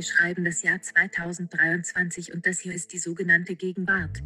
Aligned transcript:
Wir 0.00 0.06
schreiben 0.06 0.46
das 0.46 0.62
Jahr 0.62 0.80
2023 0.80 2.32
und 2.32 2.46
das 2.46 2.60
hier 2.60 2.72
ist 2.72 2.94
die 2.94 2.98
sogenannte 2.98 3.54
Gegenwart. 3.54 4.22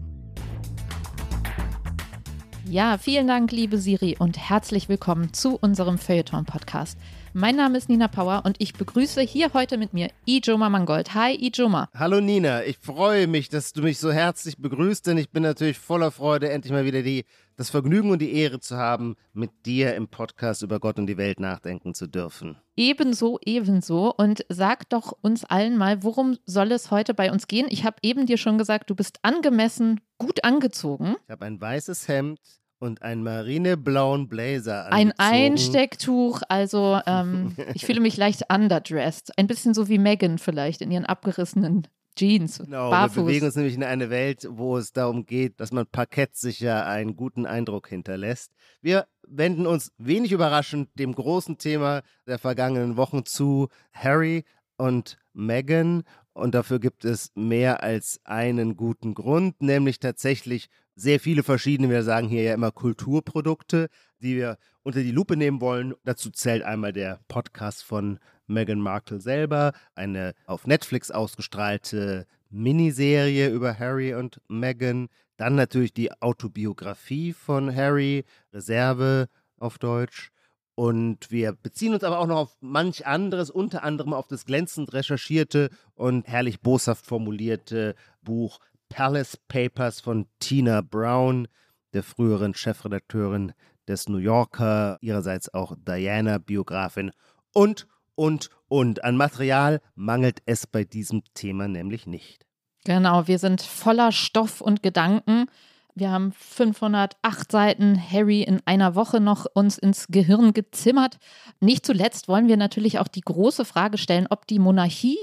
Ja, 2.70 2.96
vielen 2.96 3.26
Dank, 3.26 3.50
liebe 3.50 3.78
Siri, 3.78 4.14
und 4.16 4.38
herzlich 4.38 4.88
willkommen 4.88 5.32
zu 5.32 5.58
unserem 5.60 5.98
Feuilleton-Podcast. 5.98 6.96
Mein 7.32 7.56
Name 7.56 7.76
ist 7.76 7.88
Nina 7.88 8.06
Power 8.06 8.42
und 8.46 8.54
ich 8.60 8.74
begrüße 8.74 9.20
hier 9.22 9.52
heute 9.52 9.76
mit 9.76 9.92
mir 9.92 10.10
Ijoma 10.26 10.70
Mangold. 10.70 11.12
Hi, 11.12 11.34
Ijoma. 11.34 11.88
Hallo 11.92 12.20
Nina, 12.20 12.62
ich 12.62 12.78
freue 12.78 13.26
mich, 13.26 13.48
dass 13.48 13.72
du 13.72 13.82
mich 13.82 13.98
so 13.98 14.12
herzlich 14.12 14.58
begrüßt, 14.58 15.08
denn 15.08 15.18
ich 15.18 15.30
bin 15.30 15.42
natürlich 15.42 15.80
voller 15.80 16.12
Freude, 16.12 16.50
endlich 16.50 16.72
mal 16.72 16.84
wieder 16.84 17.02
die, 17.02 17.24
das 17.56 17.70
Vergnügen 17.70 18.10
und 18.10 18.20
die 18.20 18.32
Ehre 18.32 18.60
zu 18.60 18.76
haben, 18.76 19.16
mit 19.32 19.50
dir 19.66 19.94
im 19.94 20.08
Podcast 20.08 20.62
über 20.62 20.80
Gott 20.80 20.98
und 20.98 21.06
die 21.06 21.16
Welt 21.16 21.40
nachdenken 21.40 21.94
zu 21.94 22.06
dürfen. 22.06 22.56
Ebenso, 22.76 23.38
ebenso. 23.44 24.12
Und 24.14 24.44
sag 24.48 24.88
doch 24.88 25.12
uns 25.20 25.44
allen 25.44 25.76
mal, 25.76 26.02
worum 26.02 26.38
soll 26.46 26.72
es 26.72 26.90
heute 26.90 27.14
bei 27.14 27.30
uns 27.30 27.46
gehen? 27.46 27.66
Ich 27.70 27.84
habe 27.84 27.96
eben 28.02 28.26
dir 28.26 28.38
schon 28.38 28.58
gesagt, 28.58 28.90
du 28.90 28.94
bist 28.94 29.18
angemessen 29.22 30.00
gut 30.18 30.44
angezogen. 30.44 31.16
Ich 31.26 31.30
habe 31.30 31.44
ein 31.46 31.60
weißes 31.60 32.08
Hemd, 32.08 32.40
und 32.84 33.02
einen 33.02 33.22
marineblauen 33.22 34.28
Blazer 34.28 34.86
angezogen. 34.86 35.12
Ein 35.16 35.18
Einstecktuch, 35.18 36.42
also 36.48 37.00
ähm, 37.06 37.56
ich 37.72 37.86
fühle 37.86 38.00
mich 38.00 38.16
leicht 38.16 38.52
underdressed. 38.52 39.36
Ein 39.38 39.46
bisschen 39.46 39.74
so 39.74 39.88
wie 39.88 39.98
Megan 39.98 40.38
vielleicht 40.38 40.82
in 40.82 40.90
ihren 40.90 41.06
abgerissenen 41.06 41.86
Jeans. 42.16 42.58
Genau, 42.58 42.90
barfuß. 42.90 43.16
wir 43.16 43.24
bewegen 43.24 43.46
uns 43.46 43.56
nämlich 43.56 43.74
in 43.74 43.82
eine 43.82 44.10
Welt, 44.10 44.46
wo 44.50 44.76
es 44.76 44.92
darum 44.92 45.26
geht, 45.26 45.60
dass 45.60 45.72
man 45.72 45.86
parkettsicher 45.86 46.86
einen 46.86 47.16
guten 47.16 47.46
Eindruck 47.46 47.88
hinterlässt. 47.88 48.52
Wir 48.80 49.06
wenden 49.26 49.66
uns 49.66 49.92
wenig 49.98 50.32
überraschend 50.32 50.88
dem 50.98 51.14
großen 51.14 51.58
Thema 51.58 52.02
der 52.26 52.38
vergangenen 52.38 52.96
Wochen 52.96 53.24
zu, 53.24 53.68
Harry 53.92 54.44
und 54.76 55.18
Meghan. 55.32 56.04
Und 56.32 56.54
dafür 56.54 56.80
gibt 56.80 57.04
es 57.04 57.30
mehr 57.34 57.82
als 57.82 58.20
einen 58.24 58.76
guten 58.76 59.14
Grund, 59.14 59.62
nämlich 59.62 60.00
tatsächlich 60.00 60.68
sehr 60.96 61.20
viele 61.20 61.42
verschiedene, 61.42 61.90
wir 61.90 62.02
sagen 62.02 62.28
hier 62.28 62.42
ja 62.42 62.54
immer 62.54 62.70
Kulturprodukte, 62.70 63.88
die 64.24 64.36
wir 64.36 64.58
unter 64.82 65.02
die 65.02 65.12
Lupe 65.12 65.36
nehmen 65.36 65.60
wollen. 65.60 65.94
Dazu 66.04 66.30
zählt 66.30 66.62
einmal 66.62 66.92
der 66.92 67.20
Podcast 67.28 67.84
von 67.84 68.18
Meghan 68.46 68.80
Markle 68.80 69.20
selber, 69.20 69.72
eine 69.94 70.34
auf 70.46 70.66
Netflix 70.66 71.10
ausgestrahlte 71.10 72.26
Miniserie 72.50 73.48
über 73.48 73.78
Harry 73.78 74.14
und 74.14 74.40
Meghan, 74.48 75.08
dann 75.36 75.54
natürlich 75.54 75.92
die 75.92 76.12
Autobiografie 76.22 77.32
von 77.32 77.74
Harry, 77.74 78.24
Reserve 78.52 79.28
auf 79.58 79.78
Deutsch. 79.78 80.30
Und 80.76 81.30
wir 81.30 81.52
beziehen 81.52 81.94
uns 81.94 82.02
aber 82.02 82.18
auch 82.18 82.26
noch 82.26 82.36
auf 82.36 82.56
manch 82.60 83.06
anderes, 83.06 83.50
unter 83.50 83.84
anderem 83.84 84.12
auf 84.12 84.26
das 84.26 84.44
glänzend 84.44 84.92
recherchierte 84.92 85.70
und 85.94 86.26
herrlich 86.26 86.60
boshaft 86.60 87.06
formulierte 87.06 87.94
Buch 88.22 88.58
Palace 88.88 89.36
Papers 89.48 90.00
von 90.00 90.26
Tina 90.40 90.80
Brown, 90.80 91.48
der 91.92 92.02
früheren 92.02 92.54
Chefredakteurin 92.54 93.52
des 93.88 94.08
New 94.08 94.18
Yorker, 94.18 94.98
ihrerseits 95.00 95.52
auch 95.52 95.74
Diana-Biografin 95.76 97.12
und, 97.52 97.86
und, 98.14 98.50
und. 98.68 99.04
An 99.04 99.16
Material 99.16 99.80
mangelt 99.94 100.42
es 100.46 100.66
bei 100.66 100.84
diesem 100.84 101.22
Thema 101.34 101.68
nämlich 101.68 102.06
nicht. 102.06 102.46
Genau, 102.84 103.26
wir 103.26 103.38
sind 103.38 103.62
voller 103.62 104.12
Stoff 104.12 104.60
und 104.60 104.82
Gedanken. 104.82 105.46
Wir 105.94 106.10
haben 106.10 106.32
508 106.32 107.52
Seiten 107.52 108.10
Harry 108.10 108.42
in 108.42 108.60
einer 108.66 108.94
Woche 108.94 109.20
noch 109.20 109.46
uns 109.54 109.78
ins 109.78 110.08
Gehirn 110.08 110.52
gezimmert. 110.52 111.18
Nicht 111.60 111.86
zuletzt 111.86 112.26
wollen 112.26 112.48
wir 112.48 112.56
natürlich 112.56 112.98
auch 112.98 113.08
die 113.08 113.20
große 113.20 113.64
Frage 113.64 113.96
stellen, 113.96 114.26
ob 114.28 114.46
die 114.46 114.58
Monarchie 114.58 115.18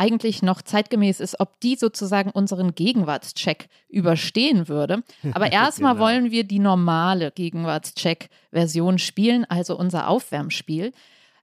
eigentlich 0.00 0.40
noch 0.40 0.62
zeitgemäß 0.62 1.20
ist, 1.20 1.40
ob 1.40 1.60
die 1.60 1.76
sozusagen 1.76 2.30
unseren 2.30 2.74
Gegenwartscheck 2.74 3.68
überstehen 3.90 4.66
würde. 4.66 5.02
Aber 5.34 5.52
erstmal 5.52 5.92
genau. 5.92 6.06
wollen 6.06 6.30
wir 6.30 6.44
die 6.44 6.58
normale 6.58 7.30
Gegenwartscheck-Version 7.30 8.98
spielen, 8.98 9.44
also 9.44 9.76
unser 9.76 10.08
Aufwärmspiel. 10.08 10.92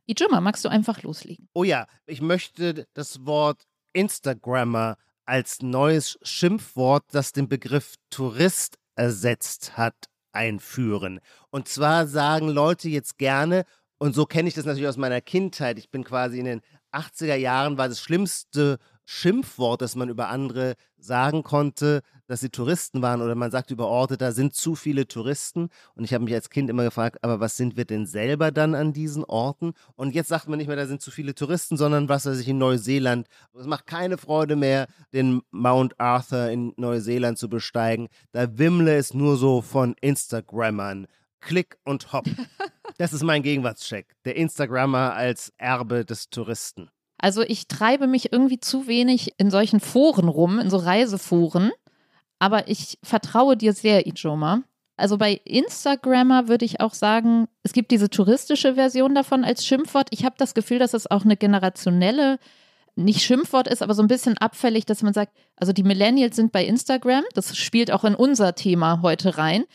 Ijuma, 0.07 0.41
magst 0.41 0.65
du 0.65 0.69
einfach 0.69 1.03
loslegen? 1.03 1.47
Oh 1.53 1.63
ja, 1.63 1.85
ich 2.07 2.19
möchte 2.19 2.87
das 2.95 3.27
Wort 3.27 3.67
Instagrammer 3.93 4.97
als 5.25 5.61
neues 5.61 6.17
Schimpfwort, 6.23 7.03
das 7.11 7.33
den 7.33 7.47
Begriff 7.47 7.93
Tourist 8.09 8.79
ersetzt 8.95 9.77
hat, 9.77 9.93
einführen. 10.31 11.19
Und 11.51 11.67
zwar 11.67 12.07
sagen 12.07 12.47
Leute 12.47 12.89
jetzt 12.89 13.19
gerne, 13.19 13.65
und 13.99 14.13
so 14.13 14.25
kenne 14.25 14.47
ich 14.47 14.53
das 14.53 14.65
natürlich 14.65 14.87
aus 14.87 14.97
meiner 14.97 15.21
Kindheit. 15.21 15.79
Ich 15.79 15.89
bin 15.89 16.03
quasi 16.03 16.39
in 16.39 16.45
den 16.45 16.61
80er 16.97 17.35
Jahren 17.35 17.77
war 17.77 17.87
das 17.87 18.01
schlimmste 18.01 18.77
Schimpfwort, 19.09 19.81
das 19.81 19.95
man 19.95 20.09
über 20.09 20.27
andere 20.27 20.75
sagen 20.97 21.41
konnte, 21.41 22.01
dass 22.27 22.41
sie 22.41 22.49
Touristen 22.49 23.01
waren 23.01 23.21
oder 23.21 23.35
man 23.35 23.51
sagt 23.51 23.71
über 23.71 23.87
Orte, 23.87 24.17
da 24.17 24.33
sind 24.33 24.53
zu 24.53 24.75
viele 24.75 25.07
Touristen. 25.07 25.69
Und 25.95 26.03
ich 26.03 26.13
habe 26.13 26.25
mich 26.25 26.33
als 26.33 26.49
Kind 26.49 26.69
immer 26.69 26.83
gefragt, 26.83 27.19
aber 27.21 27.39
was 27.39 27.55
sind 27.55 27.77
wir 27.77 27.85
denn 27.85 28.05
selber 28.05 28.51
dann 28.51 28.75
an 28.75 28.91
diesen 28.91 29.23
Orten? 29.23 29.71
Und 29.95 30.13
jetzt 30.13 30.27
sagt 30.27 30.49
man 30.49 30.57
nicht 30.57 30.67
mehr, 30.67 30.75
da 30.75 30.85
sind 30.85 31.01
zu 31.01 31.09
viele 31.09 31.35
Touristen, 31.35 31.77
sondern 31.77 32.09
was 32.09 32.25
weiß 32.25 32.37
ich 32.39 32.49
in 32.49 32.57
Neuseeland. 32.57 33.27
Es 33.57 33.65
macht 33.65 33.87
keine 33.87 34.17
Freude 34.17 34.57
mehr, 34.57 34.87
den 35.13 35.41
Mount 35.51 35.97
Arthur 36.01 36.49
in 36.49 36.73
Neuseeland 36.75 37.37
zu 37.37 37.47
besteigen. 37.47 38.09
Da 38.33 38.57
wimmle 38.57 38.97
es 38.97 39.13
nur 39.13 39.37
so 39.37 39.61
von 39.61 39.95
Instagrammern. 40.01 41.07
Klick 41.39 41.77
und 41.83 42.13
hopp. 42.13 42.25
Das 42.97 43.13
ist 43.13 43.23
mein 43.23 43.43
Gegenwartscheck. 43.43 44.15
Der 44.25 44.35
Instagrammer 44.35 45.13
als 45.13 45.53
Erbe 45.57 46.03
des 46.03 46.29
Touristen. 46.29 46.89
Also 47.19 47.41
ich 47.41 47.67
treibe 47.67 48.07
mich 48.07 48.31
irgendwie 48.31 48.59
zu 48.59 48.87
wenig 48.87 49.33
in 49.37 49.51
solchen 49.51 49.79
Foren 49.79 50.27
rum, 50.27 50.59
in 50.59 50.69
so 50.69 50.77
Reiseforen. 50.77 51.71
Aber 52.39 52.67
ich 52.67 52.99
vertraue 53.03 53.57
dir 53.57 53.73
sehr, 53.73 54.05
Ijoma. 54.05 54.63
Also 54.95 55.17
bei 55.17 55.39
Instagrammer 55.45 56.47
würde 56.47 56.65
ich 56.65 56.81
auch 56.81 56.93
sagen, 56.93 57.47
es 57.63 57.73
gibt 57.73 57.91
diese 57.91 58.09
touristische 58.09 58.75
Version 58.75 59.13
davon 59.13 59.43
als 59.43 59.65
Schimpfwort. 59.65 60.07
Ich 60.11 60.25
habe 60.25 60.35
das 60.37 60.55
Gefühl, 60.55 60.79
dass 60.79 60.93
es 60.93 61.09
auch 61.09 61.23
eine 61.23 61.37
generationelle, 61.37 62.39
nicht 62.95 63.21
Schimpfwort 63.21 63.67
ist, 63.67 63.83
aber 63.83 63.93
so 63.93 64.01
ein 64.01 64.07
bisschen 64.07 64.37
abfällig, 64.39 64.87
dass 64.87 65.03
man 65.03 65.13
sagt, 65.13 65.33
also 65.55 65.71
die 65.71 65.83
Millennials 65.83 66.35
sind 66.35 66.51
bei 66.51 66.65
Instagram. 66.65 67.23
Das 67.35 67.55
spielt 67.55 67.91
auch 67.91 68.03
in 68.05 68.15
unser 68.15 68.55
Thema 68.55 69.03
heute 69.03 69.37
rein. 69.37 69.65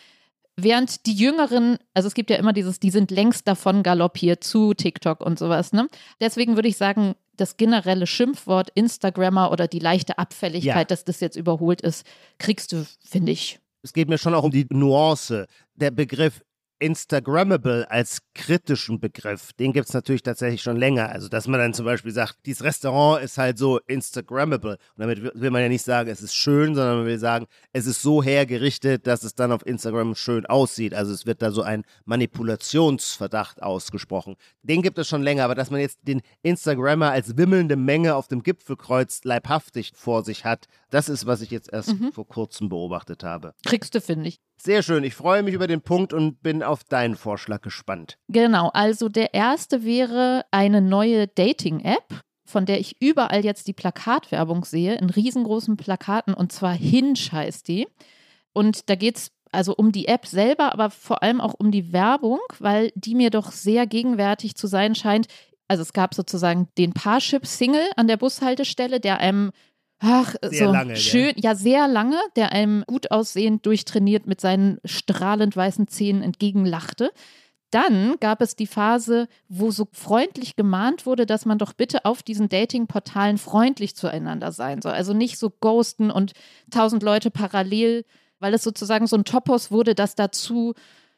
Während 0.57 1.07
die 1.07 1.15
Jüngeren, 1.15 1.79
also 1.95 2.09
es 2.09 2.15
gibt 2.15 2.29
ja 2.29 2.37
immer 2.37 2.53
dieses, 2.53 2.79
die 2.79 2.91
sind 2.91 3.11
längst 3.11 3.49
davon 3.49 3.83
galoppiert 3.83 4.45
zu 4.45 4.75
TikTok 4.75 5.21
und 5.21 5.39
sowas, 5.39 5.73
ne? 5.73 5.89
Deswegen 6.21 6.57
würde 6.57 6.69
ich 6.69 6.77
sagen, 6.77 7.15
das 7.37 7.57
generelle 7.57 8.07
Schimpfwort 8.07 8.71
Instagrammer 8.75 9.51
oder 9.51 9.67
die 9.67 9.79
leichte 9.79 10.19
Abfälligkeit, 10.19 10.77
ja. 10.77 10.85
dass 10.85 11.05
das 11.05 11.21
jetzt 11.21 11.37
überholt 11.37 11.81
ist, 11.81 12.07
kriegst 12.39 12.73
du, 12.73 12.87
finde 13.03 13.33
ich. 13.33 13.61
Es 13.83 13.93
geht 13.93 14.09
mir 14.09 14.19
schon 14.19 14.35
auch 14.35 14.45
um 14.45 14.51
die 14.51 14.67
Nuance. 14.71 15.47
Der 15.75 15.91
Begriff 15.91 16.43
Instagrammable 16.83 17.89
als 17.89 18.19
kritischen 18.35 18.99
Begriff, 18.99 19.53
den 19.53 19.73
gibt 19.73 19.87
es 19.87 19.95
natürlich 19.95 20.25
tatsächlich 20.25 20.63
schon 20.63 20.77
länger. 20.77 21.11
Also, 21.11 21.29
dass 21.29 21.47
man 21.47 21.61
dann 21.61 21.75
zum 21.75 21.85
Beispiel 21.85 22.11
sagt, 22.11 22.39
dieses 22.45 22.65
Restaurant 22.65 23.23
ist 23.23 23.39
halt 23.39 23.57
so 23.57 23.79
Instagrammable. 23.87 24.73
Und 24.73 24.79
damit 24.97 25.23
will 25.23 25.51
man 25.53 25.63
ja 25.63 25.69
nicht 25.69 25.85
sagen, 25.85 26.11
es 26.11 26.21
ist 26.23 26.35
schön, 26.35 26.75
sondern 26.75 26.97
man 26.99 27.07
will 27.07 27.21
sagen, 27.21 27.47
es 27.73 27.87
ist 27.87 28.03
so 28.03 28.21
hergerichtet, 28.21 29.07
dass 29.07 29.23
es 29.23 29.37
dann 29.37 29.53
auf 29.53 29.65
Instagram 29.65 30.17
schön 30.17 30.45
aussieht. 30.45 30.93
Also, 30.93 31.13
es 31.13 31.25
wird 31.25 31.41
da 31.41 31.53
so 31.53 31.63
ein 31.63 31.85
Manipulationsverdacht 32.05 33.63
ausgesprochen. 33.63 34.35
Den 34.63 34.83
gibt 34.83 34.99
es 34.99 35.09
schon 35.09 35.23
länger, 35.23 35.45
aber 35.45 35.55
dass 35.55 35.71
man 35.71 35.81
jetzt 35.81 36.01
den 36.03 36.21
Instagrammer 36.43 37.13
als 37.13 37.37
wimmelnde 37.37 37.77
Menge 37.77 38.17
auf 38.17 38.27
dem 38.27 38.43
Gipfelkreuz 38.43 39.23
leibhaftig 39.23 39.93
vor 39.95 40.25
sich 40.25 40.45
hat, 40.45 40.67
das 40.91 41.09
ist, 41.09 41.27
was 41.27 41.43
ich 41.43 41.53
jetzt 41.53 41.73
erst 41.73 42.01
mhm. 42.01 42.13
vor 42.13 42.27
kurzem 42.27 42.69
beobachtet 42.69 43.23
habe. 43.23 43.55
Kriegst 43.65 43.95
du, 43.95 44.01
finde 44.01 44.29
ich. 44.29 44.41
Sehr 44.65 44.85
schön. 44.85 45.03
Ich 45.03 45.17
freue 45.17 45.43
mich 45.43 45.55
über 45.55 45.67
den 45.67 45.81
Punkt 45.81 46.13
und 46.13 46.41
bin 46.41 46.63
auf 46.63 46.85
deinen 46.85 47.17
Vorschlag 47.17 47.63
gespannt. 47.63 48.17
Genau. 48.29 48.71
Also 48.73 49.09
der 49.09 49.35
erste 49.35 49.83
wäre 49.85 50.45
eine 50.53 50.81
neue 50.81 51.27
Dating-App, 51.27 52.21
von 52.45 52.65
der 52.65 52.79
ich 52.79 52.95
überall 53.03 53.45
jetzt 53.45 53.67
die 53.67 53.73
Plakatwerbung 53.73 54.65
sehe, 54.65 54.95
in 54.95 55.11
riesengroßen 55.11 55.77
Plakaten 55.77 56.33
und 56.33 56.53
zwar 56.53 56.75
Hinge 56.75 57.19
heißt 57.33 57.67
die. 57.67 57.89
Und 58.53 58.89
da 58.89 58.95
geht 58.95 59.17
es 59.17 59.33
also 59.51 59.75
um 59.75 59.91
die 59.91 60.07
App 60.07 60.27
selber, 60.27 60.73
aber 60.73 60.91
vor 60.91 61.25
allem 61.25 61.41
auch 61.41 61.55
um 61.59 61.73
die 61.73 61.93
Werbung, 61.93 62.39
weil 62.61 62.93
die 62.95 63.17
mir 63.17 63.31
doch 63.31 63.51
sehr 63.51 63.89
gegenwärtig 63.89 64.55
zu 64.55 64.69
sein 64.69 64.95
scheint. 64.95 65.27
Also 65.67 65.83
es 65.83 65.93
gab 65.93 66.15
sozusagen 66.15 66.69
den 66.79 66.93
Parship-Single 66.93 67.91
an 67.97 68.07
der 68.07 68.17
Bushaltestelle, 68.17 69.01
der 69.01 69.19
einem 69.19 69.51
ach, 70.03 70.35
sehr 70.43 70.67
so 70.67 70.73
lange, 70.73 70.97
schön, 70.97 71.33
ja. 71.37 71.51
ja, 71.51 71.55
sehr 71.55 71.89
lange, 71.89 72.19
der 72.37 72.53
einem 72.53 72.85
gut 72.87 73.11
aussehend, 73.11 73.65
durchtrainiert 73.65 74.27
mit 74.27 74.41
seinen 74.41 74.79
strahlend 74.85 75.57
weißen 75.57 75.89
Zähnen 75.89 76.23
entgegenlachte. 76.23 77.11
Dann 77.71 78.17
gab 78.21 78.43
es 78.43 78.55
die 78.55 78.67
Phase, 78.67 79.29
wo 79.49 79.71
so 79.71 79.89
freundlich 79.93 80.57
gemahnt 80.57 81.07
wurde, 81.07 81.25
dass 81.25 81.47
man 81.47 81.57
doch 81.57 81.73
bitte 81.73 82.05
auf 82.05 82.23
diesen 82.23 82.51
Dating-Portalen 82.51 83.39
freundlich 83.39 83.97
zueinander 83.97 84.53
sein 84.53 84.83
soll. 84.83 84.93
Also 84.93 85.15
nicht 85.15 85.39
so 85.39 85.49
ghosten 85.49 86.11
und 86.11 86.33
tausend 86.71 87.03
Leute 87.03 87.31
parallel, 87.31 88.05
weil 88.41 88.53
es 88.53 88.63
sozusagen 88.63 89.07
so 89.07 89.17
ein 89.17 89.25
Topos 89.25 89.71
wurde, 89.71 89.95
das 89.95 90.15
dazu 90.15 90.75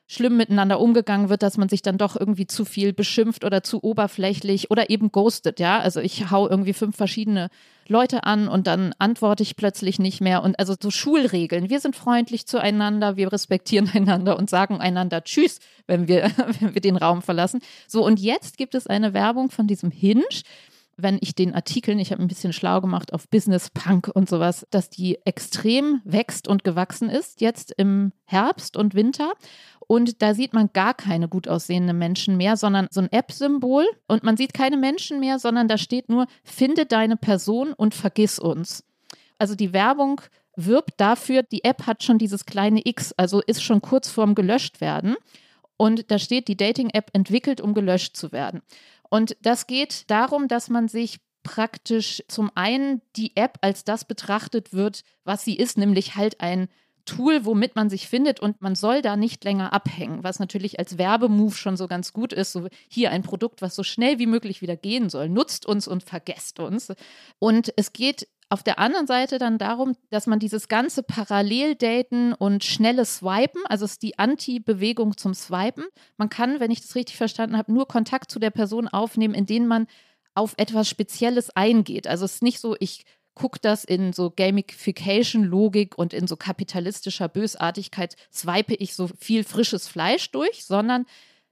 schlimm 0.06 0.36
miteinander 0.36 0.78
umgegangen 0.78 1.28
wird, 1.28 1.42
dass 1.42 1.56
man 1.56 1.68
sich 1.68 1.82
dann 1.82 1.98
doch 1.98 2.14
irgendwie 2.14 2.46
zu 2.46 2.64
viel 2.64 2.92
beschimpft 2.92 3.44
oder 3.44 3.62
zu 3.64 3.82
oberflächlich 3.82 4.70
oder 4.70 4.90
eben 4.90 5.10
ghostet, 5.10 5.58
ja. 5.58 5.80
Also 5.80 6.00
ich 6.00 6.30
hau 6.30 6.48
irgendwie 6.48 6.74
fünf 6.74 6.96
verschiedene 6.96 7.48
Leute 7.88 8.24
an 8.24 8.48
und 8.48 8.66
dann 8.66 8.94
antworte 8.98 9.42
ich 9.42 9.56
plötzlich 9.56 9.98
nicht 9.98 10.20
mehr. 10.20 10.42
Und 10.42 10.58
also 10.58 10.74
so 10.80 10.90
Schulregeln. 10.90 11.70
Wir 11.70 11.80
sind 11.80 11.96
freundlich 11.96 12.46
zueinander, 12.46 13.16
wir 13.16 13.32
respektieren 13.32 13.90
einander 13.94 14.36
und 14.38 14.50
sagen 14.50 14.80
einander 14.80 15.24
Tschüss, 15.24 15.60
wenn 15.86 16.08
wir, 16.08 16.30
wenn 16.60 16.74
wir 16.74 16.80
den 16.80 16.96
Raum 16.96 17.22
verlassen. 17.22 17.60
So, 17.88 18.04
und 18.04 18.20
jetzt 18.20 18.56
gibt 18.56 18.74
es 18.74 18.86
eine 18.86 19.14
Werbung 19.14 19.50
von 19.50 19.66
diesem 19.66 19.90
Hinge 19.90 20.24
wenn 20.96 21.18
ich 21.20 21.34
den 21.34 21.54
Artikeln, 21.54 21.98
ich 21.98 22.12
habe 22.12 22.22
ein 22.22 22.28
bisschen 22.28 22.52
schlau 22.52 22.80
gemacht 22.80 23.12
auf 23.12 23.28
Business 23.28 23.70
Punk 23.70 24.10
und 24.12 24.28
sowas, 24.28 24.66
dass 24.70 24.90
die 24.90 25.18
extrem 25.24 26.00
wächst 26.04 26.48
und 26.48 26.64
gewachsen 26.64 27.08
ist, 27.08 27.40
jetzt 27.40 27.72
im 27.76 28.12
Herbst 28.24 28.76
und 28.76 28.94
Winter. 28.94 29.32
Und 29.86 30.22
da 30.22 30.34
sieht 30.34 30.54
man 30.54 30.70
gar 30.72 30.94
keine 30.94 31.28
gut 31.28 31.48
aussehenden 31.48 31.98
Menschen 31.98 32.36
mehr, 32.36 32.56
sondern 32.56 32.88
so 32.90 33.00
ein 33.00 33.12
App-Symbol. 33.12 33.86
Und 34.08 34.22
man 34.22 34.36
sieht 34.36 34.54
keine 34.54 34.76
Menschen 34.76 35.20
mehr, 35.20 35.38
sondern 35.38 35.68
da 35.68 35.78
steht 35.78 36.08
nur, 36.08 36.26
finde 36.42 36.86
deine 36.86 37.16
Person 37.16 37.72
und 37.72 37.94
vergiss 37.94 38.38
uns. 38.38 38.84
Also 39.38 39.54
die 39.54 39.72
Werbung 39.72 40.20
wirbt 40.56 40.92
dafür, 40.98 41.42
die 41.42 41.64
App 41.64 41.86
hat 41.86 42.02
schon 42.02 42.18
dieses 42.18 42.46
kleine 42.46 42.80
X, 42.84 43.12
also 43.16 43.40
ist 43.40 43.62
schon 43.62 43.82
kurz 43.82 44.08
vorm 44.08 44.34
gelöscht 44.34 44.80
werden. 44.80 45.16
Und 45.76 46.10
da 46.10 46.18
steht, 46.18 46.48
die 46.48 46.56
Dating-App 46.56 47.10
entwickelt, 47.12 47.60
um 47.60 47.74
gelöscht 47.74 48.16
zu 48.16 48.32
werden. 48.32 48.62
Und 49.10 49.36
das 49.42 49.66
geht 49.66 50.10
darum, 50.10 50.48
dass 50.48 50.70
man 50.70 50.88
sich 50.88 51.18
praktisch 51.42 52.22
zum 52.28 52.50
einen 52.54 53.02
die 53.16 53.36
App 53.36 53.58
als 53.60 53.84
das 53.84 54.04
betrachtet 54.04 54.72
wird, 54.72 55.02
was 55.24 55.44
sie 55.44 55.56
ist, 55.56 55.76
nämlich 55.76 56.16
halt 56.16 56.40
ein 56.40 56.68
Tool, 57.04 57.44
womit 57.44 57.76
man 57.76 57.90
sich 57.90 58.08
findet 58.08 58.40
und 58.40 58.62
man 58.62 58.74
soll 58.74 59.02
da 59.02 59.16
nicht 59.16 59.44
länger 59.44 59.72
abhängen, 59.72 60.24
was 60.24 60.38
natürlich 60.38 60.78
als 60.78 60.98
Werbemove 60.98 61.56
schon 61.56 61.76
so 61.76 61.86
ganz 61.86 62.12
gut 62.12 62.32
ist. 62.32 62.52
So 62.52 62.68
hier 62.88 63.10
ein 63.10 63.22
Produkt, 63.22 63.62
was 63.62 63.74
so 63.74 63.82
schnell 63.82 64.18
wie 64.18 64.26
möglich 64.26 64.62
wieder 64.62 64.76
gehen 64.76 65.10
soll. 65.10 65.28
Nutzt 65.28 65.66
uns 65.66 65.86
und 65.86 66.02
vergesst 66.02 66.60
uns. 66.60 66.92
Und 67.38 67.72
es 67.76 67.92
geht 67.92 68.28
auf 68.48 68.62
der 68.62 68.78
anderen 68.78 69.06
Seite 69.06 69.38
dann 69.38 69.58
darum, 69.58 69.96
dass 70.10 70.26
man 70.26 70.38
dieses 70.38 70.68
ganze 70.68 71.02
Paralleldaten 71.02 72.34
und 72.34 72.62
schnelle 72.62 73.04
Swipen, 73.04 73.62
also 73.66 73.84
ist 73.84 74.02
die 74.02 74.18
Anti-Bewegung 74.18 75.16
zum 75.16 75.34
Swipen. 75.34 75.84
Man 76.16 76.28
kann, 76.28 76.60
wenn 76.60 76.70
ich 76.70 76.80
das 76.80 76.94
richtig 76.94 77.16
verstanden 77.16 77.56
habe, 77.56 77.72
nur 77.72 77.88
Kontakt 77.88 78.30
zu 78.30 78.38
der 78.38 78.50
Person 78.50 78.86
aufnehmen, 78.88 79.34
indem 79.34 79.66
man 79.66 79.86
auf 80.34 80.54
etwas 80.56 80.88
Spezielles 80.88 81.50
eingeht. 81.50 82.06
Also 82.06 82.24
es 82.24 82.34
ist 82.34 82.42
nicht 82.42 82.60
so, 82.60 82.76
ich 82.78 83.04
gucke 83.34 83.58
das 83.60 83.84
in 83.84 84.12
so 84.12 84.30
Gamification-Logik 84.30 85.98
und 85.98 86.12
in 86.12 86.26
so 86.26 86.36
kapitalistischer 86.36 87.28
Bösartigkeit, 87.28 88.16
swipe 88.32 88.74
ich 88.74 88.94
so 88.94 89.08
viel 89.18 89.44
frisches 89.44 89.88
Fleisch 89.88 90.30
durch, 90.30 90.64
sondern 90.64 91.06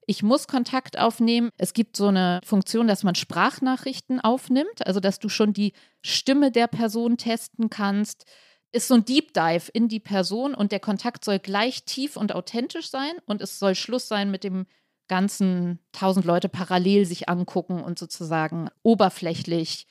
ich 0.07 0.23
muss 0.23 0.49
Kontakt 0.49 0.99
aufnehmen. 0.99 1.51
Es 1.59 1.75
gibt 1.75 1.97
so 1.97 2.09
eine 2.09 2.41
Funktion, 2.45 2.89
dass 2.89 3.05
man 3.05 3.15
Sprachnachrichten 3.15 4.21
aufnimmt, 4.21 4.87
also 4.87 5.01
dass 5.01 5.19
du 5.19 5.29
schon 5.29 5.53
die 5.53 5.73
Stimme 6.01 6.51
der 6.51 6.67
Person 6.67 7.17
testen 7.17 7.71
kannst. 7.71 8.27
Ist 8.73 8.89
so 8.89 8.95
ein 8.95 9.05
Deep 9.05 9.33
Dive 9.35 9.71
in 9.73 9.89
die 9.89 10.01
Person 10.01 10.55
und 10.55 10.73
der 10.73 10.81
Kontakt 10.81 11.25
soll 11.25 11.39
gleich 11.39 11.85
tief 11.85 12.17
und 12.17 12.35
authentisch 12.35 12.91
sein 12.91 13.13
und 13.27 13.43
es 13.43 13.59
soll 13.59 13.75
Schluss 13.75 14.09
sein 14.09 14.31
mit 14.31 14.45
dem 14.45 14.67
ganzen 15.09 15.79
tausend 15.93 16.25
Leute 16.25 16.49
parallel 16.49 17.05
sich 17.05 17.29
angucken 17.29 17.83
und 17.83 17.99
sozusagen 17.99 18.71
oberflächlich 18.83 19.87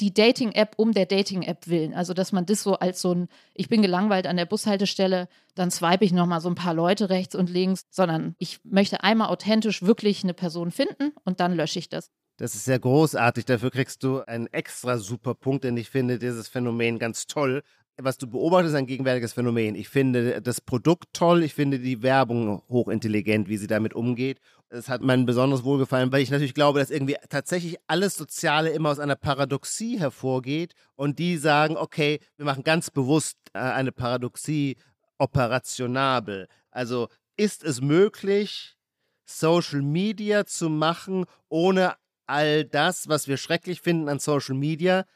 die 0.00 0.12
Dating-App 0.12 0.74
um 0.76 0.92
der 0.92 1.06
Dating-App 1.06 1.66
willen. 1.68 1.94
Also, 1.94 2.14
dass 2.14 2.32
man 2.32 2.46
das 2.46 2.62
so 2.62 2.74
als 2.74 3.00
so 3.00 3.14
ein, 3.14 3.28
ich 3.54 3.68
bin 3.68 3.82
gelangweilt 3.82 4.26
an 4.26 4.36
der 4.36 4.46
Bushaltestelle, 4.46 5.28
dann 5.54 5.70
swipe 5.70 6.04
ich 6.04 6.12
nochmal 6.12 6.40
so 6.40 6.48
ein 6.48 6.54
paar 6.54 6.74
Leute 6.74 7.08
rechts 7.08 7.34
und 7.34 7.50
links, 7.50 7.86
sondern 7.90 8.34
ich 8.38 8.60
möchte 8.64 9.02
einmal 9.02 9.28
authentisch 9.28 9.82
wirklich 9.82 10.22
eine 10.22 10.34
Person 10.34 10.70
finden 10.70 11.12
und 11.24 11.40
dann 11.40 11.54
lösche 11.54 11.78
ich 11.78 11.88
das. 11.88 12.10
Das 12.38 12.54
ist 12.54 12.66
sehr 12.66 12.78
großartig. 12.78 13.46
Dafür 13.46 13.70
kriegst 13.70 14.02
du 14.02 14.20
einen 14.20 14.46
extra 14.48 14.98
super 14.98 15.34
Punkt, 15.34 15.64
denn 15.64 15.76
ich 15.76 15.88
finde 15.88 16.18
dieses 16.18 16.48
Phänomen 16.48 16.98
ganz 16.98 17.26
toll. 17.26 17.62
Was 17.98 18.18
du 18.18 18.26
beobachtest, 18.26 18.74
ist 18.74 18.78
ein 18.78 18.86
gegenwärtiges 18.86 19.32
Phänomen. 19.32 19.74
Ich 19.74 19.88
finde 19.88 20.42
das 20.42 20.60
Produkt 20.60 21.06
toll, 21.14 21.42
ich 21.42 21.54
finde 21.54 21.78
die 21.78 22.02
Werbung 22.02 22.62
hochintelligent, 22.68 23.48
wie 23.48 23.56
sie 23.56 23.68
damit 23.68 23.94
umgeht. 23.94 24.38
Es 24.68 24.90
hat 24.90 25.00
mein 25.00 25.24
besonderes 25.24 25.64
Wohlgefallen, 25.64 26.12
weil 26.12 26.20
ich 26.20 26.30
natürlich 26.30 26.52
glaube, 26.52 26.78
dass 26.78 26.90
irgendwie 26.90 27.16
tatsächlich 27.30 27.78
alles 27.86 28.16
Soziale 28.16 28.70
immer 28.70 28.90
aus 28.90 28.98
einer 28.98 29.16
Paradoxie 29.16 29.98
hervorgeht 29.98 30.74
und 30.94 31.18
die 31.18 31.38
sagen, 31.38 31.78
okay, 31.78 32.20
wir 32.36 32.44
machen 32.44 32.64
ganz 32.64 32.90
bewusst 32.90 33.38
äh, 33.54 33.60
eine 33.60 33.92
Paradoxie 33.92 34.76
operationabel. 35.16 36.48
Also 36.70 37.08
ist 37.38 37.64
es 37.64 37.80
möglich, 37.80 38.76
Social 39.24 39.80
Media 39.80 40.44
zu 40.44 40.68
machen, 40.68 41.24
ohne 41.48 41.94
all 42.26 42.64
das, 42.64 43.08
was 43.08 43.26
wir 43.26 43.38
schrecklich 43.38 43.80
finden 43.80 44.10
an 44.10 44.18
Social 44.18 44.54
Media, 44.54 45.06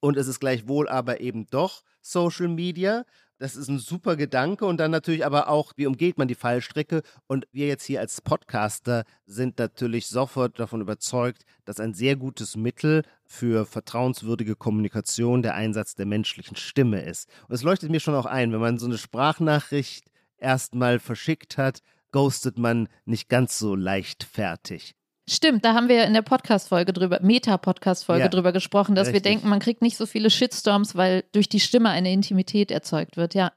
und 0.00 0.18
es 0.18 0.28
ist 0.28 0.38
gleichwohl 0.38 0.86
aber 0.88 1.20
eben 1.20 1.46
doch 1.46 1.82
Social 2.04 2.48
Media. 2.48 3.04
Das 3.38 3.56
ist 3.56 3.68
ein 3.68 3.78
super 3.78 4.14
Gedanke 4.14 4.64
und 4.64 4.78
dann 4.78 4.92
natürlich 4.92 5.26
aber 5.26 5.48
auch, 5.48 5.72
wie 5.76 5.86
umgeht 5.86 6.18
man 6.18 6.28
die 6.28 6.36
Fallstrecke? 6.36 7.02
Und 7.26 7.46
wir 7.50 7.66
jetzt 7.66 7.84
hier 7.84 7.98
als 7.98 8.20
Podcaster 8.20 9.04
sind 9.26 9.58
natürlich 9.58 10.06
sofort 10.06 10.60
davon 10.60 10.80
überzeugt, 10.80 11.44
dass 11.64 11.80
ein 11.80 11.94
sehr 11.94 12.14
gutes 12.14 12.56
Mittel 12.56 13.02
für 13.24 13.66
vertrauenswürdige 13.66 14.54
Kommunikation 14.54 15.42
der 15.42 15.54
Einsatz 15.54 15.94
der 15.96 16.06
menschlichen 16.06 16.56
Stimme 16.56 17.02
ist. 17.02 17.28
Und 17.48 17.54
es 17.54 17.62
leuchtet 17.62 17.90
mir 17.90 18.00
schon 18.00 18.14
auch 18.14 18.26
ein, 18.26 18.52
wenn 18.52 18.60
man 18.60 18.78
so 18.78 18.86
eine 18.86 18.98
Sprachnachricht 18.98 20.04
erstmal 20.38 21.00
verschickt 21.00 21.58
hat, 21.58 21.80
ghostet 22.12 22.58
man 22.58 22.88
nicht 23.04 23.28
ganz 23.28 23.58
so 23.58 23.74
leichtfertig. 23.74 24.94
Stimmt, 25.28 25.64
da 25.64 25.72
haben 25.74 25.88
wir 25.88 26.04
in 26.04 26.12
der 26.12 26.22
Podcast-Folge 26.22 26.92
drüber, 26.92 27.18
Meta-Podcast-Folge 27.22 28.24
Ja, 28.24 28.28
drüber 28.28 28.52
gesprochen, 28.52 28.94
dass 28.94 29.08
wir 29.08 29.14
richtig. 29.14 29.32
denken, 29.32 29.48
man 29.48 29.58
kriegt 29.58 29.80
nicht 29.80 29.96
so 29.96 30.04
viele 30.04 30.28
Shitstorms, 30.28 30.96
weil 30.96 31.24
durch 31.32 31.48
die 31.48 31.60
Stimme 31.60 31.88
eine 31.90 32.12
Intimität 32.12 32.70
erzeugt 32.70 33.16
wird. 33.16 33.34
Ja, 33.34 33.52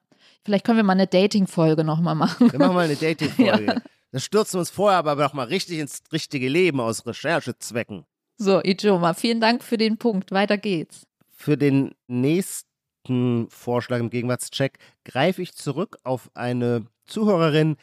vielleicht 0.45 0.65
können 0.65 0.77
wir 0.77 0.83
mal 0.83 0.93
eine 0.93 1.07
Dating-Folge 1.07 1.83
nochmal 1.83 2.15
machen. 2.15 2.51
Wir 2.51 2.59
machen 2.59 2.73
mal 2.75 2.85
eine 2.85 2.95
Dating-Folge. 3.01 3.81
Das 4.11 4.23
stürzen 4.23 4.53
wir 4.53 4.59
uns 4.59 4.69
vorher 4.69 4.97
aber 4.99 5.15
noch 5.15 5.33
mal 5.33 5.43
richtig 5.47 5.79
ins 5.79 6.01
richtige 6.13 6.47
Leben 6.47 6.79
aus 6.79 7.05
Recherchezwecken. 7.05 8.05
So, 8.37 8.61
Ijoma, 8.63 9.13
vielen 9.13 9.41
Dank 9.41 9.61
für 9.63 9.77
den 9.77 9.97
Punkt. 9.97 10.31
Weiter 10.31 10.57
geht's. 10.57 11.05
Für 11.35 11.57
den 11.57 11.93
nächsten 12.07 13.49
Vorschlag 13.49 13.99
im 13.99 14.09
Gegenwartscheck 14.09 14.77
greife 15.03 15.41
ich 15.41 15.53
zurück 15.53 15.97
auf 16.03 16.31
eine 16.33 16.85
Zuhörerin. 17.05 17.75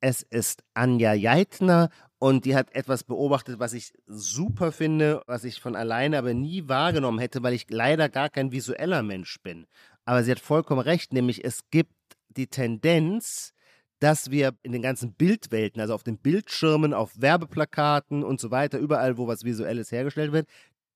Es 0.00 0.22
ist 0.22 0.62
Anja 0.74 1.12
Jeitner 1.14 1.90
und 2.18 2.44
die 2.44 2.56
hat 2.56 2.74
etwas 2.74 3.04
beobachtet, 3.04 3.58
was 3.58 3.72
ich 3.72 3.92
super 4.06 4.72
finde, 4.72 5.22
was 5.26 5.44
ich 5.44 5.60
von 5.60 5.76
alleine 5.76 6.18
aber 6.18 6.34
nie 6.34 6.68
wahrgenommen 6.68 7.18
hätte, 7.18 7.42
weil 7.42 7.54
ich 7.54 7.66
leider 7.70 8.08
gar 8.08 8.28
kein 8.28 8.50
visueller 8.50 9.02
Mensch 9.02 9.40
bin. 9.42 9.66
Aber 10.04 10.24
sie 10.24 10.30
hat 10.30 10.40
vollkommen 10.40 10.80
recht, 10.80 11.12
nämlich 11.12 11.44
es 11.44 11.60
gibt 11.70 11.92
die 12.28 12.48
Tendenz, 12.48 13.52
dass 14.00 14.30
wir 14.30 14.54
in 14.62 14.72
den 14.72 14.82
ganzen 14.82 15.14
Bildwelten, 15.14 15.80
also 15.80 15.94
auf 15.94 16.02
den 16.02 16.18
Bildschirmen, 16.18 16.94
auf 16.94 17.12
Werbeplakaten 17.20 18.24
und 18.24 18.40
so 18.40 18.50
weiter, 18.50 18.78
überall, 18.78 19.16
wo 19.16 19.26
was 19.26 19.44
Visuelles 19.44 19.92
hergestellt 19.92 20.32
wird, 20.32 20.48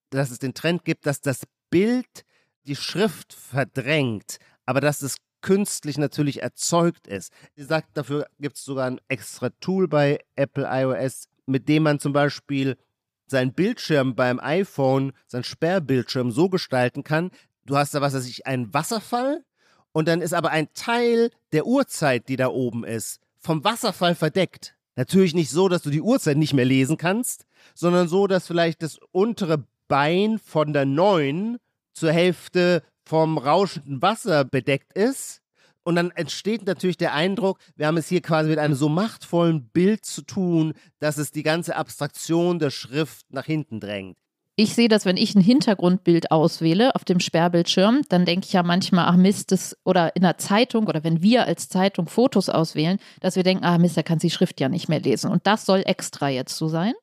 dass 0.09 0.31
es 0.31 0.39
den 0.39 0.53
Trend 0.53 0.85
gibt, 0.85 1.05
dass 1.05 1.21
das 1.21 1.43
Bild 1.69 2.25
die 2.65 2.75
Schrift 2.75 3.33
verdrängt, 3.33 4.37
aber 4.65 4.79
dass 4.79 5.01
es 5.01 5.17
künstlich 5.43 5.99
natürlich 5.99 6.41
erzeugt 6.41 7.05
ist. 7.05 7.31
Sie 7.55 7.63
sagt, 7.63 7.95
dafür 7.95 8.25
gibt 8.39 8.57
es 8.57 8.63
sogar 8.63 8.87
ein 8.87 8.99
extra 9.07 9.49
Tool 9.59 9.87
bei 9.87 10.19
Apple 10.35 10.67
iOS, 10.67 11.27
mit 11.45 11.69
dem 11.69 11.83
man 11.83 11.99
zum 11.99 12.13
Beispiel 12.13 12.77
seinen 13.27 13.53
Bildschirm 13.53 14.15
beim 14.15 14.39
iPhone, 14.39 15.13
seinen 15.27 15.43
Sperrbildschirm 15.43 16.31
so 16.31 16.49
gestalten 16.49 17.03
kann, 17.03 17.29
du 17.65 17.77
hast 17.77 17.93
da, 17.93 18.01
was 18.01 18.13
weiß 18.13 18.27
ich, 18.27 18.47
einen 18.47 18.73
Wasserfall 18.73 19.43
und 19.91 20.07
dann 20.07 20.21
ist 20.21 20.33
aber 20.33 20.49
ein 20.49 20.73
Teil 20.73 21.29
der 21.51 21.67
Uhrzeit, 21.67 22.27
die 22.29 22.35
da 22.37 22.47
oben 22.47 22.83
ist, 22.83 23.19
vom 23.39 23.63
Wasserfall 23.63 24.15
verdeckt. 24.15 24.75
Natürlich 24.95 25.33
nicht 25.33 25.49
so, 25.49 25.69
dass 25.69 25.81
du 25.81 25.89
die 25.89 26.01
Uhrzeit 26.01 26.37
nicht 26.37 26.53
mehr 26.53 26.65
lesen 26.65 26.97
kannst, 26.97 27.45
sondern 27.73 28.07
so, 28.07 28.27
dass 28.27 28.47
vielleicht 28.47 28.81
das 28.81 28.99
untere 29.11 29.65
Bein 29.87 30.39
von 30.39 30.71
der 30.73 30.85
9 30.85 31.57
zur 31.93 32.11
Hälfte 32.11 32.83
vom 33.05 33.37
rauschenden 33.37 34.01
Wasser 34.01 34.45
bedeckt 34.45 34.93
ist. 34.93 35.39
Und 35.83 35.95
dann 35.95 36.11
entsteht 36.11 36.65
natürlich 36.65 36.97
der 36.97 37.13
Eindruck, 37.13 37.59
wir 37.75 37.87
haben 37.87 37.97
es 37.97 38.07
hier 38.07 38.21
quasi 38.21 38.49
mit 38.49 38.59
einem 38.59 38.75
so 38.75 38.87
machtvollen 38.87 39.67
Bild 39.69 40.05
zu 40.05 40.21
tun, 40.21 40.73
dass 40.99 41.17
es 41.17 41.31
die 41.31 41.43
ganze 41.43 41.75
Abstraktion 41.75 42.57
der 42.59 42.69
Schrift 42.69 43.25
nach 43.31 43.45
hinten 43.45 43.81
drängt. 43.81 44.15
Ich 44.55 44.75
sehe 44.75 44.87
das, 44.87 45.05
wenn 45.05 45.17
ich 45.17 45.33
ein 45.33 45.41
Hintergrundbild 45.41 46.29
auswähle 46.29 46.93
auf 46.93 47.03
dem 47.03 47.19
Sperrbildschirm, 47.19 48.03
dann 48.09 48.23
denke 48.23 48.45
ich 48.45 48.53
ja 48.53 48.61
manchmal, 48.61 49.05
ach 49.07 49.15
Mist, 49.15 49.51
das, 49.51 49.75
oder 49.83 50.15
in 50.15 50.21
der 50.21 50.37
Zeitung 50.37 50.85
oder 50.85 51.03
wenn 51.03 51.23
wir 51.23 51.47
als 51.47 51.69
Zeitung 51.69 52.07
Fotos 52.07 52.49
auswählen, 52.49 52.99
dass 53.19 53.35
wir 53.35 53.41
denken, 53.41 53.65
ah 53.65 53.79
Mist, 53.79 53.97
da 53.97 54.03
kannst 54.03 54.23
du 54.23 54.27
die 54.27 54.33
Schrift 54.33 54.59
ja 54.61 54.69
nicht 54.69 54.89
mehr 54.89 54.99
lesen. 54.99 55.31
Und 55.31 55.47
das 55.47 55.65
soll 55.65 55.81
extra 55.85 56.29
jetzt 56.29 56.55
so 56.55 56.67
sein? 56.67 56.93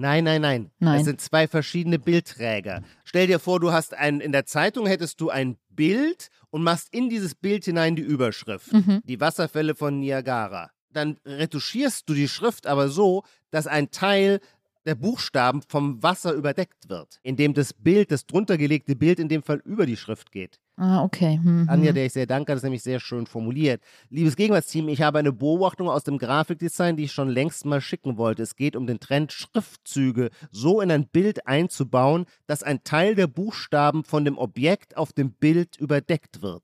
Nein, 0.00 0.24
nein, 0.24 0.40
nein. 0.40 0.70
Nein. 0.78 0.96
Das 0.96 1.04
sind 1.04 1.20
zwei 1.20 1.46
verschiedene 1.46 1.98
Bildträger. 1.98 2.82
Stell 3.04 3.26
dir 3.26 3.38
vor, 3.38 3.60
du 3.60 3.70
hast 3.70 3.92
ein, 3.94 4.20
in 4.20 4.32
der 4.32 4.46
Zeitung 4.46 4.86
hättest 4.86 5.20
du 5.20 5.28
ein 5.28 5.58
Bild 5.68 6.30
und 6.50 6.62
machst 6.62 6.88
in 6.90 7.10
dieses 7.10 7.34
Bild 7.34 7.64
hinein 7.64 7.96
die 7.96 8.02
Überschrift. 8.02 8.72
Mhm. 8.72 9.02
Die 9.04 9.20
Wasserfälle 9.20 9.74
von 9.74 10.00
Niagara. 10.00 10.70
dann 10.92 11.18
retuschierst 11.24 12.08
du 12.08 12.14
die 12.14 12.28
Schrift 12.28 12.66
aber 12.66 12.88
so, 12.88 13.22
dass 13.50 13.66
ein 13.66 13.90
Teil 13.90 14.40
der 14.86 14.94
Buchstaben 14.94 15.62
vom 15.68 16.02
Wasser 16.02 16.32
überdeckt 16.32 16.88
wird, 16.88 17.20
indem 17.22 17.54
das 17.54 17.72
Bild, 17.72 18.10
das 18.10 18.26
druntergelegte 18.26 18.96
Bild 18.96 19.18
in 19.18 19.28
dem 19.28 19.42
Fall 19.42 19.60
über 19.64 19.86
die 19.86 19.96
Schrift 19.96 20.32
geht. 20.32 20.58
Ah, 20.76 21.02
okay. 21.02 21.38
Mhm. 21.42 21.66
Anja, 21.68 21.92
der 21.92 22.06
ich 22.06 22.14
sehr 22.14 22.26
danke, 22.26 22.52
das 22.52 22.60
ist 22.60 22.64
nämlich 22.64 22.82
sehr 22.82 23.00
schön 23.00 23.26
formuliert. 23.26 23.82
Liebes 24.08 24.34
Gegenwartsteam, 24.34 24.88
ich 24.88 25.02
habe 25.02 25.18
eine 25.18 25.32
Beobachtung 25.32 25.90
aus 25.90 26.04
dem 26.04 26.16
Grafikdesign, 26.16 26.96
die 26.96 27.04
ich 27.04 27.12
schon 27.12 27.28
längst 27.28 27.66
mal 27.66 27.82
schicken 27.82 28.16
wollte. 28.16 28.42
Es 28.42 28.56
geht 28.56 28.76
um 28.76 28.86
den 28.86 28.98
Trend, 28.98 29.32
Schriftzüge 29.32 30.30
so 30.50 30.80
in 30.80 30.90
ein 30.90 31.06
Bild 31.06 31.46
einzubauen, 31.46 32.24
dass 32.46 32.62
ein 32.62 32.82
Teil 32.82 33.14
der 33.14 33.26
Buchstaben 33.26 34.04
von 34.04 34.24
dem 34.24 34.38
Objekt 34.38 34.96
auf 34.96 35.12
dem 35.12 35.32
Bild 35.32 35.76
überdeckt 35.76 36.40
wird. 36.40 36.62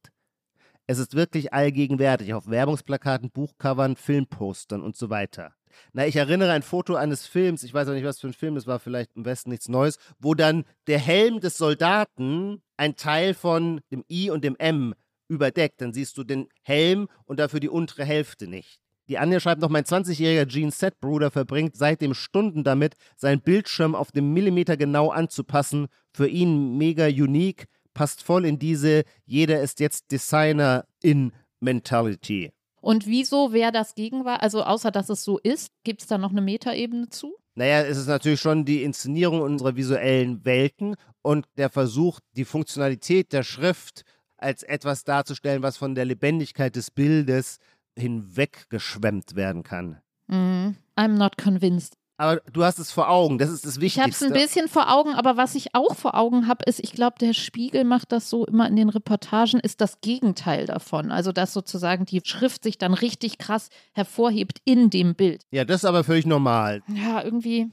Es 0.87 0.99
ist 0.99 1.15
wirklich 1.15 1.53
allgegenwärtig 1.53 2.33
auf 2.33 2.49
Werbungsplakaten, 2.49 3.31
Buchcovern, 3.31 3.97
Filmpostern 3.97 4.83
und 4.83 4.97
so 4.97 5.11
weiter. 5.11 5.53
Na, 5.93 6.07
ich 6.07 6.17
erinnere 6.17 6.53
ein 6.53 6.63
Foto 6.63 6.95
eines 6.95 7.27
Films, 7.27 7.63
ich 7.63 7.75
weiß 7.75 7.89
auch 7.89 7.93
nicht, 7.93 8.05
was 8.05 8.21
für 8.21 8.29
ein 8.29 8.33
Film 8.33 8.57
es 8.57 8.67
war, 8.67 8.79
vielleicht 8.79 9.11
im 9.17 9.25
Westen 9.25 9.51
nichts 9.51 9.69
Neues, 9.69 9.99
wo 10.19 10.35
dann 10.35 10.65
der 10.87 10.99
Helm 10.99 11.41
des 11.41 11.57
Soldaten 11.57 12.63
ein 12.77 12.97
Teil 12.97 13.35
von 13.35 13.81
dem 13.91 14.05
I 14.11 14.31
und 14.31 14.45
dem 14.45 14.57
M 14.57 14.95
überdeckt. 15.29 15.81
Dann 15.81 15.93
siehst 15.93 16.17
du 16.19 16.25
den 16.25 16.49
Helm 16.63 17.09
und 17.25 17.41
dafür 17.41 17.61
die 17.61 17.69
untere 17.69 18.05
Hälfte 18.05 18.47
nicht. 18.47 18.81
Die 19.09 19.19
Anja 19.19 19.39
schreibt 19.39 19.61
noch, 19.61 19.69
mein 19.69 19.85
20-jähriger 19.85 20.47
Gene 20.47 20.73
Set 20.73 20.99
Bruder 21.01 21.31
verbringt 21.31 21.77
seitdem 21.77 22.13
Stunden 22.13 22.65
damit, 22.65 22.95
seinen 23.17 23.41
Bildschirm 23.41 23.95
auf 23.95 24.11
den 24.11 24.33
Millimeter 24.33 24.77
genau 24.77 25.11
anzupassen. 25.11 25.87
Für 26.13 26.27
ihn 26.27 26.77
mega 26.77 27.07
unique, 27.07 27.67
passt 27.95 28.23
voll 28.23 28.45
in 28.45 28.59
diese 28.59 29.05
jeder 29.25 29.63
ist 29.63 29.81
jetzt 29.81 30.11
Designer 30.11 30.87
in 31.03 31.33
Mentality. 31.61 32.53
Und 32.87 33.05
wieso 33.09 33.53
wäre 33.53 33.73
das 33.73 33.97
Gegenwart? 33.97 34.45
Also 34.45 34.63
außer 34.63 34.93
dass 34.93 35.09
es 35.09 35.25
so 35.25 35.39
ist, 35.39 35.73
gibt 35.83 36.03
es 36.03 36.07
da 36.07 36.19
noch 36.19 36.31
eine 36.31 36.41
Metaebene 36.41 37.09
zu? 37.09 37.35
Naja, 37.57 37.83
es 37.83 37.99
ist 37.99 38.07
natürlich 38.07 38.41
schon 38.41 38.65
die 38.65 38.85
Inszenierung 38.85 39.41
unserer 39.41 39.75
visuellen 39.75 40.45
Welten 40.45 40.95
und 41.21 41.47
der 41.57 41.69
Versuch, 41.69 42.21
die 42.37 42.45
Funktionalität 42.45 43.33
der 43.33 43.43
Schrift 43.43 44.05
als 44.37 44.63
etwas 44.63 45.03
darzustellen, 45.03 45.65
was 45.65 45.77
von 45.77 45.97
der 45.97 46.05
Lebendigkeit 46.05 46.77
des 46.77 46.93
Bildes 46.93 47.59
hinweggeschwemmt 47.99 49.35
werden 49.35 49.65
kann. 49.65 50.01
Mm, 50.29 50.77
I'm 50.97 51.17
not 51.19 51.37
convinced. 51.37 51.95
Aber 52.19 52.41
du 52.51 52.65
hast 52.65 52.79
es 52.79 52.91
vor 52.91 53.11
Augen, 53.11 53.37
das 53.37 53.51
ist 53.51 53.67
das 53.67 53.77
Ich 53.77 53.83
Wichtigste. 53.83 54.03
habe 54.03 54.11
es 54.11 54.23
ein 54.23 54.33
bisschen 54.33 54.69
vor 54.69 54.91
Augen, 54.91 55.13
aber 55.15 55.37
was 55.37 55.55
ich 55.55 55.75
auch 55.75 55.95
vor 55.95 56.15
Augen 56.15 56.49
habe, 56.49 56.65
ist, 56.65 56.81
ich 56.83 56.93
glaube, 56.93 57.17
der 57.21 57.35
Spiegel 57.35 57.85
macht 57.85 58.11
das 58.11 58.31
so 58.31 58.47
immer 58.47 58.67
in 58.69 58.77
den 58.77 58.89
Reportagen, 58.89 59.61
ist 59.61 59.83
das 59.83 60.01
Gegenteil 60.01 60.65
davon. 60.65 61.11
Also, 61.11 61.33
dass 61.33 61.53
sozusagen 61.53 62.07
die 62.07 62.23
Schrift 62.25 62.63
sich 62.63 62.79
dann 62.79 62.95
richtig 62.95 63.37
krass 63.37 63.69
hervorhebt 63.93 64.61
in 64.65 64.89
dem 64.89 65.15
Bild. 65.15 65.43
Ja, 65.51 65.65
das 65.67 65.83
ist 65.83 65.85
aber 65.85 66.05
völlig 66.05 66.25
normal. 66.25 66.83
Ja, 66.89 67.23
irgendwie. 67.23 67.71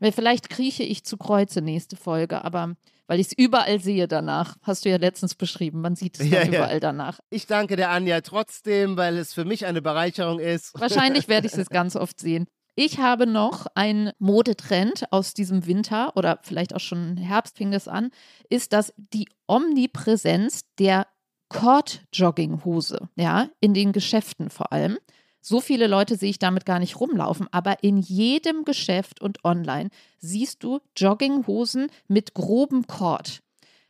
Weil 0.00 0.12
vielleicht 0.12 0.50
krieche 0.50 0.82
ich 0.82 1.04
zu 1.04 1.16
Kreuze 1.16 1.60
nächste 1.62 1.96
Folge, 1.96 2.44
aber 2.44 2.76
weil 3.06 3.20
ich 3.20 3.28
es 3.28 3.32
überall 3.32 3.80
sehe 3.80 4.06
danach. 4.06 4.56
Hast 4.62 4.84
du 4.84 4.90
ja 4.90 4.98
letztens 4.98 5.34
beschrieben. 5.34 5.80
Man 5.80 5.96
sieht 5.96 6.20
es 6.20 6.26
Ja, 6.30 6.42
ja. 6.42 6.46
überall 6.48 6.78
danach. 6.78 7.20
Ich 7.30 7.46
danke 7.46 7.74
der 7.76 7.90
Anja 7.90 8.20
trotzdem, 8.20 8.98
weil 8.98 9.16
es 9.16 9.32
für 9.32 9.46
mich 9.46 9.64
eine 9.64 9.80
Bereicherung 9.80 10.38
ist. 10.40 10.78
Wahrscheinlich 10.78 11.26
werde 11.26 11.46
ich 11.46 11.54
es 11.54 11.70
ganz 11.70 11.96
oft 11.96 12.20
sehen. 12.20 12.46
Ich 12.80 13.00
habe 13.00 13.26
noch 13.26 13.66
einen 13.74 14.12
Modetrend 14.20 15.12
aus 15.12 15.34
diesem 15.34 15.66
Winter 15.66 16.16
oder 16.16 16.38
vielleicht 16.44 16.76
auch 16.76 16.80
schon 16.80 17.16
Herbst 17.16 17.56
fing 17.56 17.72
das 17.72 17.88
an, 17.88 18.12
ist, 18.50 18.72
dass 18.72 18.94
die 18.96 19.28
Omnipräsenz 19.48 20.60
der 20.78 21.08
Cord-Jogginghose, 21.48 23.08
ja, 23.16 23.48
in 23.58 23.74
den 23.74 23.90
Geschäften 23.90 24.48
vor 24.48 24.72
allem. 24.72 24.96
So 25.40 25.60
viele 25.60 25.88
Leute 25.88 26.14
sehe 26.14 26.30
ich 26.30 26.38
damit 26.38 26.66
gar 26.66 26.78
nicht 26.78 27.00
rumlaufen, 27.00 27.48
aber 27.50 27.82
in 27.82 27.96
jedem 27.96 28.64
Geschäft 28.64 29.20
und 29.20 29.44
online 29.44 29.90
siehst 30.20 30.62
du 30.62 30.78
Jogginghosen 30.96 31.88
mit 32.06 32.32
grobem 32.32 32.86
Cord. 32.86 33.40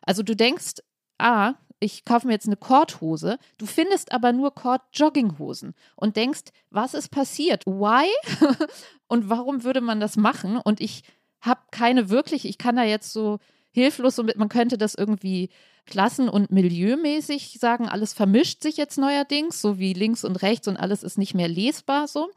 Also 0.01 0.23
du 0.23 0.35
denkst, 0.35 0.77
ah, 1.19 1.53
ich 1.81 2.05
kaufe 2.05 2.27
mir 2.27 2.33
jetzt 2.33 2.47
eine 2.47 2.57
Kordhose, 2.57 3.39
du 3.57 3.67
findest 3.67 4.13
aber 4.13 4.33
nur 4.33 4.55
Kord-Jogginghosen 4.55 5.75
und 5.97 6.17
denkst, 6.17 6.51
was 6.71 6.95
ist 6.95 7.11
passiert? 7.11 7.67
Why? 7.67 8.09
und 9.09 9.31
warum 9.31 9.65
würde 9.65 9.81
man 9.81 10.01
das 10.01 10.17
machen? 10.17 10.57
Und 10.57 10.81
ich 10.81 11.05
habe 11.41 11.61
keine 11.71 12.11
wirklich, 12.11 12.45
ich 12.45 12.59
kann 12.59 12.77
da 12.77 12.83
jetzt 12.83 13.13
so 13.13 13.39
hilflos, 13.71 14.17
mit, 14.19 14.37
man 14.37 14.49
könnte 14.49 14.77
das 14.79 14.95
irgendwie 14.95 15.51
klassen- 15.87 16.29
und 16.29 16.51
milieumäßig 16.51 17.59
sagen, 17.61 17.89
alles 17.89 18.13
vermischt 18.13 18.63
sich 18.63 18.77
jetzt 18.77 18.99
neuerdings, 18.99 19.61
so 19.61 19.79
wie 19.79 19.93
links 19.93 20.25
und 20.25 20.43
rechts 20.43 20.69
und 20.69 20.77
alles 20.77 21.03
ist 21.03 21.19
nicht 21.19 21.35
mehr 21.35 21.49
lesbar 21.49 22.09
so. 22.09 22.29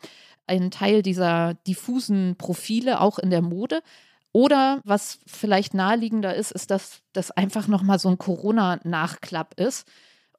Ein 0.48 0.72
Teil 0.72 1.02
dieser 1.02 1.56
diffusen 1.68 2.36
Profile 2.38 3.02
auch 3.02 3.20
in 3.20 3.30
der 3.30 3.42
Mode. 3.42 3.82
Oder 4.34 4.82
was 4.86 5.20
vielleicht 5.26 5.74
naheliegender 5.74 6.36
ist, 6.36 6.52
ist, 6.52 6.72
dass 6.72 7.02
das 7.14 7.32
einfach 7.32 7.68
nochmal 7.68 8.00
so 8.00 8.10
ein 8.10 8.18
Corona-Nachklapp 8.18 9.60
ist 9.60 9.88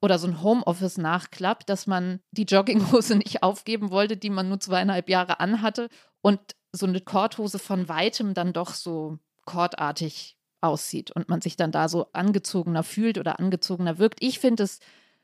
oder 0.00 0.18
so 0.18 0.26
ein 0.26 0.42
Homeoffice-Nachklapp, 0.42 1.66
dass 1.66 1.86
man 1.86 2.20
die 2.30 2.44
Jogginghose 2.44 3.16
nicht 3.16 3.42
aufgeben 3.42 3.90
wollte, 3.90 4.16
die 4.16 4.30
man 4.30 4.48
nur 4.48 4.60
zweieinhalb 4.60 5.08
Jahre 5.08 5.40
anhatte 5.40 5.88
und 6.22 6.40
so 6.72 6.86
eine 6.86 7.00
Korthose 7.00 7.58
von 7.58 7.88
weitem 7.88 8.32
dann 8.32 8.52
doch 8.52 8.74
so 8.74 9.18
kordartig 9.44 10.38
aussieht 10.62 11.10
und 11.10 11.28
man 11.28 11.40
sich 11.40 11.56
dann 11.56 11.72
da 11.72 11.88
so 11.88 12.06
angezogener 12.12 12.84
fühlt 12.84 13.18
oder 13.18 13.38
angezogener 13.38 13.98
wirkt. 13.98 14.22
Ich 14.22 14.38
finde 14.38 14.62
es 14.62 14.78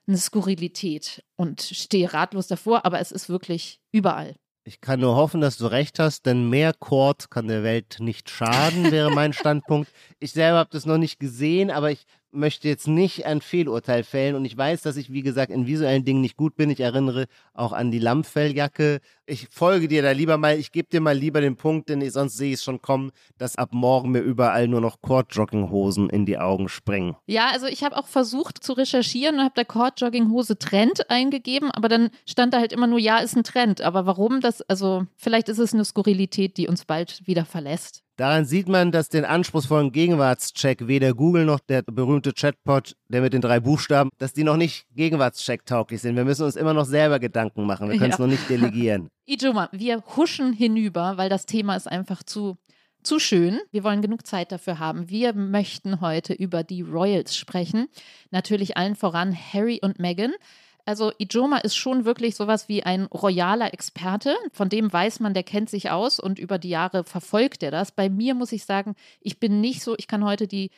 eine 0.06 0.18
Skurrilität 0.18 1.24
und 1.36 1.62
stehe 1.62 2.12
ratlos 2.12 2.48
davor, 2.48 2.84
aber 2.84 3.00
es 3.00 3.12
ist 3.12 3.28
wirklich 3.28 3.80
überall. 3.92 4.34
Ich 4.68 4.82
kann 4.82 5.00
nur 5.00 5.16
hoffen, 5.16 5.40
dass 5.40 5.56
du 5.56 5.66
recht 5.66 5.98
hast, 5.98 6.26
denn 6.26 6.50
mehr 6.50 6.74
Kord 6.74 7.30
kann 7.30 7.48
der 7.48 7.62
Welt 7.62 7.96
nicht 8.00 8.28
schaden, 8.28 8.92
wäre 8.92 9.10
mein 9.10 9.32
Standpunkt. 9.32 9.90
Ich 10.20 10.32
selber 10.32 10.58
habe 10.58 10.68
das 10.70 10.84
noch 10.84 10.98
nicht 10.98 11.18
gesehen, 11.18 11.70
aber 11.70 11.90
ich 11.90 12.04
möchte 12.30 12.68
jetzt 12.68 12.88
nicht 12.88 13.26
ein 13.26 13.40
Fehlurteil 13.40 14.04
fällen 14.04 14.34
und 14.34 14.44
ich 14.44 14.56
weiß, 14.56 14.82
dass 14.82 14.96
ich, 14.96 15.12
wie 15.12 15.22
gesagt, 15.22 15.50
in 15.50 15.66
visuellen 15.66 16.04
Dingen 16.04 16.20
nicht 16.20 16.36
gut 16.36 16.56
bin. 16.56 16.70
Ich 16.70 16.80
erinnere 16.80 17.26
auch 17.54 17.72
an 17.72 17.90
die 17.90 17.98
Lammfelljacke. 17.98 19.00
Ich 19.26 19.48
folge 19.50 19.88
dir 19.88 20.02
da 20.02 20.12
lieber 20.12 20.36
mal, 20.36 20.58
ich 20.58 20.72
gebe 20.72 20.88
dir 20.88 21.00
mal 21.00 21.16
lieber 21.16 21.40
den 21.40 21.56
Punkt, 21.56 21.88
denn 21.88 22.00
ich, 22.00 22.12
sonst 22.12 22.36
sehe 22.36 22.48
ich 22.48 22.56
es 22.56 22.64
schon 22.64 22.82
kommen, 22.82 23.10
dass 23.38 23.56
ab 23.56 23.70
morgen 23.72 24.10
mir 24.10 24.20
überall 24.20 24.68
nur 24.68 24.80
noch 24.80 25.00
Kord-Jogginghosen 25.00 26.10
in 26.10 26.26
die 26.26 26.38
Augen 26.38 26.68
springen. 26.68 27.16
Ja, 27.26 27.50
also 27.52 27.66
ich 27.66 27.82
habe 27.82 27.96
auch 27.96 28.06
versucht 28.06 28.62
zu 28.62 28.74
recherchieren 28.74 29.36
und 29.36 29.42
habe 29.42 29.54
da 29.54 29.64
Cord-Jogginghose 29.64 30.58
Trend 30.58 31.10
eingegeben, 31.10 31.70
aber 31.70 31.88
dann 31.88 32.10
stand 32.26 32.54
da 32.54 32.58
halt 32.58 32.72
immer 32.72 32.86
nur, 32.86 32.98
ja, 32.98 33.18
ist 33.18 33.36
ein 33.36 33.44
Trend. 33.44 33.80
Aber 33.80 34.06
warum 34.06 34.40
das, 34.40 34.62
also 34.62 35.06
vielleicht 35.16 35.48
ist 35.48 35.58
es 35.58 35.72
eine 35.72 35.84
Skurrilität, 35.84 36.56
die 36.56 36.68
uns 36.68 36.84
bald 36.84 37.26
wieder 37.26 37.44
verlässt. 37.44 38.02
Daran 38.18 38.44
sieht 38.44 38.68
man, 38.68 38.90
dass 38.90 39.08
den 39.08 39.24
anspruchsvollen 39.24 39.92
Gegenwartscheck 39.92 40.88
weder 40.88 41.14
Google 41.14 41.44
noch 41.44 41.60
der 41.60 41.82
berühmte 41.82 42.32
Chatbot, 42.32 42.96
der 43.06 43.20
mit 43.20 43.32
den 43.32 43.40
drei 43.40 43.60
Buchstaben, 43.60 44.10
dass 44.18 44.32
die 44.32 44.42
noch 44.42 44.56
nicht 44.56 44.86
Gegenwartscheck 44.96 45.64
tauglich 45.64 46.00
sind. 46.00 46.16
Wir 46.16 46.24
müssen 46.24 46.44
uns 46.44 46.56
immer 46.56 46.74
noch 46.74 46.84
selber 46.84 47.20
Gedanken 47.20 47.64
machen. 47.64 47.88
Wir 47.88 47.96
können 47.96 48.10
es 48.10 48.18
Ja. 48.18 48.24
noch 48.24 48.32
nicht 48.32 48.50
delegieren. 48.50 49.06
Ijoma, 49.26 49.68
wir 49.70 50.02
huschen 50.16 50.52
hinüber, 50.52 51.16
weil 51.16 51.28
das 51.28 51.46
Thema 51.46 51.76
ist 51.76 51.86
einfach 51.86 52.24
zu, 52.24 52.56
zu 53.04 53.20
schön. 53.20 53.60
Wir 53.70 53.84
wollen 53.84 54.02
genug 54.02 54.26
Zeit 54.26 54.50
dafür 54.50 54.80
haben. 54.80 55.08
Wir 55.08 55.32
möchten 55.32 56.00
heute 56.00 56.32
über 56.32 56.64
die 56.64 56.82
Royals 56.82 57.36
sprechen. 57.36 57.86
Natürlich 58.32 58.76
allen 58.76 58.96
voran 58.96 59.32
Harry 59.52 59.78
und 59.80 60.00
Meghan. 60.00 60.32
Also 60.88 61.12
Ijoma 61.18 61.58
ist 61.58 61.76
schon 61.76 62.06
wirklich 62.06 62.34
sowas 62.34 62.70
wie 62.70 62.82
ein 62.82 63.04
royaler 63.04 63.74
Experte. 63.74 64.34
Von 64.54 64.70
dem 64.70 64.90
weiß 64.90 65.20
man, 65.20 65.34
der 65.34 65.42
kennt 65.42 65.68
sich 65.68 65.90
aus 65.90 66.18
und 66.18 66.38
über 66.38 66.56
die 66.56 66.70
Jahre 66.70 67.04
verfolgt 67.04 67.62
er 67.62 67.70
das. 67.70 67.92
Bei 67.92 68.08
mir 68.08 68.34
muss 68.34 68.52
ich 68.52 68.64
sagen, 68.64 68.96
ich 69.20 69.38
bin 69.38 69.60
nicht 69.60 69.82
so, 69.82 69.94
ich 69.98 70.08
kann 70.08 70.24
heute 70.24 70.48
die 70.48 70.70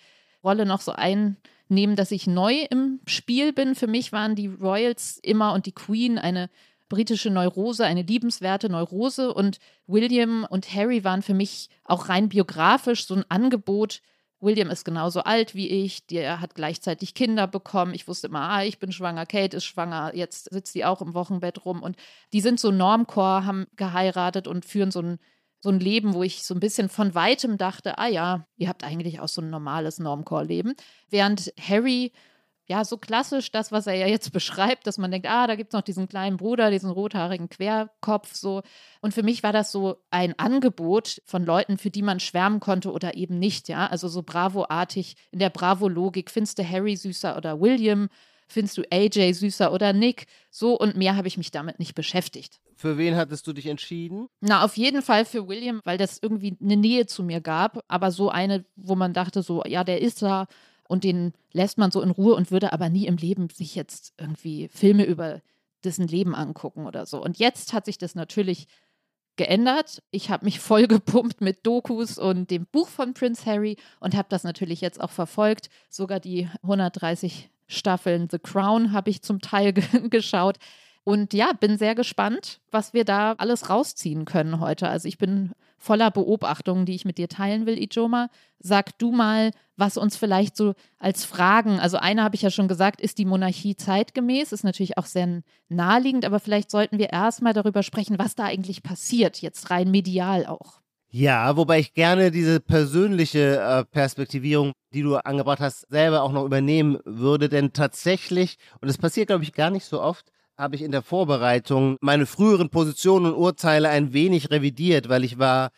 Rolle 0.43 0.67
noch 0.67 0.81
so 0.81 0.90
einnehmen, 0.90 1.95
dass 1.95 2.11
ich 2.11 2.26
neu 2.26 2.67
im 2.71 2.99
Spiel 3.07 3.52
bin. 3.52 3.76
Für 3.76 3.87
mich 3.87 4.11
waren 4.11 4.35
die 4.35 4.49
Royals 4.49 5.21
immer 5.23 5.52
und 5.52 5.67
die 5.67 5.76
Queen 5.76 6.19
eine 6.19 6.50
britische 6.88 7.31
Neurose, 7.31 7.85
eine 7.85 8.02
liebenswerte 8.02 8.69
Neurose. 8.69 9.33
Und 9.33 9.61
William 9.87 10.45
und 10.50 10.75
Harry 10.75 11.05
waren 11.05 11.23
für 11.23 11.35
mich 11.35 11.69
auch 11.85 12.09
rein 12.09 12.31
biografisch 12.31 13.07
so 13.07 13.14
ein 13.14 13.25
Angebot. 13.29 14.02
William 14.40 14.70
ist 14.70 14.85
genauso 14.85 15.20
alt 15.20 15.54
wie 15.54 15.68
ich, 15.68 16.06
der 16.06 16.40
hat 16.40 16.54
gleichzeitig 16.54 17.14
Kinder 17.14 17.47
bekommen. 17.47 17.94
Ich 17.94 18.09
wusste 18.09 18.28
immer, 18.28 18.40
ah, 18.40 18.64
ich 18.64 18.78
bin 18.78 18.90
schwanger, 18.90 19.26
Kate 19.26 19.59
ist 19.59 19.64
schwanger, 19.64 20.12
jetzt 20.14 20.52
sitzt 20.52 20.73
sie 20.73 20.85
auch 20.85 21.02
im 21.02 21.14
Wochenbett 21.14 21.64
rum. 21.64 21.82
Und 21.82 21.97
die 22.32 22.40
sind 22.40 22.59
so 22.59 22.70
Normcore, 22.70 23.44
haben 23.44 23.66
geheiratet 23.76 24.49
und 24.49 24.64
führen 24.64 24.90
so 24.90 25.02
ein, 25.02 25.18
so 25.61 25.68
ein 25.68 25.78
Leben, 25.78 26.14
wo 26.14 26.23
ich 26.23 26.42
so 26.42 26.54
ein 26.54 26.61
bisschen 26.61 26.88
von 26.88 27.14
weitem 27.14 27.59
dachte, 27.59 27.99
ah 27.99 28.09
ja, 28.09 28.47
ihr 28.56 28.68
habt 28.68 28.82
eigentlich 28.82 29.20
auch 29.20 29.28
so 29.28 29.42
ein 29.42 29.50
normales 29.50 29.99
Normcore-Leben. 29.99 30.75
Während 31.11 31.52
Harry 31.61 32.12
ja, 32.71 32.85
so 32.85 32.99
klassisch 32.99 33.50
das, 33.50 33.73
was 33.73 33.89
er 33.89 33.95
ja 33.95 34.07
jetzt 34.07 34.33
beschreibt, 34.33 34.87
dass 34.87 34.97
man 34.97 35.11
denkt, 35.11 35.29
ah, 35.29 35.49
da 35.49 35.57
gibt 35.57 35.73
es 35.73 35.77
noch 35.77 35.83
diesen 35.83 36.09
kleinen 36.09 36.37
Bruder, 36.37 36.71
diesen 36.71 36.91
rothaarigen 36.91 37.49
Querkopf, 37.49 38.35
so. 38.35 38.62
Und 39.00 39.12
für 39.12 39.25
mich 39.25 39.43
war 39.43 39.53
das 39.53 39.73
so 39.73 39.97
ein 40.11 40.39
Angebot 40.39 41.21
von 41.25 41.45
Leuten, 41.45 41.79
für 41.79 41.91
die 41.91 42.03
man 42.03 42.21
schwärmen 42.21 42.61
konnte 42.61 42.93
oder 42.93 43.17
eben 43.17 43.41
nicht, 43.41 43.69
ja. 43.69 43.89
Also 43.89 44.07
so 44.07 44.23
Bravo-artig, 44.23 45.17
in 45.33 45.41
der 45.41 45.50
Bravo-Logik, 45.50 46.31
findest 46.31 46.61
du 46.61 46.69
Harry 46.69 46.97
süßer 46.97 47.37
oder 47.37 47.61
William? 47.61 48.09
findest 48.53 48.79
du 48.79 48.83
AJ 48.91 49.35
süßer 49.35 49.73
oder 49.73 49.93
Nick? 49.93 50.27
So 50.50 50.77
und 50.77 50.97
mehr 50.97 51.17
habe 51.17 51.29
ich 51.29 51.39
mich 51.39 51.50
damit 51.50 51.79
nicht 51.79 51.95
beschäftigt. 51.95 52.61
Für 52.75 52.99
wen 52.99 53.15
hattest 53.15 53.47
du 53.47 53.53
dich 53.53 53.67
entschieden? 53.67 54.27
Na, 54.41 54.65
auf 54.65 54.77
jeden 54.77 55.03
Fall 55.03 55.25
für 55.25 55.47
William, 55.49 55.81
weil 55.85 55.99
das 55.99 56.19
irgendwie 56.21 56.57
eine 56.61 56.77
Nähe 56.77 57.07
zu 57.07 57.23
mir 57.23 57.41
gab, 57.41 57.85
aber 57.89 58.11
so 58.11 58.29
eine, 58.29 58.65
wo 58.75 58.97
man 58.97 59.12
dachte, 59.12 59.43
so, 59.43 59.62
ja, 59.67 59.85
der 59.85 60.00
ist 60.00 60.23
da 60.23 60.47
und 60.90 61.04
den 61.04 61.35
lässt 61.52 61.78
man 61.78 61.92
so 61.92 62.02
in 62.02 62.11
Ruhe 62.11 62.35
und 62.35 62.50
würde 62.50 62.73
aber 62.73 62.88
nie 62.88 63.06
im 63.06 63.16
Leben 63.16 63.49
sich 63.49 63.76
jetzt 63.76 64.12
irgendwie 64.18 64.66
Filme 64.66 65.04
über 65.04 65.40
dessen 65.85 66.09
Leben 66.09 66.35
angucken 66.35 66.85
oder 66.85 67.06
so. 67.06 67.23
Und 67.23 67.38
jetzt 67.38 67.73
hat 67.73 67.85
sich 67.85 67.97
das 67.97 68.16
natürlich 68.16 68.66
geändert. 69.37 70.02
Ich 70.11 70.30
habe 70.30 70.44
mich 70.44 70.59
voll 70.61 70.88
gepumpt 70.88 71.40
mit 71.42 71.64
Dokus 71.64 72.18
und 72.18 72.50
dem 72.50 72.66
Buch 72.66 72.88
von 72.88 73.14
Prince 73.14 73.47
Harry 73.47 73.76
und 74.00 74.16
habe 74.16 74.26
das 74.30 74.42
natürlich 74.42 74.80
jetzt 74.80 75.00
auch 75.00 75.11
verfolgt. 75.12 75.70
Sogar 75.88 76.18
die 76.18 76.49
130 76.64 77.50
Staffeln 77.68 78.26
The 78.28 78.40
Crown 78.40 78.92
habe 78.92 79.11
ich 79.11 79.23
zum 79.23 79.40
Teil 79.40 79.73
geschaut. 80.11 80.59
Und 81.04 81.33
ja, 81.33 81.52
bin 81.59 81.78
sehr 81.78 81.95
gespannt, 81.95 82.61
was 82.71 82.92
wir 82.92 83.04
da 83.04 83.33
alles 83.38 83.71
rausziehen 83.71 84.25
können 84.26 84.61
heute. 84.61 84.88
Also 84.88 85.09
ich 85.09 85.19
bin 85.19 85.52
voller 85.78 86.11
Beobachtungen, 86.11 86.85
die 86.85 86.95
ich 86.95 87.07
mit 87.07 87.16
dir 87.16 87.28
teilen 87.28 87.64
will, 87.64 87.78
Ijoma. 87.78 88.28
Sag 88.59 88.99
du 88.99 89.11
mal, 89.11 89.50
was 89.76 89.97
uns 89.97 90.16
vielleicht 90.16 90.57
so 90.57 90.75
als 90.99 91.25
Fragen, 91.25 91.80
also 91.80 91.97
eine 91.97 92.23
habe 92.23 92.37
ich 92.37 92.42
ja 92.42 92.50
schon 92.50 92.69
gesagt, 92.69 93.00
ist 93.00 93.16
die 93.16 93.25
Monarchie 93.25 93.75
zeitgemäß? 93.76 94.52
Ist 94.52 94.62
natürlich 94.62 94.99
auch 94.99 95.07
sehr 95.07 95.42
naheliegend, 95.71 96.26
aber 96.26 96.38
vielleicht 96.38 96.71
sollten 96.71 96.99
wir 96.99 97.11
erstmal 97.11 97.54
darüber 97.54 97.83
sprechen, 97.83 98.19
was 98.19 98.35
da 98.35 98.45
eigentlich 98.45 98.83
passiert, 98.83 99.40
jetzt 99.40 99.71
rein 99.71 99.90
medial 99.90 100.45
auch. 100.45 100.80
Ja, 101.12 101.57
wobei 101.57 101.80
ich 101.80 101.95
gerne 101.95 102.30
diese 102.30 102.61
persönliche 102.61 103.59
äh, 103.59 103.85
Perspektivierung, 103.85 104.73
die 104.92 105.02
du 105.02 105.16
angebracht 105.16 105.59
hast, 105.59 105.90
selber 105.90 106.23
auch 106.23 106.30
noch 106.30 106.45
übernehmen 106.45 106.99
würde, 107.04 107.49
denn 107.49 107.73
tatsächlich, 107.73 108.59
und 108.80 108.87
das 108.87 108.99
passiert, 108.99 109.26
glaube 109.26 109.42
ich, 109.42 109.52
gar 109.52 109.71
nicht 109.71 109.87
so 109.87 110.00
oft, 110.00 110.30
habe 110.61 110.76
ich 110.76 110.83
in 110.83 110.93
der 110.93 111.02
Vorbereitung 111.02 111.97
meine 112.02 112.26
früheren 112.26 112.69
Positionen 112.69 113.33
und 113.33 113.35
Urteile 113.35 113.88
ein 113.88 114.12
wenig 114.12 114.50
revidiert, 114.50 115.09
weil 115.09 115.25
ich 115.25 115.38
war 115.38 115.71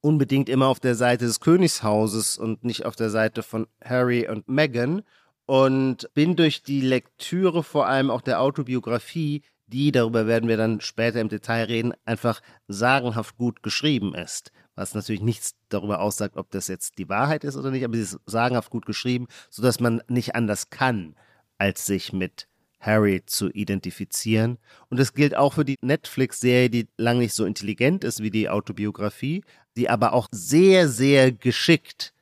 unbedingt 0.00 0.48
immer 0.48 0.68
auf 0.68 0.78
der 0.78 0.94
Seite 0.94 1.26
des 1.26 1.40
Königshauses 1.40 2.38
und 2.38 2.62
nicht 2.62 2.86
auf 2.86 2.94
der 2.94 3.10
Seite 3.10 3.42
von 3.42 3.66
Harry 3.84 4.28
und 4.28 4.48
Meghan 4.48 5.02
und 5.46 6.08
bin 6.14 6.36
durch 6.36 6.62
die 6.62 6.80
Lektüre 6.80 7.64
vor 7.64 7.86
allem 7.88 8.10
auch 8.10 8.20
der 8.20 8.40
Autobiografie, 8.40 9.42
die, 9.66 9.90
darüber 9.90 10.28
werden 10.28 10.48
wir 10.48 10.56
dann 10.56 10.80
später 10.80 11.20
im 11.20 11.28
Detail 11.28 11.64
reden, 11.64 11.92
einfach 12.04 12.40
sagenhaft 12.68 13.36
gut 13.36 13.62
geschrieben 13.62 14.14
ist. 14.14 14.52
Was 14.76 14.94
natürlich 14.94 15.22
nichts 15.22 15.56
darüber 15.68 16.00
aussagt, 16.00 16.36
ob 16.36 16.50
das 16.52 16.68
jetzt 16.68 16.98
die 16.98 17.08
Wahrheit 17.08 17.42
ist 17.42 17.56
oder 17.56 17.72
nicht, 17.72 17.84
aber 17.84 17.96
sie 17.96 18.02
ist 18.02 18.20
sagenhaft 18.26 18.70
gut 18.70 18.86
geschrieben, 18.86 19.26
sodass 19.50 19.80
man 19.80 20.00
nicht 20.08 20.36
anders 20.36 20.70
kann, 20.70 21.16
als 21.58 21.86
sich 21.86 22.12
mit 22.12 22.46
Harry 22.82 23.22
zu 23.24 23.48
identifizieren. 23.48 24.58
Und 24.90 25.00
das 25.00 25.14
gilt 25.14 25.36
auch 25.36 25.54
für 25.54 25.64
die 25.64 25.78
Netflix-Serie, 25.80 26.68
die 26.68 26.88
lang 26.98 27.18
nicht 27.18 27.32
so 27.32 27.46
intelligent 27.46 28.04
ist 28.04 28.22
wie 28.22 28.30
die 28.30 28.48
Autobiografie, 28.48 29.44
die 29.76 29.88
aber 29.88 30.12
auch 30.12 30.28
sehr, 30.32 30.88
sehr 30.88 31.32
geschickt, 31.32 32.12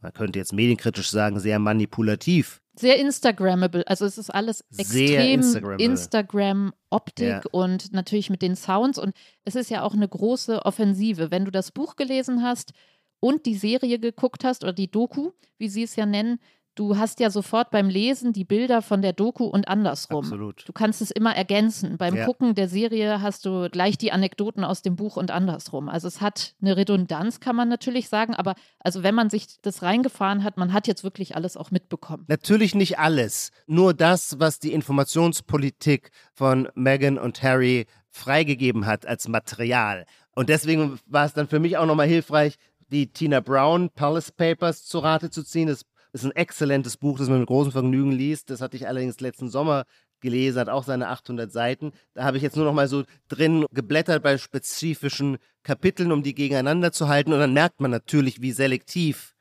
man 0.00 0.12
könnte 0.14 0.38
jetzt 0.38 0.54
medienkritisch 0.54 1.10
sagen, 1.10 1.38
sehr 1.38 1.58
manipulativ. 1.58 2.62
Sehr 2.74 2.98
Instagrammable. 2.98 3.86
Also 3.86 4.06
es 4.06 4.16
ist 4.16 4.30
alles 4.30 4.64
extrem 4.78 5.42
Instagram-Optik 5.78 7.28
ja. 7.28 7.42
und 7.50 7.92
natürlich 7.92 8.30
mit 8.30 8.40
den 8.40 8.56
Sounds. 8.56 8.98
Und 8.98 9.14
es 9.44 9.54
ist 9.56 9.70
ja 9.70 9.82
auch 9.82 9.92
eine 9.92 10.08
große 10.08 10.64
Offensive. 10.64 11.30
Wenn 11.30 11.44
du 11.44 11.50
das 11.50 11.72
Buch 11.72 11.96
gelesen 11.96 12.42
hast 12.42 12.72
und 13.20 13.44
die 13.44 13.56
Serie 13.56 13.98
geguckt 13.98 14.44
hast 14.44 14.62
oder 14.64 14.72
die 14.72 14.90
Doku, 14.90 15.32
wie 15.58 15.68
sie 15.68 15.82
es 15.82 15.96
ja 15.96 16.06
nennen, 16.06 16.40
du 16.74 16.96
hast 16.96 17.20
ja 17.20 17.30
sofort 17.30 17.70
beim 17.70 17.88
Lesen 17.88 18.32
die 18.32 18.44
Bilder 18.44 18.82
von 18.82 19.02
der 19.02 19.12
Doku 19.12 19.44
und 19.44 19.68
andersrum. 19.68 20.24
Absolut. 20.24 20.68
Du 20.68 20.72
kannst 20.72 21.02
es 21.02 21.10
immer 21.10 21.34
ergänzen. 21.34 21.96
Beim 21.98 22.16
ja. 22.16 22.24
Gucken 22.24 22.54
der 22.54 22.68
Serie 22.68 23.20
hast 23.20 23.46
du 23.46 23.68
gleich 23.70 23.98
die 23.98 24.12
Anekdoten 24.12 24.64
aus 24.64 24.82
dem 24.82 24.96
Buch 24.96 25.16
und 25.16 25.30
andersrum. 25.30 25.88
Also 25.88 26.08
es 26.08 26.20
hat 26.20 26.54
eine 26.60 26.76
Redundanz, 26.76 27.40
kann 27.40 27.56
man 27.56 27.68
natürlich 27.68 28.08
sagen, 28.08 28.34
aber 28.34 28.54
also 28.78 29.02
wenn 29.02 29.14
man 29.14 29.30
sich 29.30 29.60
das 29.62 29.82
reingefahren 29.82 30.44
hat, 30.44 30.56
man 30.56 30.72
hat 30.72 30.86
jetzt 30.86 31.04
wirklich 31.04 31.36
alles 31.36 31.56
auch 31.56 31.70
mitbekommen. 31.70 32.24
Natürlich 32.28 32.74
nicht 32.74 32.98
alles. 32.98 33.50
Nur 33.66 33.94
das, 33.94 34.38
was 34.38 34.58
die 34.58 34.72
Informationspolitik 34.72 36.10
von 36.32 36.68
Meghan 36.74 37.18
und 37.18 37.42
Harry 37.42 37.86
freigegeben 38.08 38.86
hat 38.86 39.06
als 39.06 39.28
Material. 39.28 40.04
Und 40.34 40.48
deswegen 40.48 40.98
war 41.06 41.26
es 41.26 41.32
dann 41.32 41.48
für 41.48 41.60
mich 41.60 41.76
auch 41.76 41.86
nochmal 41.86 42.08
hilfreich, 42.08 42.56
die 42.90 43.06
Tina 43.06 43.40
Brown 43.40 43.90
Palace 43.90 44.32
Papers 44.32 44.84
zu 44.84 44.98
Rate 44.98 45.30
zu 45.30 45.44
ziehen. 45.44 45.68
Das 45.68 45.84
ist 46.12 46.24
ein 46.24 46.32
exzellentes 46.32 46.96
Buch, 46.96 47.18
das 47.18 47.28
man 47.28 47.40
mit 47.40 47.48
großem 47.48 47.72
Vergnügen 47.72 48.12
liest. 48.12 48.50
Das 48.50 48.60
hatte 48.60 48.76
ich 48.76 48.86
allerdings 48.86 49.20
letzten 49.20 49.48
Sommer 49.48 49.84
gelesen, 50.20 50.60
hat 50.60 50.68
auch 50.68 50.84
seine 50.84 51.08
800 51.08 51.50
Seiten. 51.50 51.92
Da 52.14 52.24
habe 52.24 52.36
ich 52.36 52.42
jetzt 52.42 52.56
nur 52.56 52.64
noch 52.64 52.74
mal 52.74 52.88
so 52.88 53.04
drin 53.28 53.64
geblättert 53.72 54.22
bei 54.22 54.38
spezifischen 54.38 55.38
Kapiteln, 55.62 56.12
um 56.12 56.22
die 56.22 56.34
gegeneinander 56.34 56.92
zu 56.92 57.08
halten. 57.08 57.32
Und 57.32 57.40
dann 57.40 57.52
merkt 57.52 57.80
man 57.80 57.90
natürlich, 57.90 58.40
wie 58.40 58.52
selektiv 58.52 59.34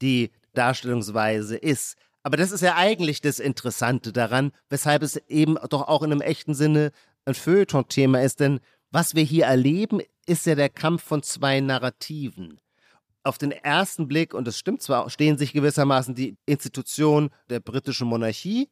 die 0.00 0.30
Darstellungsweise 0.54 1.56
ist. 1.56 1.96
Aber 2.22 2.36
das 2.36 2.52
ist 2.52 2.60
ja 2.60 2.76
eigentlich 2.76 3.20
das 3.20 3.40
Interessante 3.40 4.12
daran, 4.12 4.52
weshalb 4.68 5.02
es 5.02 5.16
eben 5.28 5.56
doch 5.70 5.88
auch 5.88 6.02
in 6.02 6.12
einem 6.12 6.20
echten 6.20 6.54
Sinne 6.54 6.92
ein 7.24 7.34
Feuilleton-Thema 7.34 8.22
ist. 8.22 8.40
Denn 8.40 8.60
was 8.90 9.14
wir 9.14 9.24
hier 9.24 9.46
erleben, 9.46 10.00
ist 10.26 10.46
ja 10.46 10.54
der 10.54 10.68
Kampf 10.68 11.02
von 11.02 11.22
zwei 11.22 11.60
Narrativen 11.60 12.60
auf 13.24 13.38
den 13.38 13.52
ersten 13.52 14.08
Blick, 14.08 14.34
und 14.34 14.46
das 14.46 14.58
stimmt 14.58 14.82
zwar, 14.82 15.08
stehen 15.10 15.38
sich 15.38 15.52
gewissermaßen 15.52 16.14
die 16.14 16.36
Institutionen 16.46 17.30
der 17.48 17.60
britischen 17.60 18.08
Monarchie, 18.08 18.68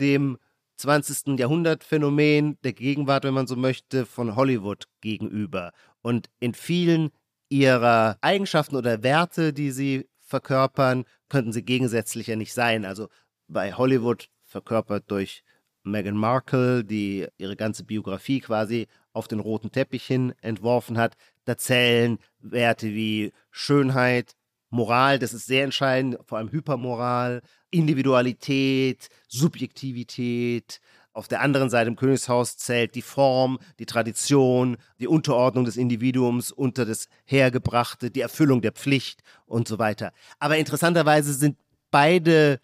dem 0.00 0.38
20. 0.76 1.38
Jahrhundert-Phänomen 1.38 2.58
der 2.62 2.72
Gegenwart, 2.72 3.24
wenn 3.24 3.34
man 3.34 3.46
so 3.46 3.56
möchte, 3.56 4.06
von 4.06 4.36
Hollywood 4.36 4.84
gegenüber. 5.00 5.72
Und 6.02 6.28
in 6.38 6.54
vielen 6.54 7.10
ihrer 7.48 8.16
Eigenschaften 8.20 8.76
oder 8.76 9.02
Werte, 9.02 9.52
die 9.52 9.72
sie 9.72 10.08
verkörpern, 10.20 11.04
könnten 11.28 11.52
sie 11.52 11.64
gegensätzlicher 11.64 12.36
nicht 12.36 12.52
sein. 12.52 12.84
Also 12.84 13.08
bei 13.48 13.72
Hollywood 13.72 14.28
verkörpert 14.44 15.10
durch 15.10 15.42
Meghan 15.82 16.16
Markle, 16.16 16.84
die 16.84 17.26
ihre 17.38 17.56
ganze 17.56 17.84
Biografie 17.84 18.40
quasi 18.40 18.86
auf 19.12 19.26
den 19.26 19.40
roten 19.40 19.72
Teppich 19.72 20.04
hin 20.04 20.34
entworfen 20.42 20.98
hat, 20.98 21.16
da 21.48 21.56
zählen 21.56 22.18
Werte 22.40 22.88
wie 22.88 23.32
Schönheit, 23.50 24.34
Moral, 24.70 25.18
das 25.18 25.32
ist 25.32 25.46
sehr 25.46 25.64
entscheidend, 25.64 26.18
vor 26.26 26.36
allem 26.36 26.52
Hypermoral, 26.52 27.40
Individualität, 27.70 29.08
Subjektivität. 29.28 30.80
Auf 31.14 31.26
der 31.26 31.40
anderen 31.40 31.70
Seite 31.70 31.88
im 31.88 31.96
Königshaus 31.96 32.58
zählt 32.58 32.94
die 32.94 33.02
Form, 33.02 33.58
die 33.78 33.86
Tradition, 33.86 34.76
die 35.00 35.08
Unterordnung 35.08 35.64
des 35.64 35.78
Individuums 35.78 36.52
unter 36.52 36.84
das 36.84 37.08
Hergebrachte, 37.24 38.10
die 38.10 38.20
Erfüllung 38.20 38.60
der 38.60 38.72
Pflicht 38.72 39.22
und 39.46 39.66
so 39.66 39.78
weiter. 39.78 40.12
Aber 40.38 40.58
interessanterweise 40.58 41.32
sind 41.32 41.56
beide 41.90 42.60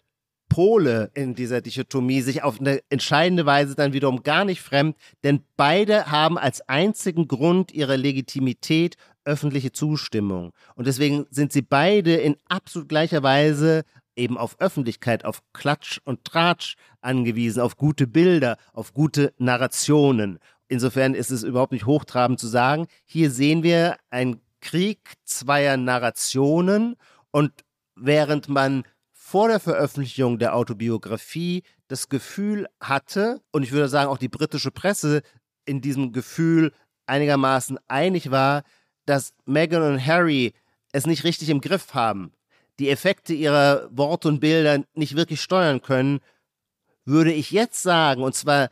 Pole 0.49 1.11
in 1.13 1.35
dieser 1.35 1.61
Dichotomie 1.61 2.21
sich 2.21 2.43
auf 2.43 2.59
eine 2.59 2.79
entscheidende 2.89 3.45
Weise 3.45 3.75
dann 3.75 3.93
wiederum 3.93 4.23
gar 4.23 4.45
nicht 4.45 4.61
fremd, 4.61 4.95
denn 5.23 5.41
beide 5.57 6.11
haben 6.11 6.37
als 6.37 6.67
einzigen 6.69 7.27
Grund 7.27 7.71
ihrer 7.71 7.97
Legitimität 7.97 8.95
öffentliche 9.25 9.71
Zustimmung. 9.71 10.53
Und 10.75 10.87
deswegen 10.87 11.25
sind 11.31 11.51
sie 11.51 11.61
beide 11.61 12.15
in 12.15 12.37
absolut 12.47 12.87
gleicher 12.87 13.23
Weise 13.23 13.83
eben 14.15 14.37
auf 14.37 14.59
Öffentlichkeit, 14.59 15.25
auf 15.25 15.41
Klatsch 15.53 15.99
und 16.05 16.23
Tratsch 16.23 16.75
angewiesen, 17.01 17.61
auf 17.61 17.75
gute 17.75 18.07
Bilder, 18.07 18.57
auf 18.71 18.93
gute 18.93 19.33
Narrationen. 19.37 20.39
Insofern 20.67 21.13
ist 21.13 21.31
es 21.31 21.43
überhaupt 21.43 21.73
nicht 21.73 21.85
hochtrabend 21.85 22.39
zu 22.39 22.47
sagen, 22.47 22.87
hier 23.03 23.29
sehen 23.29 23.63
wir 23.63 23.97
einen 24.09 24.41
Krieg 24.61 24.99
zweier 25.25 25.77
Narrationen 25.77 26.95
und 27.31 27.51
während 27.95 28.49
man 28.49 28.83
vor 29.35 29.49
der 29.49 29.59
Veröffentlichung 29.59 30.39
der 30.39 30.55
Autobiografie 30.55 31.63
das 31.89 32.07
Gefühl 32.07 32.67
hatte, 32.79 33.41
und 33.51 33.63
ich 33.63 33.73
würde 33.73 33.89
sagen 33.89 34.09
auch 34.09 34.17
die 34.17 34.29
britische 34.29 34.71
Presse 34.71 35.23
in 35.65 35.81
diesem 35.81 36.13
Gefühl 36.13 36.71
einigermaßen 37.05 37.77
einig 37.89 38.31
war, 38.31 38.63
dass 39.05 39.33
Meghan 39.43 39.81
und 39.83 40.05
Harry 40.05 40.53
es 40.93 41.05
nicht 41.05 41.25
richtig 41.25 41.49
im 41.49 41.59
Griff 41.59 41.93
haben, 41.93 42.31
die 42.79 42.89
Effekte 42.89 43.33
ihrer 43.33 43.89
Worte 43.91 44.29
und 44.29 44.39
Bilder 44.39 44.85
nicht 44.93 45.17
wirklich 45.17 45.41
steuern 45.41 45.81
können, 45.81 46.21
würde 47.03 47.33
ich 47.33 47.51
jetzt 47.51 47.83
sagen, 47.83 48.23
und 48.23 48.35
zwar 48.35 48.69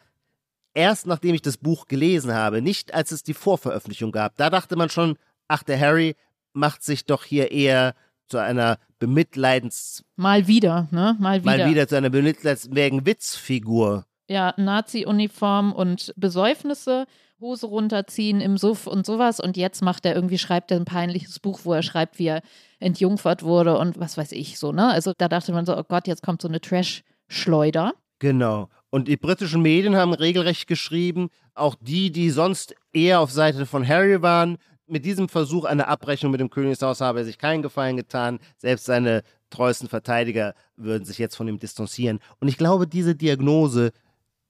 erst 0.73 1.07
nachdem 1.07 1.35
ich 1.35 1.41
das 1.41 1.57
Buch 1.57 1.87
gelesen 1.87 2.33
habe, 2.33 2.61
nicht 2.61 2.93
als 2.93 3.11
es 3.11 3.21
die 3.21 3.33
Vorveröffentlichung 3.33 4.13
gab. 4.13 4.37
Da 4.37 4.49
dachte 4.49 4.77
man 4.77 4.89
schon, 4.89 5.17
ach, 5.49 5.63
der 5.63 5.77
Harry 5.77 6.15
macht 6.53 6.83
sich 6.83 7.03
doch 7.03 7.25
hier 7.25 7.51
eher 7.51 7.95
zu 8.27 8.37
einer 8.37 8.77
bemitleidens... 8.99 10.03
Mal 10.15 10.47
wieder, 10.47 10.87
ne? 10.91 11.15
Mal 11.19 11.43
wieder. 11.43 11.57
Mal 11.57 11.69
wieder 11.69 11.87
zu 11.87 11.95
einer 11.95 12.09
bemitleidenswerten 12.09 13.05
Witzfigur. 13.05 14.05
Ja, 14.29 14.53
Nazi-Uniform 14.57 15.73
und 15.73 16.13
Besäufnisse, 16.15 17.05
Hose 17.39 17.67
runterziehen 17.67 18.39
im 18.39 18.57
Suff 18.57 18.87
und 18.87 19.05
sowas. 19.05 19.39
Und 19.39 19.57
jetzt 19.57 19.81
macht 19.81 20.05
er 20.05 20.15
irgendwie, 20.15 20.37
schreibt 20.37 20.71
er 20.71 20.77
ein 20.77 20.85
peinliches 20.85 21.39
Buch, 21.39 21.61
wo 21.63 21.73
er 21.73 21.83
schreibt, 21.83 22.19
wie 22.19 22.27
er 22.27 22.41
entjungfert 22.79 23.43
wurde 23.43 23.77
und 23.77 23.99
was 23.99 24.17
weiß 24.17 24.31
ich 24.31 24.57
so, 24.57 24.71
ne? 24.71 24.87
Also 24.87 25.13
da 25.17 25.27
dachte 25.27 25.51
man 25.51 25.65
so, 25.65 25.77
oh 25.77 25.83
Gott, 25.83 26.07
jetzt 26.07 26.23
kommt 26.23 26.41
so 26.41 26.47
eine 26.47 26.61
Trash- 26.61 27.03
Schleuder. 27.27 27.93
Genau. 28.19 28.69
Und 28.89 29.07
die 29.07 29.17
britischen 29.17 29.61
Medien 29.61 29.95
haben 29.95 30.13
regelrecht 30.13 30.67
geschrieben, 30.67 31.29
auch 31.55 31.75
die, 31.79 32.11
die 32.11 32.29
sonst 32.29 32.75
eher 32.93 33.19
auf 33.19 33.31
Seite 33.31 33.65
von 33.65 33.87
Harry 33.87 34.21
waren, 34.21 34.57
mit 34.87 35.05
diesem 35.05 35.29
Versuch 35.29 35.65
einer 35.65 35.87
Abrechnung 35.87 36.31
mit 36.31 36.41
dem 36.41 36.49
Königshaus 36.49 37.01
habe 37.01 37.19
er 37.19 37.25
sich 37.25 37.37
keinen 37.37 37.61
Gefallen 37.61 37.97
getan. 37.97 38.39
Selbst 38.57 38.85
seine 38.85 39.21
treuesten 39.49 39.89
Verteidiger 39.89 40.55
würden 40.75 41.05
sich 41.05 41.17
jetzt 41.17 41.35
von 41.35 41.47
ihm 41.47 41.59
distanzieren. 41.59 42.19
Und 42.39 42.47
ich 42.47 42.57
glaube, 42.57 42.87
diese 42.87 43.15
Diagnose, 43.15 43.91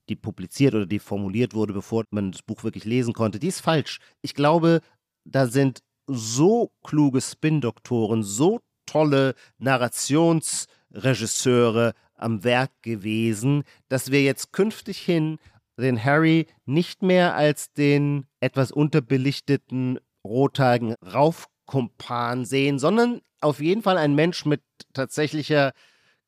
die 0.10 0.15
publiziert 0.15 0.76
oder 0.76 0.86
die 0.86 1.00
formuliert 1.00 1.54
wurde, 1.54 1.74
bevor 1.74 2.04
man 2.10 2.32
das 2.32 2.41
Buch 2.41 2.63
wirklich 2.63 2.86
lesen 2.86 3.13
konnte, 3.13 3.39
die 3.39 3.48
ist 3.48 3.60
falsch. 3.62 4.00
Ich 4.22 4.34
glaube, 4.34 4.82
da 5.24 5.48
sind 5.48 5.82
so 6.08 6.72
kluge 6.84 7.22
Spin-Doktoren, 7.22 8.24
so 8.24 8.60
tolle 8.86 9.36
Narrationsregisseure 9.60 11.93
am 12.15 12.43
Werk 12.43 12.72
gewesen, 12.82 13.63
dass 13.88 14.12
wir 14.12 14.22
jetzt 14.24 14.52
künftig 14.52 15.00
hin 15.00 15.39
den 15.78 16.04
Harry 16.04 16.48
nicht 16.65 17.02
mehr 17.02 17.36
als 17.36 17.72
den 17.74 18.28
etwas 18.39 18.72
unterbelichteten 18.72 20.00
rothaarigen 20.23 20.95
Raufkumpan 21.01 22.45
sehen, 22.45 22.79
sondern 22.79 23.21
auf 23.41 23.59
jeden 23.59 23.81
Fall 23.81 23.97
ein 23.97 24.15
Mensch 24.15 24.45
mit 24.45 24.62
tatsächlicher 24.93 25.73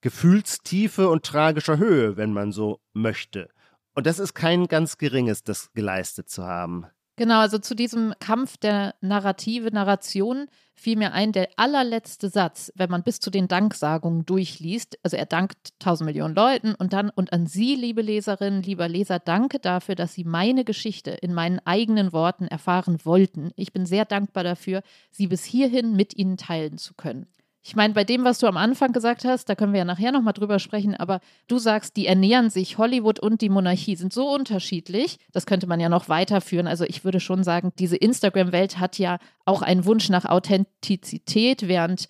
Gefühlstiefe 0.01 1.09
und 1.09 1.25
tragischer 1.25 1.77
Höhe, 1.77 2.17
wenn 2.17 2.33
man 2.33 2.51
so 2.51 2.79
möchte. 2.93 3.49
Und 3.95 4.05
das 4.05 4.19
ist 4.19 4.33
kein 4.33 4.67
ganz 4.67 4.97
geringes, 4.97 5.43
das 5.43 5.71
geleistet 5.73 6.29
zu 6.29 6.43
haben. 6.43 6.85
Genau, 7.17 7.39
also 7.39 7.59
zu 7.59 7.75
diesem 7.75 8.13
Kampf 8.19 8.57
der 8.57 8.93
Narrative, 8.99 9.71
Narration 9.71 10.47
fiel 10.73 10.97
mir 10.97 11.13
ein, 11.13 11.31
der 11.31 11.47
allerletzte 11.55 12.27
Satz, 12.27 12.73
wenn 12.75 12.89
man 12.89 13.03
bis 13.03 13.21
zu 13.21 13.29
den 13.29 13.47
Danksagungen 13.47 14.25
durchliest. 14.25 14.99
Also 15.01 15.15
er 15.15 15.25
dankt 15.25 15.79
tausend 15.79 16.07
Millionen 16.07 16.35
Leuten 16.35 16.75
und 16.75 16.91
dann, 16.91 17.09
und 17.09 17.31
an 17.31 17.47
Sie, 17.47 17.75
liebe 17.75 18.01
Leserinnen, 18.01 18.61
lieber 18.63 18.89
Leser, 18.89 19.19
danke 19.19 19.59
dafür, 19.59 19.95
dass 19.95 20.13
Sie 20.13 20.25
meine 20.25 20.65
Geschichte 20.65 21.11
in 21.11 21.33
meinen 21.33 21.59
eigenen 21.59 22.11
Worten 22.11 22.47
erfahren 22.47 22.99
wollten. 23.05 23.51
Ich 23.55 23.71
bin 23.71 23.85
sehr 23.85 24.03
dankbar 24.03 24.43
dafür, 24.43 24.81
sie 25.09 25.27
bis 25.27 25.45
hierhin 25.45 25.95
mit 25.95 26.17
Ihnen 26.17 26.35
teilen 26.35 26.77
zu 26.77 26.95
können. 26.95 27.27
Ich 27.67 27.75
meine, 27.75 27.95
bei 27.95 28.03
dem, 28.03 28.23
was 28.23 28.37
du 28.37 28.45
am 28.45 28.57
Anfang 28.57 28.93
gesagt 28.93 29.25
hast, 29.25 29.49
da 29.49 29.55
können 29.55 29.73
wir 29.73 29.79
ja 29.79 29.85
nachher 29.85 30.11
nochmal 30.11 30.33
drüber 30.33 30.59
sprechen, 30.59 30.93
aber 30.93 31.19
du 31.47 31.57
sagst, 31.57 31.97
die 31.97 32.05
ernähren 32.05 32.51
sich, 32.51 32.77
Hollywood 32.77 33.19
und 33.19 33.41
die 33.41 33.49
Monarchie 33.49 33.95
sind 33.95 34.13
so 34.13 34.29
unterschiedlich. 34.31 35.17
Das 35.31 35.47
könnte 35.47 35.65
man 35.65 35.79
ja 35.79 35.89
noch 35.89 36.07
weiterführen. 36.07 36.67
Also 36.67 36.83
ich 36.83 37.03
würde 37.03 37.19
schon 37.19 37.43
sagen, 37.43 37.71
diese 37.79 37.95
Instagram-Welt 37.95 38.77
hat 38.77 38.99
ja 38.99 39.17
auch 39.45 39.63
einen 39.63 39.85
Wunsch 39.85 40.09
nach 40.09 40.25
Authentizität, 40.25 41.67
während 41.67 42.07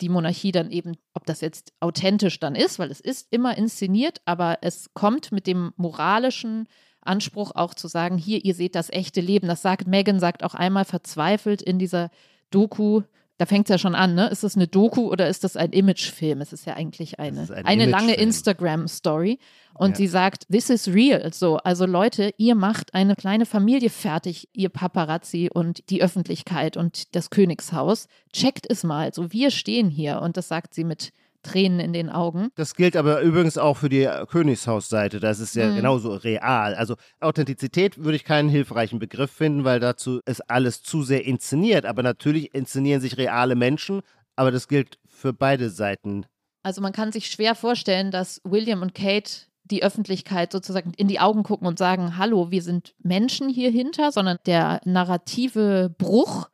die 0.00 0.08
Monarchie 0.08 0.50
dann 0.50 0.72
eben, 0.72 0.96
ob 1.14 1.24
das 1.24 1.40
jetzt 1.40 1.72
authentisch 1.78 2.40
dann 2.40 2.56
ist, 2.56 2.80
weil 2.80 2.90
es 2.90 2.98
ist 2.98 3.28
immer 3.30 3.56
inszeniert, 3.56 4.20
aber 4.24 4.58
es 4.62 4.92
kommt 4.92 5.30
mit 5.30 5.46
dem 5.46 5.72
moralischen 5.76 6.66
Anspruch 7.00 7.52
auch 7.54 7.74
zu 7.74 7.86
sagen, 7.86 8.18
hier, 8.18 8.44
ihr 8.44 8.54
seht 8.54 8.74
das 8.74 8.90
echte 8.90 9.20
Leben. 9.20 9.46
Das 9.46 9.62
sagt 9.62 9.86
Megan, 9.86 10.18
sagt 10.18 10.42
auch 10.42 10.54
einmal 10.54 10.84
verzweifelt 10.84 11.62
in 11.62 11.78
dieser 11.78 12.10
Doku, 12.50 13.02
da 13.38 13.46
fängt 13.46 13.66
es 13.66 13.70
ja 13.70 13.78
schon 13.78 13.94
an, 13.94 14.14
ne? 14.14 14.28
Ist 14.28 14.44
das 14.44 14.56
eine 14.56 14.66
Doku 14.66 15.10
oder 15.10 15.28
ist 15.28 15.44
das 15.44 15.56
ein 15.56 15.72
Imagefilm? 15.72 16.40
Es 16.40 16.52
ist 16.52 16.66
ja 16.66 16.74
eigentlich 16.74 17.20
eine, 17.20 17.46
ein 17.52 17.66
eine 17.66 17.86
lange 17.86 18.14
Instagram-Story. 18.14 19.38
Und 19.74 19.90
ja. 19.90 19.96
sie 19.96 20.06
sagt, 20.06 20.46
this 20.48 20.70
is 20.70 20.88
real. 20.88 21.30
So, 21.34 21.58
also 21.58 21.84
Leute, 21.84 22.32
ihr 22.38 22.54
macht 22.54 22.94
eine 22.94 23.14
kleine 23.14 23.44
Familie 23.44 23.90
fertig, 23.90 24.48
ihr 24.54 24.70
Paparazzi 24.70 25.50
und 25.52 25.90
die 25.90 26.02
Öffentlichkeit 26.02 26.78
und 26.78 27.14
das 27.14 27.28
Königshaus. 27.28 28.08
Checkt 28.32 28.70
es 28.70 28.84
mal. 28.84 29.12
So, 29.12 29.32
wir 29.32 29.50
stehen 29.50 29.90
hier. 29.90 30.22
Und 30.22 30.38
das 30.38 30.48
sagt 30.48 30.72
sie 30.72 30.84
mit 30.84 31.12
Tränen 31.46 31.80
in 31.80 31.92
den 31.92 32.10
Augen. 32.10 32.48
Das 32.56 32.74
gilt 32.74 32.96
aber 32.96 33.20
übrigens 33.20 33.56
auch 33.56 33.76
für 33.76 33.88
die 33.88 34.08
Königshausseite. 34.28 35.20
Das 35.20 35.38
ist 35.40 35.54
ja 35.54 35.68
mhm. 35.68 35.76
genauso 35.76 36.14
real. 36.14 36.74
Also 36.74 36.96
Authentizität 37.20 37.98
würde 37.98 38.16
ich 38.16 38.24
keinen 38.24 38.48
hilfreichen 38.48 38.98
Begriff 38.98 39.30
finden, 39.30 39.64
weil 39.64 39.80
dazu 39.80 40.20
ist 40.26 40.50
alles 40.50 40.82
zu 40.82 41.02
sehr 41.02 41.24
inszeniert. 41.24 41.86
Aber 41.86 42.02
natürlich 42.02 42.54
inszenieren 42.54 43.00
sich 43.00 43.16
reale 43.16 43.54
Menschen, 43.54 44.00
aber 44.34 44.50
das 44.50 44.68
gilt 44.68 44.98
für 45.06 45.32
beide 45.32 45.70
Seiten. 45.70 46.26
Also 46.62 46.80
man 46.80 46.92
kann 46.92 47.12
sich 47.12 47.28
schwer 47.28 47.54
vorstellen, 47.54 48.10
dass 48.10 48.40
William 48.44 48.82
und 48.82 48.94
Kate 48.94 49.30
die 49.70 49.82
Öffentlichkeit 49.82 50.52
sozusagen 50.52 50.92
in 50.96 51.08
die 51.08 51.20
Augen 51.20 51.42
gucken 51.42 51.66
und 51.66 51.78
sagen, 51.78 52.16
hallo, 52.16 52.50
wir 52.50 52.62
sind 52.62 52.94
Menschen 53.02 53.48
hier 53.48 53.70
hinter, 53.70 54.12
sondern 54.12 54.38
der 54.46 54.80
narrative 54.84 55.94
Bruch 55.96 56.48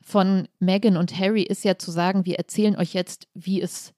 von 0.00 0.48
Meghan 0.58 0.96
und 0.96 1.18
Harry 1.18 1.42
ist 1.42 1.64
ja 1.64 1.78
zu 1.78 1.90
sagen, 1.90 2.24
wir 2.24 2.36
erzählen 2.36 2.76
euch 2.76 2.94
jetzt, 2.94 3.28
wie 3.34 3.60
es 3.60 3.92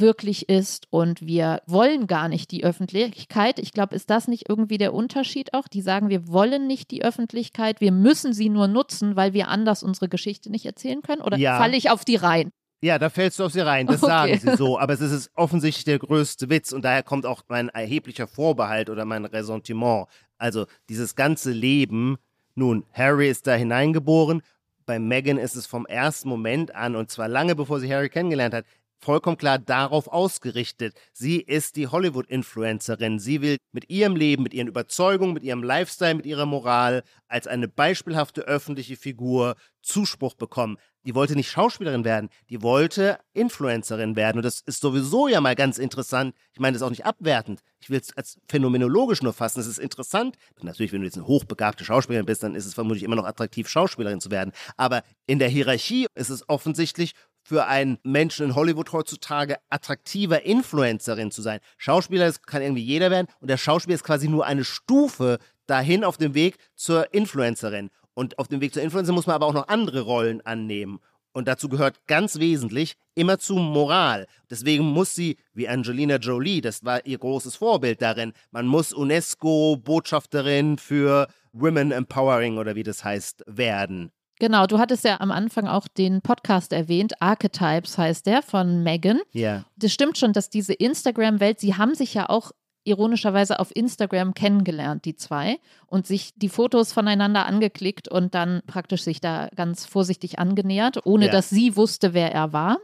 wirklich 0.00 0.48
ist 0.48 0.86
und 0.90 1.26
wir 1.26 1.62
wollen 1.66 2.06
gar 2.06 2.28
nicht 2.28 2.50
die 2.50 2.64
Öffentlichkeit. 2.64 3.58
Ich 3.58 3.72
glaube, 3.72 3.94
ist 3.94 4.10
das 4.10 4.28
nicht 4.28 4.48
irgendwie 4.48 4.78
der 4.78 4.94
Unterschied 4.94 5.54
auch? 5.54 5.68
Die 5.68 5.82
sagen, 5.82 6.08
wir 6.08 6.28
wollen 6.28 6.66
nicht 6.66 6.90
die 6.90 7.04
Öffentlichkeit, 7.04 7.80
wir 7.80 7.92
müssen 7.92 8.32
sie 8.32 8.48
nur 8.48 8.68
nutzen, 8.68 9.16
weil 9.16 9.32
wir 9.32 9.48
anders 9.48 9.82
unsere 9.82 10.08
Geschichte 10.08 10.50
nicht 10.50 10.66
erzählen 10.66 11.02
können? 11.02 11.22
Oder 11.22 11.36
ja. 11.36 11.58
falle 11.58 11.76
ich 11.76 11.90
auf 11.90 12.04
die 12.04 12.16
rein? 12.16 12.50
Ja, 12.82 12.98
da 12.98 13.08
fällst 13.08 13.38
du 13.38 13.44
auf 13.44 13.52
sie 13.52 13.60
rein, 13.60 13.86
das 13.86 14.02
okay. 14.02 14.12
sagen 14.12 14.38
sie 14.38 14.56
so. 14.56 14.78
Aber 14.78 14.92
es 14.92 15.00
ist 15.00 15.30
offensichtlich 15.34 15.84
der 15.84 15.98
größte 15.98 16.50
Witz 16.50 16.72
und 16.72 16.84
daher 16.84 17.02
kommt 17.02 17.26
auch 17.26 17.42
mein 17.48 17.68
erheblicher 17.68 18.26
Vorbehalt 18.26 18.90
oder 18.90 19.04
mein 19.04 19.24
Ressentiment. 19.24 20.06
Also 20.38 20.66
dieses 20.88 21.14
ganze 21.14 21.52
Leben, 21.52 22.18
nun, 22.54 22.84
Harry 22.92 23.28
ist 23.28 23.46
da 23.46 23.54
hineingeboren, 23.54 24.42
bei 24.84 24.98
Meghan 24.98 25.36
ist 25.36 25.56
es 25.56 25.66
vom 25.66 25.84
ersten 25.86 26.28
Moment 26.28 26.74
an, 26.74 26.94
und 26.94 27.10
zwar 27.10 27.28
lange 27.28 27.56
bevor 27.56 27.80
sie 27.80 27.92
Harry 27.92 28.08
kennengelernt 28.08 28.54
hat, 28.54 28.64
vollkommen 28.98 29.36
klar 29.36 29.58
darauf 29.58 30.08
ausgerichtet. 30.08 30.94
Sie 31.12 31.40
ist 31.40 31.76
die 31.76 31.88
Hollywood-Influencerin. 31.88 33.18
Sie 33.18 33.40
will 33.42 33.56
mit 33.72 33.90
ihrem 33.90 34.16
Leben, 34.16 34.42
mit 34.42 34.54
ihren 34.54 34.68
Überzeugungen, 34.68 35.34
mit 35.34 35.42
ihrem 35.42 35.62
Lifestyle, 35.62 36.14
mit 36.14 36.26
ihrer 36.26 36.46
Moral 36.46 37.02
als 37.28 37.46
eine 37.46 37.68
beispielhafte 37.68 38.42
öffentliche 38.42 38.96
Figur 38.96 39.56
Zuspruch 39.82 40.34
bekommen. 40.34 40.78
Die 41.04 41.14
wollte 41.14 41.36
nicht 41.36 41.50
Schauspielerin 41.50 42.04
werden, 42.04 42.30
die 42.50 42.62
wollte 42.62 43.20
Influencerin 43.32 44.16
werden. 44.16 44.38
Und 44.38 44.44
das 44.44 44.60
ist 44.60 44.80
sowieso 44.80 45.28
ja 45.28 45.40
mal 45.40 45.54
ganz 45.54 45.78
interessant. 45.78 46.34
Ich 46.52 46.58
meine, 46.58 46.72
das 46.72 46.82
ist 46.82 46.86
auch 46.86 46.90
nicht 46.90 47.06
abwertend. 47.06 47.60
Ich 47.78 47.90
will 47.90 48.00
es 48.00 48.16
als 48.16 48.40
phänomenologisch 48.48 49.22
nur 49.22 49.32
fassen. 49.32 49.60
Es 49.60 49.68
ist 49.68 49.78
interessant. 49.78 50.36
Natürlich, 50.60 50.92
wenn 50.92 51.00
du 51.00 51.06
jetzt 51.06 51.16
eine 51.16 51.28
hochbegabte 51.28 51.84
Schauspielerin 51.84 52.26
bist, 52.26 52.42
dann 52.42 52.56
ist 52.56 52.66
es 52.66 52.74
vermutlich 52.74 53.04
immer 53.04 53.14
noch 53.14 53.24
attraktiv, 53.24 53.68
Schauspielerin 53.68 54.20
zu 54.20 54.32
werden. 54.32 54.52
Aber 54.76 55.04
in 55.26 55.38
der 55.38 55.48
Hierarchie 55.48 56.08
ist 56.16 56.30
es 56.30 56.48
offensichtlich 56.48 57.12
für 57.46 57.66
einen 57.66 57.98
Menschen 58.02 58.46
in 58.46 58.54
Hollywood 58.56 58.92
heutzutage 58.92 59.58
attraktiver 59.70 60.44
Influencerin 60.44 61.30
zu 61.30 61.42
sein. 61.42 61.60
Schauspieler, 61.78 62.26
das 62.26 62.42
kann 62.42 62.60
irgendwie 62.60 62.82
jeder 62.82 63.12
werden 63.12 63.28
und 63.40 63.48
der 63.48 63.56
Schauspieler 63.56 63.94
ist 63.94 64.02
quasi 64.02 64.26
nur 64.26 64.46
eine 64.46 64.64
Stufe 64.64 65.38
dahin 65.66 66.02
auf 66.02 66.16
dem 66.16 66.34
Weg 66.34 66.56
zur 66.74 67.14
Influencerin. 67.14 67.90
Und 68.14 68.40
auf 68.40 68.48
dem 68.48 68.60
Weg 68.60 68.74
zur 68.74 68.82
Influencerin 68.82 69.14
muss 69.14 69.28
man 69.28 69.36
aber 69.36 69.46
auch 69.46 69.52
noch 69.52 69.68
andere 69.68 70.00
Rollen 70.00 70.40
annehmen. 70.44 70.98
Und 71.32 71.46
dazu 71.46 71.68
gehört 71.68 72.06
ganz 72.08 72.40
wesentlich 72.40 72.94
immer 73.14 73.38
zu 73.38 73.54
Moral. 73.54 74.26
Deswegen 74.50 74.84
muss 74.84 75.14
sie, 75.14 75.36
wie 75.52 75.68
Angelina 75.68 76.16
Jolie, 76.16 76.62
das 76.62 76.82
war 76.82 77.06
ihr 77.06 77.18
großes 77.18 77.54
Vorbild 77.54 78.02
darin, 78.02 78.32
man 78.50 78.66
muss 78.66 78.92
UNESCO-Botschafterin 78.92 80.78
für 80.78 81.28
Women 81.52 81.92
Empowering 81.92 82.58
oder 82.58 82.74
wie 82.74 82.82
das 82.82 83.04
heißt, 83.04 83.44
werden. 83.46 84.10
Genau, 84.38 84.66
du 84.66 84.78
hattest 84.78 85.04
ja 85.04 85.20
am 85.20 85.30
Anfang 85.30 85.66
auch 85.66 85.88
den 85.88 86.20
Podcast 86.20 86.72
erwähnt, 86.72 87.20
Archetypes 87.22 87.96
heißt 87.96 88.26
der 88.26 88.42
von 88.42 88.82
Megan. 88.82 89.20
Ja. 89.32 89.64
Das 89.76 89.92
stimmt 89.92 90.18
schon, 90.18 90.32
dass 90.32 90.50
diese 90.50 90.74
Instagram-Welt, 90.74 91.58
sie 91.58 91.74
haben 91.74 91.94
sich 91.94 92.12
ja 92.12 92.28
auch 92.28 92.52
ironischerweise 92.84 93.58
auf 93.58 93.74
Instagram 93.74 94.34
kennengelernt, 94.34 95.04
die 95.04 95.16
zwei, 95.16 95.58
und 95.86 96.06
sich 96.06 96.32
die 96.36 96.48
Fotos 96.48 96.92
voneinander 96.92 97.46
angeklickt 97.46 98.08
und 98.08 98.34
dann 98.34 98.62
praktisch 98.66 99.02
sich 99.02 99.20
da 99.20 99.48
ganz 99.56 99.86
vorsichtig 99.86 100.38
angenähert, 100.38 101.04
ohne 101.04 101.26
ja. 101.26 101.32
dass 101.32 101.50
sie 101.50 101.76
wusste, 101.76 102.14
wer 102.14 102.32
er 102.32 102.52
war. 102.52 102.78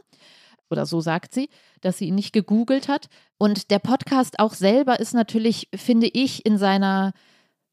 Oder 0.69 0.85
so 0.85 1.01
sagt 1.01 1.33
sie, 1.33 1.49
dass 1.81 1.99
sie 1.99 2.07
ihn 2.07 2.15
nicht 2.15 2.33
gegoogelt 2.33 2.87
hat. 2.87 3.07
Und 3.37 3.69
der 3.69 3.79
Podcast 3.79 4.39
auch 4.39 4.53
selber 4.53 4.99
ist 4.99 5.13
natürlich, 5.13 5.69
finde 5.73 6.07
ich, 6.07 6.45
in 6.45 6.57
seiner 6.57 7.13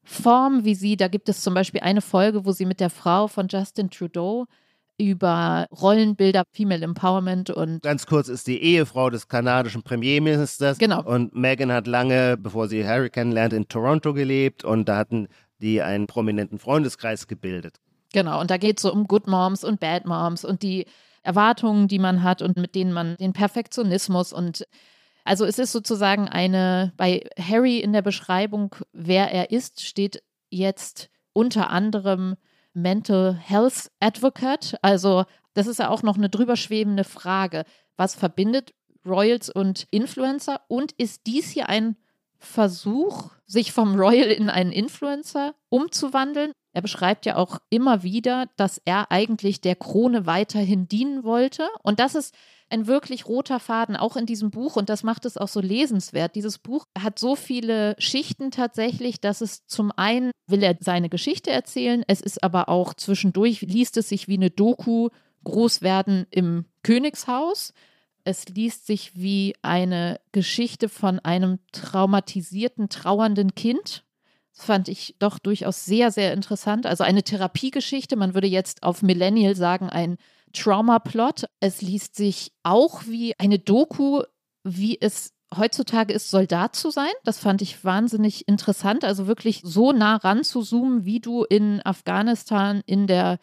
Form, 0.03 0.65
wie 0.65 0.75
sie, 0.75 0.97
da 0.97 1.07
gibt 1.07 1.29
es 1.29 1.41
zum 1.41 1.53
Beispiel 1.53 1.81
eine 1.81 2.01
Folge, 2.01 2.45
wo 2.45 2.51
sie 2.51 2.65
mit 2.65 2.79
der 2.79 2.89
Frau 2.89 3.27
von 3.27 3.47
Justin 3.47 3.89
Trudeau 3.89 4.47
über 4.97 5.67
Rollenbilder, 5.71 6.43
Female 6.51 6.83
Empowerment 6.83 7.49
und. 7.49 7.81
Ganz 7.81 8.05
kurz 8.05 8.27
ist 8.27 8.47
die 8.47 8.61
Ehefrau 8.61 9.09
des 9.09 9.27
kanadischen 9.27 9.83
Premierministers. 9.83 10.77
Genau. 10.77 11.03
Und 11.03 11.35
Meghan 11.35 11.71
hat 11.71 11.87
lange, 11.87 12.37
bevor 12.37 12.67
sie 12.67 12.85
Harry 12.85 13.09
kennenlernt, 13.09 13.53
in 13.53 13.67
Toronto 13.67 14.13
gelebt 14.13 14.63
und 14.63 14.87
da 14.87 14.97
hatten 14.97 15.27
die 15.59 15.81
einen 15.81 16.07
prominenten 16.07 16.59
Freundeskreis 16.59 17.27
gebildet. 17.27 17.79
Genau. 18.13 18.39
Und 18.39 18.51
da 18.51 18.57
geht 18.57 18.77
es 18.77 18.83
so 18.83 18.91
um 18.91 19.07
Good 19.07 19.27
Moms 19.27 19.63
und 19.63 19.79
Bad 19.79 20.05
Moms 20.05 20.45
und 20.45 20.63
die 20.63 20.85
Erwartungen, 21.23 21.87
die 21.87 21.99
man 21.99 22.23
hat 22.23 22.41
und 22.41 22.57
mit 22.57 22.75
denen 22.75 22.93
man 22.93 23.15
den 23.17 23.33
Perfektionismus 23.33 24.33
und 24.33 24.65
also 25.23 25.45
es 25.45 25.59
ist 25.59 25.71
sozusagen 25.71 26.27
eine, 26.27 26.93
bei 26.97 27.23
Harry 27.39 27.79
in 27.79 27.93
der 27.93 28.01
Beschreibung, 28.01 28.75
wer 28.93 29.31
er 29.31 29.51
ist, 29.51 29.85
steht 29.85 30.23
jetzt 30.49 31.09
unter 31.33 31.69
anderem 31.69 32.35
Mental 32.73 33.33
Health 33.33 33.91
Advocate. 33.99 34.77
Also 34.81 35.25
das 35.53 35.67
ist 35.67 35.79
ja 35.79 35.89
auch 35.89 36.03
noch 36.03 36.17
eine 36.17 36.29
drüber 36.29 36.55
schwebende 36.55 37.03
Frage. 37.03 37.65
Was 37.97 38.15
verbindet 38.15 38.73
Royals 39.05 39.49
und 39.49 39.87
Influencer? 39.91 40.61
Und 40.67 40.93
ist 40.93 41.27
dies 41.27 41.49
hier 41.49 41.69
ein 41.69 41.97
Versuch, 42.41 43.29
sich 43.45 43.71
vom 43.71 43.95
Royal 43.95 44.29
in 44.29 44.49
einen 44.49 44.71
Influencer 44.71 45.53
umzuwandeln. 45.69 46.51
Er 46.73 46.81
beschreibt 46.81 47.25
ja 47.25 47.35
auch 47.35 47.59
immer 47.69 48.01
wieder, 48.01 48.47
dass 48.57 48.81
er 48.83 49.11
eigentlich 49.11 49.61
der 49.61 49.75
Krone 49.75 50.25
weiterhin 50.25 50.87
dienen 50.87 51.23
wollte. 51.23 51.67
Und 51.83 51.99
das 51.99 52.15
ist 52.15 52.33
ein 52.71 52.87
wirklich 52.87 53.27
roter 53.27 53.59
Faden 53.59 53.95
auch 53.95 54.15
in 54.15 54.25
diesem 54.25 54.49
Buch 54.49 54.75
und 54.77 54.89
das 54.89 55.03
macht 55.03 55.25
es 55.25 55.37
auch 55.37 55.49
so 55.49 55.59
lesenswert. 55.59 56.35
Dieses 56.35 56.57
Buch 56.57 56.85
hat 56.97 57.19
so 57.19 57.35
viele 57.35 57.95
Schichten 57.99 58.49
tatsächlich, 58.49 59.19
dass 59.19 59.41
es 59.41 59.65
zum 59.67 59.91
einen 59.95 60.31
will 60.47 60.63
er 60.63 60.77
seine 60.79 61.09
Geschichte 61.09 61.51
erzählen, 61.51 62.03
es 62.07 62.21
ist 62.21 62.43
aber 62.43 62.69
auch 62.69 62.93
zwischendurch 62.93 63.61
liest 63.61 63.97
es 63.97 64.09
sich 64.09 64.27
wie 64.27 64.37
eine 64.37 64.49
Doku 64.49 65.09
groß 65.43 65.81
werden 65.81 66.25
im 66.31 66.65
Königshaus. 66.83 67.73
Es 68.23 68.47
liest 68.47 68.85
sich 68.85 69.15
wie 69.15 69.55
eine 69.61 70.19
Geschichte 70.31 70.89
von 70.89 71.19
einem 71.19 71.59
traumatisierten, 71.71 72.89
trauernden 72.89 73.55
Kind. 73.55 74.03
Das 74.55 74.65
fand 74.65 74.87
ich 74.87 75.15
doch 75.19 75.39
durchaus 75.39 75.85
sehr, 75.85 76.11
sehr 76.11 76.33
interessant. 76.33 76.85
Also 76.85 77.03
eine 77.03 77.23
Therapiegeschichte. 77.23 78.15
Man 78.15 78.33
würde 78.33 78.47
jetzt 78.47 78.83
auf 78.83 79.01
Millennial 79.01 79.55
sagen, 79.55 79.89
ein 79.89 80.17
Trauma-Plot. 80.53 81.45
Es 81.59 81.81
liest 81.81 82.15
sich 82.15 82.51
auch 82.63 83.05
wie 83.05 83.37
eine 83.39 83.59
Doku, 83.59 84.23
wie 84.63 84.99
es 84.99 85.33
heutzutage 85.55 86.13
ist, 86.13 86.29
Soldat 86.29 86.75
zu 86.75 86.91
sein. 86.91 87.11
Das 87.23 87.39
fand 87.39 87.61
ich 87.61 87.83
wahnsinnig 87.83 88.47
interessant. 88.47 89.03
Also 89.03 89.27
wirklich 89.27 89.61
so 89.63 89.91
nah 89.91 90.17
ran 90.17 90.43
zu 90.43 90.61
zoomen, 90.61 91.05
wie 91.05 91.19
du 91.19 91.43
in 91.43 91.81
Afghanistan 91.83 92.81
in 92.85 93.07
der 93.07 93.39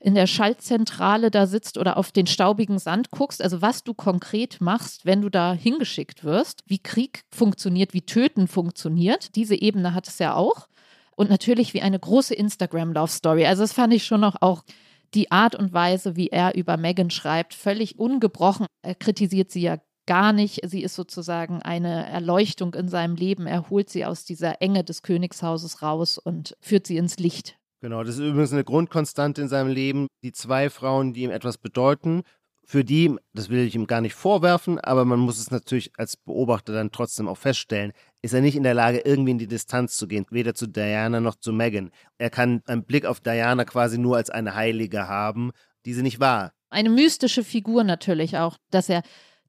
in 0.00 0.14
der 0.14 0.26
Schaltzentrale 0.26 1.30
da 1.30 1.46
sitzt 1.46 1.76
oder 1.76 1.98
auf 1.98 2.10
den 2.10 2.26
staubigen 2.26 2.78
Sand 2.78 3.10
guckst, 3.10 3.42
also 3.42 3.60
was 3.60 3.84
du 3.84 3.92
konkret 3.92 4.60
machst, 4.60 5.04
wenn 5.04 5.20
du 5.20 5.28
da 5.28 5.52
hingeschickt 5.52 6.24
wirst, 6.24 6.62
wie 6.66 6.78
Krieg 6.78 7.22
funktioniert, 7.30 7.92
wie 7.92 8.02
Töten 8.02 8.48
funktioniert. 8.48 9.36
Diese 9.36 9.54
Ebene 9.60 9.94
hat 9.94 10.08
es 10.08 10.18
ja 10.18 10.34
auch. 10.34 10.68
Und 11.16 11.28
natürlich 11.28 11.74
wie 11.74 11.82
eine 11.82 11.98
große 11.98 12.34
Instagram-Love-Story. 12.34 13.44
Also 13.44 13.62
das 13.62 13.74
fand 13.74 13.92
ich 13.92 14.04
schon 14.04 14.22
noch 14.22 14.40
auch 14.40 14.64
die 15.12 15.30
Art 15.30 15.54
und 15.54 15.74
Weise, 15.74 16.16
wie 16.16 16.28
er 16.28 16.54
über 16.54 16.78
Megan 16.78 17.10
schreibt, 17.10 17.52
völlig 17.52 17.98
ungebrochen. 17.98 18.66
Er 18.80 18.94
kritisiert 18.94 19.50
sie 19.50 19.60
ja 19.60 19.76
gar 20.06 20.32
nicht. 20.32 20.60
Sie 20.64 20.82
ist 20.82 20.94
sozusagen 20.94 21.60
eine 21.60 22.06
Erleuchtung 22.06 22.72
in 22.72 22.88
seinem 22.88 23.16
Leben. 23.16 23.46
Er 23.46 23.68
holt 23.68 23.90
sie 23.90 24.06
aus 24.06 24.24
dieser 24.24 24.62
Enge 24.62 24.82
des 24.82 25.02
Königshauses 25.02 25.82
raus 25.82 26.16
und 26.16 26.56
führt 26.60 26.86
sie 26.86 26.96
ins 26.96 27.18
Licht. 27.18 27.59
Genau, 27.80 28.04
das 28.04 28.16
ist 28.16 28.20
übrigens 28.20 28.52
eine 28.52 28.64
Grundkonstante 28.64 29.40
in 29.40 29.48
seinem 29.48 29.70
Leben. 29.70 30.06
Die 30.22 30.32
zwei 30.32 30.68
Frauen, 30.68 31.14
die 31.14 31.22
ihm 31.22 31.30
etwas 31.30 31.56
bedeuten, 31.56 32.22
für 32.70 32.84
die, 32.84 33.16
das 33.32 33.48
will 33.48 33.66
ich 33.66 33.74
ihm 33.74 33.86
gar 33.86 34.00
nicht 34.00 34.14
vorwerfen, 34.14 34.78
aber 34.78 35.04
man 35.04 35.18
muss 35.18 35.40
es 35.40 35.50
natürlich 35.50 35.90
als 35.96 36.16
Beobachter 36.16 36.72
dann 36.72 36.92
trotzdem 36.92 37.26
auch 37.26 37.38
feststellen, 37.38 37.92
ist 38.22 38.32
er 38.34 38.42
nicht 38.42 38.54
in 38.54 38.62
der 38.62 38.74
Lage, 38.74 39.00
irgendwie 39.00 39.32
in 39.32 39.38
die 39.38 39.48
Distanz 39.48 39.96
zu 39.96 40.06
gehen, 40.06 40.26
weder 40.30 40.54
zu 40.54 40.68
Diana 40.68 41.20
noch 41.20 41.34
zu 41.34 41.52
Megan. 41.52 41.90
Er 42.18 42.30
kann 42.30 42.62
einen 42.66 42.84
Blick 42.84 43.06
auf 43.06 43.18
Diana 43.18 43.64
quasi 43.64 43.98
nur 43.98 44.16
als 44.16 44.30
eine 44.30 44.54
Heilige 44.54 45.08
haben, 45.08 45.50
die 45.84 45.94
sie 45.94 46.02
nicht 46.02 46.20
war. 46.20 46.52
Eine 46.68 46.90
mystische 46.90 47.42
Figur 47.42 47.82
natürlich 47.82 48.36
auch, 48.36 48.56
dass 48.70 48.88
er 48.88 49.02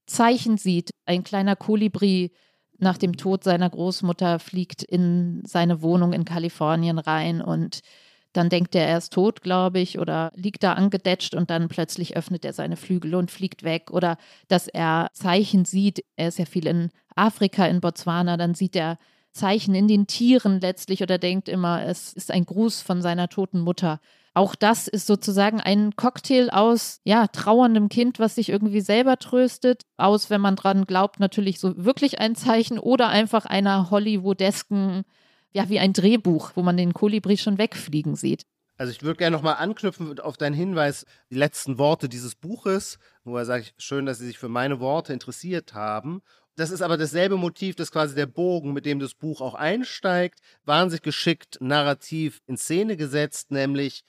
Zeichen 0.07 0.57
sieht. 0.57 0.89
Ein 1.05 1.23
kleiner 1.23 1.55
Kolibri 1.55 2.31
nach 2.79 2.97
dem 2.97 3.17
Tod 3.17 3.43
seiner 3.43 3.69
Großmutter 3.69 4.39
fliegt 4.39 4.81
in 4.81 5.43
seine 5.45 5.83
Wohnung 5.83 6.13
in 6.13 6.25
Kalifornien 6.25 6.97
rein 6.97 7.41
und 7.41 7.81
dann 8.33 8.49
denkt 8.49 8.75
er, 8.75 8.87
er 8.87 8.97
ist 8.97 9.13
tot, 9.13 9.41
glaube 9.41 9.79
ich, 9.79 9.99
oder 9.99 10.31
liegt 10.35 10.63
da 10.63 10.73
angedetscht 10.73 11.35
und 11.35 11.49
dann 11.49 11.67
plötzlich 11.67 12.15
öffnet 12.15 12.45
er 12.45 12.53
seine 12.53 12.77
Flügel 12.77 13.15
und 13.15 13.31
fliegt 13.31 13.63
weg. 13.63 13.91
Oder 13.91 14.17
dass 14.47 14.67
er 14.67 15.09
Zeichen 15.13 15.65
sieht, 15.65 16.03
er 16.15 16.29
ist 16.29 16.39
ja 16.39 16.45
viel 16.45 16.67
in 16.67 16.89
Afrika, 17.15 17.65
in 17.65 17.81
Botswana, 17.81 18.37
dann 18.37 18.53
sieht 18.53 18.75
er 18.75 18.97
Zeichen 19.33 19.75
in 19.75 19.87
den 19.87 20.07
Tieren 20.07 20.59
letztlich 20.59 21.01
oder 21.03 21.17
denkt 21.17 21.49
immer, 21.49 21.83
es 21.85 22.13
ist 22.13 22.31
ein 22.31 22.45
Gruß 22.45 22.81
von 22.81 23.01
seiner 23.01 23.29
toten 23.29 23.61
Mutter. 23.61 23.99
Auch 24.33 24.55
das 24.55 24.87
ist 24.87 25.07
sozusagen 25.07 25.59
ein 25.59 25.95
Cocktail 25.97 26.49
aus, 26.51 27.01
ja, 27.03 27.27
trauerndem 27.27 27.89
Kind, 27.89 28.19
was 28.19 28.35
sich 28.35 28.49
irgendwie 28.49 28.79
selber 28.79 29.17
tröstet, 29.17 29.83
aus, 29.97 30.29
wenn 30.29 30.39
man 30.39 30.55
dran 30.55 30.85
glaubt, 30.85 31.19
natürlich 31.19 31.59
so 31.59 31.73
wirklich 31.83 32.19
ein 32.19 32.35
Zeichen 32.35 32.79
oder 32.79 33.09
einfach 33.09 33.45
einer 33.45 33.89
Hollywoodesken 33.89 35.03
ja, 35.53 35.69
wie 35.69 35.79
ein 35.79 35.93
Drehbuch, 35.93 36.51
wo 36.55 36.61
man 36.61 36.77
den 36.77 36.93
Kolibri 36.93 37.37
schon 37.37 37.57
wegfliegen 37.57 38.15
sieht. 38.15 38.43
Also 38.77 38.91
ich 38.91 39.03
würde 39.03 39.17
gerne 39.17 39.35
nochmal 39.35 39.55
anknüpfen 39.55 40.19
auf 40.19 40.37
deinen 40.37 40.55
Hinweis, 40.55 41.05
die 41.29 41.35
letzten 41.35 41.77
Worte 41.77 42.09
dieses 42.09 42.33
Buches, 42.33 42.97
wo 43.23 43.37
er 43.37 43.45
sagt, 43.45 43.75
schön, 43.77 44.07
dass 44.07 44.17
Sie 44.17 44.25
sich 44.25 44.39
für 44.39 44.49
meine 44.49 44.79
Worte 44.79 45.13
interessiert 45.13 45.73
haben. 45.73 46.21
Das 46.55 46.71
ist 46.71 46.81
aber 46.81 46.97
dasselbe 46.97 47.37
Motiv, 47.37 47.75
das 47.75 47.91
quasi 47.91 48.15
der 48.15 48.25
Bogen, 48.25 48.73
mit 48.73 48.85
dem 48.85 48.99
das 48.99 49.13
Buch 49.13 49.39
auch 49.39 49.53
einsteigt, 49.53 50.39
wahnsinnig 50.65 51.03
geschickt 51.03 51.57
narrativ 51.61 52.41
in 52.47 52.57
Szene 52.57 52.97
gesetzt, 52.97 53.51
nämlich 53.51 54.03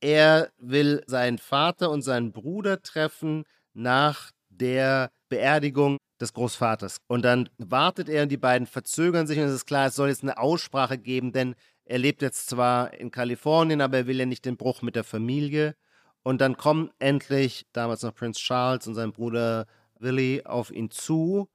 er 0.00 0.50
will 0.58 1.02
seinen 1.06 1.38
Vater 1.38 1.90
und 1.90 2.02
seinen 2.02 2.32
Bruder 2.32 2.82
treffen 2.82 3.44
nach 3.74 4.32
der 4.48 5.10
Beerdigung 5.28 5.98
des 6.20 6.32
Großvaters. 6.32 6.98
Und 7.06 7.24
dann 7.24 7.48
wartet 7.58 8.08
er 8.08 8.24
und 8.24 8.28
die 8.30 8.36
beiden 8.36 8.66
verzögern 8.66 9.26
sich 9.26 9.38
und 9.38 9.44
es 9.44 9.54
ist 9.54 9.66
klar, 9.66 9.88
es 9.88 9.96
soll 9.96 10.08
jetzt 10.08 10.22
eine 10.22 10.38
Aussprache 10.38 10.98
geben, 10.98 11.32
denn 11.32 11.54
er 11.84 11.98
lebt 11.98 12.22
jetzt 12.22 12.48
zwar 12.48 12.94
in 12.94 13.10
Kalifornien, 13.10 13.80
aber 13.80 13.98
er 13.98 14.06
will 14.06 14.18
ja 14.18 14.26
nicht 14.26 14.44
den 14.44 14.56
Bruch 14.56 14.82
mit 14.82 14.96
der 14.96 15.04
Familie. 15.04 15.74
Und 16.22 16.40
dann 16.40 16.56
kommen 16.56 16.90
endlich 16.98 17.66
damals 17.72 18.02
noch 18.02 18.14
Prinz 18.14 18.38
Charles 18.38 18.86
und 18.86 18.94
sein 18.94 19.12
Bruder 19.12 19.66
Willie 19.98 20.44
auf 20.46 20.70
ihn 20.70 20.90
zu 20.90 21.48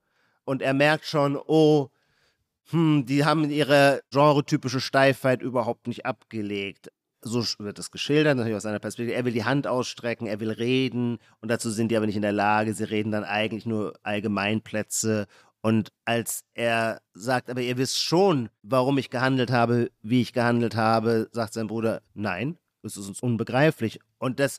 und 0.44 0.62
er 0.62 0.74
merkt 0.74 1.04
schon, 1.04 1.36
oh, 1.36 1.90
hm, 2.70 3.04
die 3.06 3.24
haben 3.24 3.50
ihre 3.50 4.02
genretypische 4.10 4.80
Steifheit 4.80 5.42
überhaupt 5.42 5.88
nicht 5.88 6.06
abgelegt 6.06 6.90
so 7.22 7.44
wird 7.58 7.78
es 7.78 7.90
geschildert, 7.90 8.36
natürlich 8.36 8.56
aus 8.56 8.62
seiner 8.62 8.78
Perspektive. 8.78 9.16
Er 9.16 9.24
will 9.24 9.32
die 9.32 9.44
Hand 9.44 9.66
ausstrecken, 9.66 10.26
er 10.26 10.40
will 10.40 10.50
reden 10.50 11.18
und 11.40 11.50
dazu 11.50 11.70
sind 11.70 11.90
die 11.90 11.96
aber 11.96 12.06
nicht 12.06 12.16
in 12.16 12.22
der 12.22 12.32
Lage. 12.32 12.74
Sie 12.74 12.84
reden 12.84 13.10
dann 13.10 13.24
eigentlich 13.24 13.66
nur 13.66 13.94
Allgemeinplätze. 14.02 15.26
Und 15.62 15.92
als 16.04 16.44
er 16.54 17.02
sagt, 17.12 17.50
aber 17.50 17.60
ihr 17.60 17.76
wisst 17.76 18.02
schon, 18.02 18.48
warum 18.62 18.96
ich 18.96 19.10
gehandelt 19.10 19.50
habe, 19.50 19.90
wie 20.02 20.22
ich 20.22 20.32
gehandelt 20.32 20.74
habe, 20.74 21.28
sagt 21.32 21.52
sein 21.52 21.66
Bruder, 21.66 22.00
nein, 22.14 22.56
es 22.82 22.96
ist 22.96 23.08
uns 23.08 23.20
unbegreiflich. 23.20 24.00
Und 24.18 24.40
das 24.40 24.58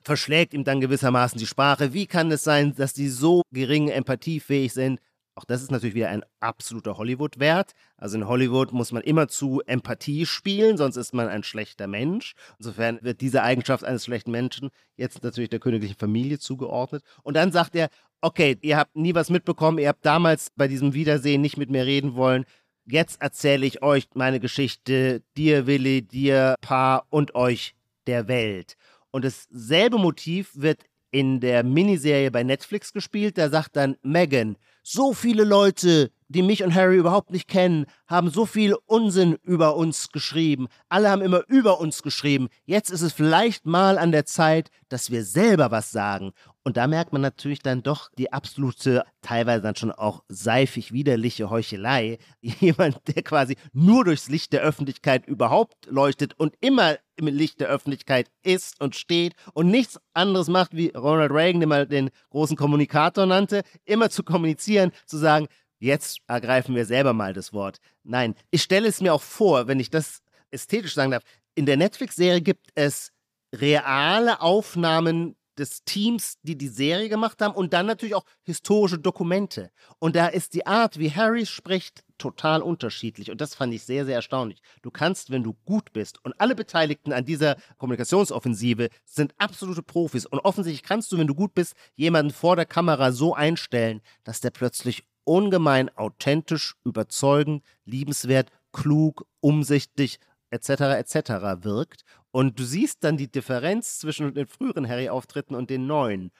verschlägt 0.00 0.54
ihm 0.54 0.64
dann 0.64 0.80
gewissermaßen 0.80 1.38
die 1.38 1.46
Sprache. 1.46 1.92
Wie 1.92 2.06
kann 2.06 2.30
es 2.30 2.44
sein, 2.44 2.74
dass 2.74 2.94
die 2.94 3.08
so 3.08 3.42
gering 3.52 3.88
empathiefähig 3.88 4.72
sind? 4.72 5.00
Auch 5.38 5.44
das 5.44 5.62
ist 5.62 5.70
natürlich 5.70 5.94
wieder 5.94 6.08
ein 6.08 6.24
absoluter 6.40 6.98
Hollywood-Wert. 6.98 7.70
Also 7.96 8.18
in 8.18 8.26
Hollywood 8.26 8.72
muss 8.72 8.90
man 8.90 9.04
immer 9.04 9.28
zu 9.28 9.62
Empathie 9.66 10.26
spielen, 10.26 10.76
sonst 10.76 10.96
ist 10.96 11.14
man 11.14 11.28
ein 11.28 11.44
schlechter 11.44 11.86
Mensch. 11.86 12.34
Insofern 12.58 12.98
wird 13.02 13.20
diese 13.20 13.44
Eigenschaft 13.44 13.84
eines 13.84 14.04
schlechten 14.04 14.32
Menschen 14.32 14.70
jetzt 14.96 15.22
natürlich 15.22 15.48
der 15.48 15.60
königlichen 15.60 15.94
Familie 15.96 16.40
zugeordnet. 16.40 17.04
Und 17.22 17.34
dann 17.34 17.52
sagt 17.52 17.76
er, 17.76 17.88
okay, 18.20 18.58
ihr 18.62 18.78
habt 18.78 18.96
nie 18.96 19.14
was 19.14 19.30
mitbekommen, 19.30 19.78
ihr 19.78 19.90
habt 19.90 20.04
damals 20.04 20.48
bei 20.56 20.66
diesem 20.66 20.92
Wiedersehen 20.92 21.40
nicht 21.40 21.56
mit 21.56 21.70
mir 21.70 21.86
reden 21.86 22.16
wollen. 22.16 22.44
Jetzt 22.84 23.22
erzähle 23.22 23.64
ich 23.64 23.80
euch 23.80 24.08
meine 24.14 24.40
Geschichte, 24.40 25.22
dir 25.36 25.68
Willi, 25.68 26.02
dir 26.02 26.56
Pa 26.60 27.04
und 27.10 27.36
euch 27.36 27.76
der 28.08 28.26
Welt. 28.26 28.74
Und 29.12 29.24
dasselbe 29.24 29.98
Motiv 29.98 30.50
wird 30.54 30.82
in 31.10 31.40
der 31.40 31.62
Miniserie 31.62 32.30
bei 32.30 32.42
Netflix 32.42 32.92
gespielt. 32.92 33.38
Da 33.38 33.48
sagt 33.48 33.76
dann 33.76 33.96
Megan, 34.02 34.56
so 34.90 35.12
viele 35.12 35.44
Leute, 35.44 36.10
die 36.28 36.42
mich 36.42 36.62
und 36.62 36.74
Harry 36.74 36.96
überhaupt 36.96 37.30
nicht 37.30 37.48
kennen, 37.48 37.86
haben 38.06 38.30
so 38.30 38.46
viel 38.46 38.76
Unsinn 38.86 39.36
über 39.42 39.76
uns 39.76 40.08
geschrieben. 40.10 40.68
Alle 40.88 41.10
haben 41.10 41.22
immer 41.22 41.42
über 41.48 41.80
uns 41.80 42.02
geschrieben. 42.02 42.48
Jetzt 42.64 42.90
ist 42.90 43.02
es 43.02 43.12
vielleicht 43.12 43.66
mal 43.66 43.98
an 43.98 44.12
der 44.12 44.26
Zeit, 44.26 44.70
dass 44.88 45.10
wir 45.10 45.24
selber 45.24 45.70
was 45.70 45.90
sagen. 45.90 46.32
Und 46.68 46.76
da 46.76 46.86
merkt 46.86 47.14
man 47.14 47.22
natürlich 47.22 47.60
dann 47.60 47.82
doch 47.82 48.10
die 48.18 48.30
absolute, 48.30 49.02
teilweise 49.22 49.62
dann 49.62 49.74
schon 49.74 49.90
auch 49.90 50.22
seifig 50.28 50.92
widerliche 50.92 51.48
Heuchelei. 51.48 52.18
Jemand, 52.42 53.00
der 53.08 53.22
quasi 53.22 53.56
nur 53.72 54.04
durchs 54.04 54.28
Licht 54.28 54.52
der 54.52 54.60
Öffentlichkeit 54.60 55.26
überhaupt 55.26 55.86
leuchtet 55.86 56.34
und 56.38 56.54
immer 56.60 56.98
im 57.16 57.26
Licht 57.26 57.60
der 57.60 57.68
Öffentlichkeit 57.68 58.30
ist 58.42 58.80
und 58.82 58.94
steht 58.94 59.32
und 59.54 59.68
nichts 59.68 59.98
anderes 60.12 60.48
macht, 60.48 60.76
wie 60.76 60.92
Ronald 60.94 61.32
Reagan 61.32 61.62
immer 61.62 61.86
den 61.86 62.10
großen 62.28 62.56
Kommunikator 62.56 63.24
nannte, 63.24 63.62
immer 63.86 64.10
zu 64.10 64.22
kommunizieren, 64.22 64.92
zu 65.06 65.16
sagen, 65.16 65.48
jetzt 65.78 66.18
ergreifen 66.26 66.74
wir 66.74 66.84
selber 66.84 67.12
mal 67.12 67.32
das 67.32 67.52
Wort. 67.52 67.78
Nein, 68.02 68.34
ich 68.50 68.62
stelle 68.62 68.88
es 68.88 69.00
mir 69.00 69.14
auch 69.14 69.22
vor, 69.22 69.66
wenn 69.68 69.80
ich 69.80 69.90
das 69.90 70.20
ästhetisch 70.50 70.94
sagen 70.94 71.10
darf, 71.10 71.22
in 71.54 71.66
der 71.66 71.76
Netflix-Serie 71.76 72.40
gibt 72.40 72.68
es 72.74 73.12
reale 73.54 74.40
Aufnahmen 74.40 75.36
des 75.58 75.84
Teams, 75.84 76.38
die 76.42 76.56
die 76.56 76.68
Serie 76.68 77.08
gemacht 77.08 77.42
haben 77.42 77.54
und 77.54 77.72
dann 77.72 77.86
natürlich 77.86 78.14
auch 78.14 78.24
historische 78.42 78.98
Dokumente. 78.98 79.70
Und 79.98 80.16
da 80.16 80.28
ist 80.28 80.54
die 80.54 80.66
Art, 80.66 80.98
wie 80.98 81.10
Harry 81.10 81.46
spricht, 81.46 82.04
total 82.16 82.62
unterschiedlich 82.62 83.30
und 83.30 83.40
das 83.40 83.54
fand 83.54 83.72
ich 83.72 83.84
sehr, 83.84 84.04
sehr 84.04 84.16
erstaunlich. 84.16 84.60
Du 84.82 84.90
kannst, 84.90 85.30
wenn 85.30 85.44
du 85.44 85.54
gut 85.64 85.92
bist 85.92 86.24
und 86.24 86.34
alle 86.40 86.56
Beteiligten 86.56 87.12
an 87.12 87.24
dieser 87.24 87.56
Kommunikationsoffensive 87.78 88.88
sind 89.04 89.34
absolute 89.38 89.82
Profis 89.82 90.26
und 90.26 90.40
offensichtlich 90.40 90.82
kannst 90.82 91.12
du, 91.12 91.18
wenn 91.18 91.28
du 91.28 91.34
gut 91.34 91.54
bist, 91.54 91.74
jemanden 91.94 92.32
vor 92.32 92.56
der 92.56 92.66
Kamera 92.66 93.12
so 93.12 93.34
einstellen, 93.34 94.00
dass 94.24 94.40
der 94.40 94.50
plötzlich 94.50 95.04
ungemein 95.28 95.94
authentisch, 95.96 96.74
überzeugend, 96.84 97.62
liebenswert, 97.84 98.50
klug, 98.72 99.26
umsichtig, 99.40 100.18
etc. 100.50 100.70
etc. 100.98 101.14
wirkt. 101.62 102.02
Und 102.30 102.58
du 102.58 102.64
siehst 102.64 103.04
dann 103.04 103.16
die 103.16 103.30
Differenz 103.30 103.98
zwischen 103.98 104.32
den 104.34 104.46
früheren 104.46 104.88
Harry-Auftritten 104.88 105.54
und 105.54 105.70
den 105.70 105.86
neuen. 105.86 106.30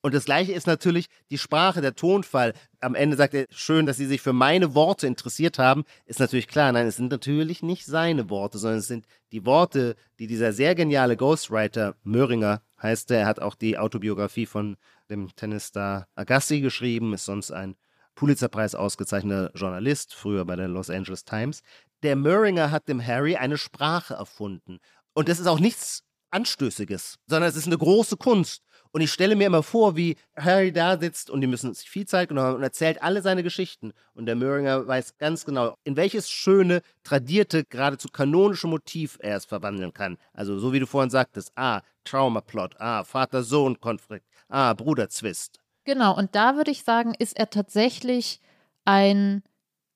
Und 0.00 0.14
das 0.14 0.26
Gleiche 0.26 0.52
ist 0.52 0.66
natürlich 0.66 1.06
die 1.30 1.38
Sprache, 1.38 1.80
der 1.80 1.94
Tonfall. 1.94 2.54
Am 2.80 2.94
Ende 2.94 3.16
sagt 3.16 3.34
er, 3.34 3.46
schön, 3.50 3.84
dass 3.84 3.96
Sie 3.96 4.06
sich 4.06 4.22
für 4.22 4.32
meine 4.32 4.74
Worte 4.74 5.06
interessiert 5.06 5.58
haben. 5.58 5.84
Ist 6.06 6.20
natürlich 6.20 6.46
klar, 6.46 6.70
nein, 6.72 6.86
es 6.86 6.96
sind 6.96 7.10
natürlich 7.10 7.62
nicht 7.62 7.84
seine 7.84 8.30
Worte, 8.30 8.58
sondern 8.58 8.78
es 8.78 8.86
sind 8.86 9.06
die 9.32 9.44
Worte, 9.44 9.96
die 10.18 10.28
dieser 10.28 10.52
sehr 10.52 10.74
geniale 10.74 11.16
Ghostwriter, 11.16 11.96
Möhringer 12.04 12.62
heißt 12.80 13.10
er, 13.10 13.20
er 13.20 13.26
hat 13.26 13.40
auch 13.40 13.56
die 13.56 13.76
Autobiografie 13.76 14.46
von 14.46 14.76
dem 15.10 15.34
Tennisstar 15.34 16.06
Agassi 16.14 16.60
geschrieben, 16.60 17.12
ist 17.12 17.24
sonst 17.24 17.50
ein 17.50 17.76
Pulitzerpreis 18.18 18.74
ausgezeichneter 18.74 19.52
Journalist, 19.54 20.12
früher 20.12 20.44
bei 20.44 20.56
der 20.56 20.66
Los 20.66 20.90
Angeles 20.90 21.24
Times. 21.24 21.60
Der 22.02 22.16
Möhringer 22.16 22.72
hat 22.72 22.88
dem 22.88 23.04
Harry 23.04 23.36
eine 23.36 23.56
Sprache 23.56 24.14
erfunden. 24.14 24.80
Und 25.14 25.28
das 25.28 25.38
ist 25.38 25.46
auch 25.46 25.60
nichts 25.60 26.02
Anstößiges, 26.32 27.14
sondern 27.28 27.48
es 27.48 27.54
ist 27.54 27.68
eine 27.68 27.78
große 27.78 28.16
Kunst. 28.16 28.64
Und 28.90 29.02
ich 29.02 29.12
stelle 29.12 29.36
mir 29.36 29.46
immer 29.46 29.62
vor, 29.62 29.94
wie 29.94 30.16
Harry 30.36 30.72
da 30.72 30.98
sitzt 30.98 31.30
und 31.30 31.42
die 31.42 31.46
müssen 31.46 31.72
sich 31.74 31.88
viel 31.88 32.06
Zeit 32.06 32.30
genommen 32.30 32.48
haben 32.48 32.56
und 32.56 32.62
erzählt 32.64 33.00
alle 33.04 33.22
seine 33.22 33.44
Geschichten. 33.44 33.92
Und 34.14 34.26
der 34.26 34.34
Möhringer 34.34 34.84
weiß 34.88 35.18
ganz 35.18 35.44
genau, 35.44 35.76
in 35.84 35.96
welches 35.96 36.28
schöne, 36.28 36.82
tradierte, 37.04 37.62
geradezu 37.68 38.08
kanonische 38.08 38.66
Motiv 38.66 39.16
er 39.20 39.36
es 39.36 39.44
verwandeln 39.44 39.92
kann. 39.92 40.18
Also 40.32 40.58
so 40.58 40.72
wie 40.72 40.80
du 40.80 40.88
vorhin 40.88 41.10
sagtest, 41.10 41.52
ah, 41.54 41.82
Traumaplot, 42.02 42.80
ah, 42.80 43.04
Vater-Sohn-Konflikt, 43.04 44.26
ah, 44.48 44.74
Bruderzwist. 44.74 45.60
Genau, 45.88 46.14
und 46.14 46.34
da 46.34 46.56
würde 46.56 46.70
ich 46.70 46.84
sagen, 46.84 47.14
ist 47.18 47.38
er 47.38 47.48
tatsächlich 47.48 48.40
ein, 48.84 49.42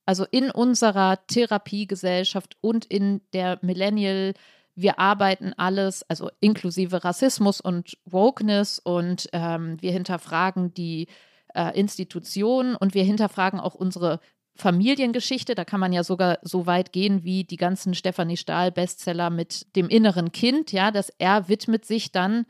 also 0.06 0.24
in 0.30 0.50
unserer 0.50 1.18
Therapiegesellschaft 1.26 2.56
und 2.62 2.86
in 2.86 3.20
der 3.34 3.58
Millennial- 3.60 4.32
wir 4.74 4.98
arbeiten 4.98 5.52
alles, 5.58 6.02
also 6.08 6.30
inklusive 6.40 7.04
Rassismus 7.04 7.60
und 7.60 7.98
Wokeness 8.06 8.78
und 8.78 9.28
ähm, 9.34 9.76
wir 9.82 9.92
hinterfragen 9.92 10.72
die 10.72 11.08
äh, 11.54 11.78
Institutionen 11.78 12.74
und 12.74 12.94
wir 12.94 13.04
hinterfragen 13.04 13.60
auch 13.60 13.74
unsere 13.74 14.20
Familiengeschichte. 14.54 15.54
Da 15.54 15.66
kann 15.66 15.80
man 15.80 15.92
ja 15.92 16.04
sogar 16.04 16.38
so 16.40 16.64
weit 16.64 16.92
gehen 16.92 17.22
wie 17.22 17.44
die 17.44 17.58
ganzen 17.58 17.92
Stefanie 17.92 18.38
Stahl-Bestseller 18.38 19.28
mit 19.28 19.76
dem 19.76 19.90
inneren 19.90 20.32
Kind, 20.32 20.72
ja, 20.72 20.90
dass 20.90 21.10
er 21.18 21.50
widmet 21.50 21.84
sich 21.84 22.12
dann, 22.12 22.46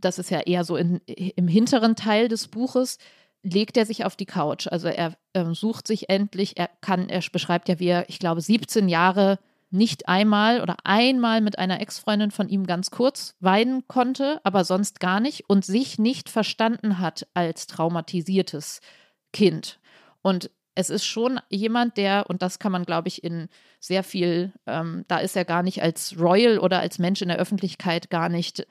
das 0.00 0.18
ist 0.18 0.30
ja 0.30 0.40
eher 0.40 0.64
so 0.64 0.76
in, 0.76 0.98
im 1.06 1.48
hinteren 1.48 1.96
Teil 1.96 2.28
des 2.28 2.48
Buches, 2.48 2.98
legt 3.42 3.76
er 3.76 3.86
sich 3.86 4.04
auf 4.04 4.16
die 4.16 4.26
Couch. 4.26 4.66
Also 4.66 4.88
er 4.88 5.16
äh, 5.32 5.44
sucht 5.52 5.86
sich 5.86 6.08
endlich, 6.08 6.56
er 6.56 6.68
kann, 6.80 7.08
er 7.08 7.22
beschreibt 7.32 7.68
ja, 7.68 7.78
wie 7.78 7.88
er, 7.88 8.08
ich 8.08 8.18
glaube, 8.18 8.40
17 8.40 8.88
Jahre 8.88 9.38
nicht 9.70 10.08
einmal 10.08 10.62
oder 10.62 10.76
einmal 10.84 11.40
mit 11.40 11.58
einer 11.58 11.80
Ex-Freundin 11.80 12.30
von 12.30 12.48
ihm 12.48 12.66
ganz 12.66 12.90
kurz 12.90 13.34
weinen 13.40 13.86
konnte, 13.86 14.40
aber 14.42 14.64
sonst 14.64 14.98
gar 14.98 15.20
nicht 15.20 15.48
und 15.48 15.64
sich 15.64 15.98
nicht 15.98 16.30
verstanden 16.30 16.98
hat 16.98 17.26
als 17.34 17.66
traumatisiertes 17.66 18.80
Kind. 19.32 19.78
Und 20.22 20.50
es 20.74 20.90
ist 20.90 21.04
schon 21.04 21.40
jemand, 21.50 21.96
der, 21.96 22.26
und 22.28 22.40
das 22.40 22.58
kann 22.58 22.72
man, 22.72 22.84
glaube 22.84 23.08
ich, 23.08 23.24
in 23.24 23.48
sehr 23.80 24.04
viel, 24.04 24.52
ähm, 24.66 25.04
da 25.08 25.18
ist 25.18 25.36
er 25.36 25.44
gar 25.44 25.62
nicht 25.62 25.82
als 25.82 26.18
Royal 26.18 26.58
oder 26.58 26.80
als 26.80 26.98
Mensch 26.98 27.20
in 27.20 27.28
der 27.28 27.38
Öffentlichkeit 27.38 28.10
gar 28.10 28.28
nicht 28.28 28.66